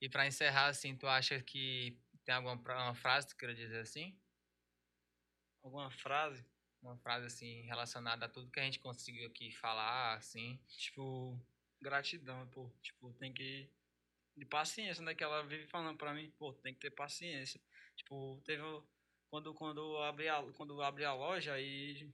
[0.00, 4.18] e pra encerrar, assim, tu acha que tem alguma frase que tu queira dizer assim?
[5.62, 6.46] Alguma frase?
[6.82, 10.58] Uma frase, assim, relacionada a tudo que a gente conseguiu aqui falar, assim.
[10.76, 11.38] tipo,
[11.80, 12.70] gratidão, pô.
[12.82, 13.70] Tipo, tem que.
[14.36, 15.14] De paciência, né?
[15.14, 17.60] Que ela vive falando pra mim, pô, tem que ter paciência.
[17.96, 18.62] Tipo, teve.
[19.30, 22.10] Quando, quando, eu abri a, quando abri a loja aí.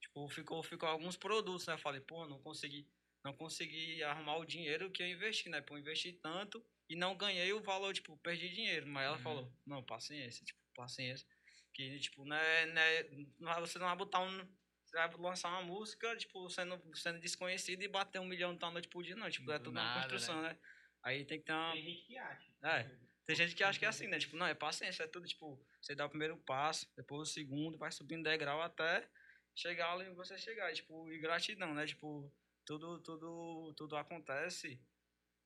[0.00, 1.74] Tipo, ficou, ficou alguns produtos, né?
[1.74, 2.88] Eu falei, pô, não consegui.
[3.22, 5.60] Não consegui arrumar o dinheiro que eu investi, né?
[5.60, 8.86] Pô, investi tanto e não ganhei o valor, tipo, perdi dinheiro.
[8.86, 9.22] Mas ela Uhum.
[9.22, 11.26] falou, não, paciência, tipo, paciência.
[11.74, 14.48] Que, tipo, é, é, não vai- você não vai botar um,
[14.84, 18.88] você vai lançar uma música, tipo, sendo, sendo desconhecido e bater um milhão da noite
[18.88, 19.28] por dia, não.
[19.28, 20.56] Tipo, é Do tudo uma nada, construção, né?
[21.02, 21.72] Aí tem que ter uma.
[21.72, 22.52] Tem gente que acha.
[22.62, 22.90] É.
[23.26, 24.18] Tem gente que acha que é assim, né?
[24.18, 27.76] Tipo, não, é paciência, é tudo, tipo, você dá o primeiro passo, depois o segundo,
[27.76, 29.08] vai subindo degrau até
[29.54, 30.70] chegar onde você chegar.
[30.70, 31.86] E, tipo, e gratidão, né?
[31.86, 32.32] Tipo,
[32.64, 34.80] tudo, tudo, tudo acontece,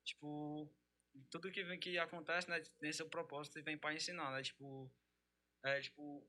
[0.05, 0.71] tipo,
[1.31, 2.61] tudo que vem que acontece, né?
[2.81, 4.43] Tem seu propósito e vem pra ensinar, né?
[4.43, 4.93] Tipo,
[5.65, 6.27] é, tipo,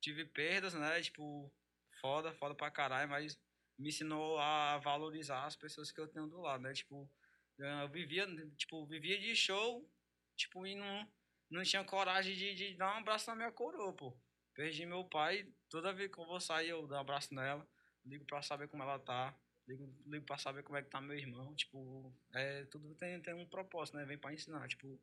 [0.00, 1.00] tive perdas, né?
[1.00, 1.52] Tipo,
[2.00, 3.38] foda, foda pra caralho, mas
[3.78, 6.72] me ensinou a valorizar as pessoas que eu tenho do lado, né?
[6.72, 7.10] Tipo,
[7.58, 8.26] eu vivia,
[8.56, 9.88] tipo, vivia de show,
[10.36, 11.08] tipo, e não,
[11.50, 14.16] não tinha coragem de, de dar um abraço na minha coroa, pô.
[14.54, 17.66] Perdi meu pai, toda vez que eu vou sair eu dou um abraço nela,
[18.04, 19.38] ligo pra saber como ela tá,
[19.68, 23.34] ligo, ligo pra saber como é que tá meu irmão, tipo, é, tudo tem, tem
[23.34, 24.04] um propósito, né?
[24.06, 24.98] Vem pra ensinar, tipo,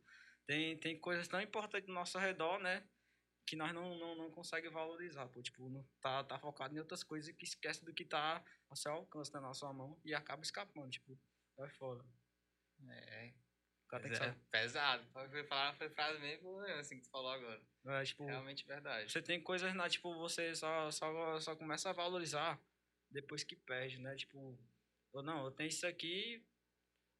[0.47, 2.83] tem, tem coisas tão importantes ao nosso redor, né?
[3.45, 7.03] Que nós não, não, não conseguimos valorizar, pô, tipo, não, tá, tá focado em outras
[7.03, 10.41] coisas e que esquece do que tá ao seu alcance, na sua mão e acaba
[10.41, 11.19] escapando, tipo,
[11.59, 12.03] é foda.
[12.89, 13.33] É,
[13.85, 15.05] O cara tem que é pesado.
[15.11, 17.61] Foi foi falar foi frase mesmo assim que tu falou agora.
[17.85, 19.11] É, tipo, Realmente verdade.
[19.11, 22.59] Você tem coisas, né, tipo, você só, só, só começa a valorizar
[23.11, 24.15] depois que perde, né?
[24.15, 24.57] Tipo,
[25.13, 26.43] eu não, eu tenho isso aqui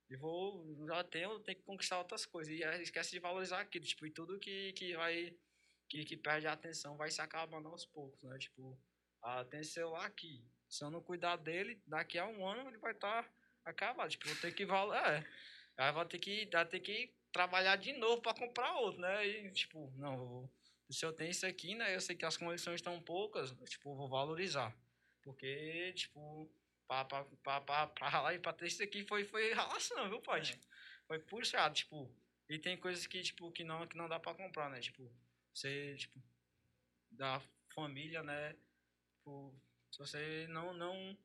[0.09, 2.53] e vou, já tenho, tenho que conquistar outras coisas.
[2.53, 5.35] E esquece de valorizar aquilo, tipo, e tudo que, que vai,
[5.93, 8.35] que, que perde a atenção vai se acabando aos poucos, né?
[8.39, 8.75] Tipo,
[9.51, 10.43] tem esse celular aqui.
[10.67, 13.31] Se eu não cuidar dele, daqui a um ano ele vai estar
[13.63, 14.09] acabado.
[14.09, 15.13] Tipo, vou ter que valorizar.
[15.13, 15.23] É.
[15.77, 19.27] Aí vai ter que, vai ter que trabalhar de novo para comprar outro, né?
[19.27, 20.49] E, tipo, não, vou
[20.89, 21.95] se eu tenho isso aqui, né?
[21.95, 24.75] Eu sei que as condições estão poucas, tipo, vou valorizar.
[25.23, 26.51] Porque, tipo,
[26.87, 30.21] pra, pra, pra, pra, pra ralar e pra ter isso aqui foi, foi ralação, viu,
[30.21, 30.41] pai?
[30.41, 30.43] É.
[30.43, 30.65] Tipo,
[31.07, 32.11] foi puxado, tipo.
[32.49, 34.79] E tem coisas que, tipo, que não, que não dá pra comprar, né?
[34.79, 35.09] Tipo,
[35.53, 36.21] você, tipo,
[37.11, 37.41] da
[37.73, 38.53] família, né?
[39.17, 39.53] Tipo,
[39.91, 41.17] se você não, não,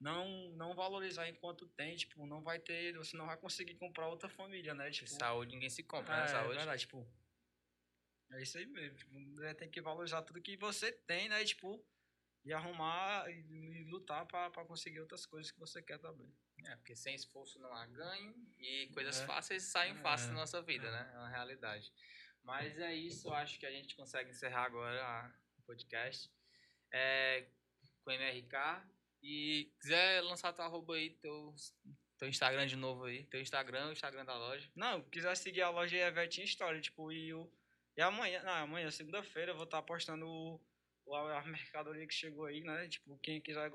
[0.00, 4.28] não, não valorizar enquanto tem, tipo, não vai ter, você não vai conseguir comprar outra
[4.28, 4.90] família, né?
[4.90, 6.24] Tipo, Saúde ninguém se compra, né?
[6.24, 6.56] é, Saúde.
[6.56, 7.06] verdade, tipo.
[8.32, 8.98] É isso aí mesmo.
[8.98, 11.42] Tipo, né, tem que valorizar tudo que você tem, né?
[11.42, 11.84] E, tipo,
[12.44, 16.32] e arrumar e, e lutar pra conseguir outras coisas que você quer também.
[16.64, 19.26] É, porque sem esforço não há ganho e coisas É.
[19.26, 20.32] fáceis saem fáceis É.
[20.32, 20.90] na nossa vida, É.
[20.90, 21.10] né?
[21.14, 21.92] É uma realidade.
[22.46, 26.30] Mas é isso, acho que a gente consegue encerrar agora o podcast
[26.92, 27.44] é,
[28.04, 28.86] com o MRK.
[29.20, 31.52] E quiser lançar teu arroba aí, teu,
[32.16, 34.70] teu Instagram de novo aí, teu Instagram, o Instagram da loja.
[34.76, 37.50] Não, quiser seguir a loja é Vetinha História, tipo, e o.
[37.96, 40.60] E amanhã, não, amanhã, segunda-feira, eu vou estar postando o,
[41.04, 42.86] o, a mercadoria que chegou aí, né?
[42.86, 43.72] Tipo, quem quiser,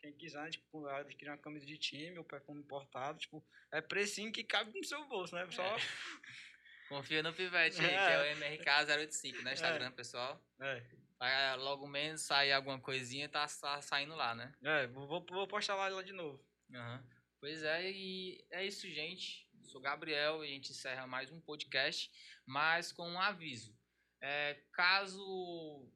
[0.00, 4.44] quem quiser, tipo, adquirir uma camisa de time, o perfume importado, tipo, é precinho que
[4.44, 5.46] cabe no seu bolso, né?
[5.50, 5.62] Só.
[6.96, 8.06] Confia no Pivete aí, É.
[8.06, 9.52] que é o MRK085, né?
[9.54, 10.40] Instagram, pessoal.
[10.60, 10.82] É,
[11.18, 14.52] Vai logo menos sair alguma coisinha, tá, tá saindo lá, né?
[14.62, 16.44] é vou, vou- postar lá, lá de novo.
[16.72, 17.02] Aham.
[17.40, 19.44] Pois é, e é isso, gente.
[19.62, 22.10] Sou Gabriel e a gente encerra mais um podcast,
[22.46, 23.76] mas com um aviso.
[24.20, 25.90] É, caso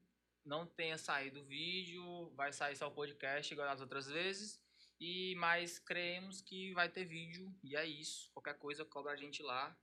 [0.45, 4.61] não tenha saído o vídeo, vai sair só o podcast igual as outras vezes.
[5.01, 8.31] E mas creemos que vai ter vídeo e é isso.
[8.33, 9.77] Qualquer coisa cobra a gente lá.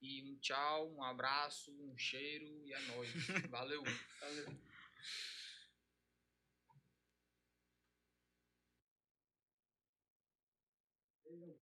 [0.00, 3.10] E um tchau, um abraço, um cheiro e é nóis.
[3.50, 3.82] Valeu.
[4.20, 4.46] Valeu.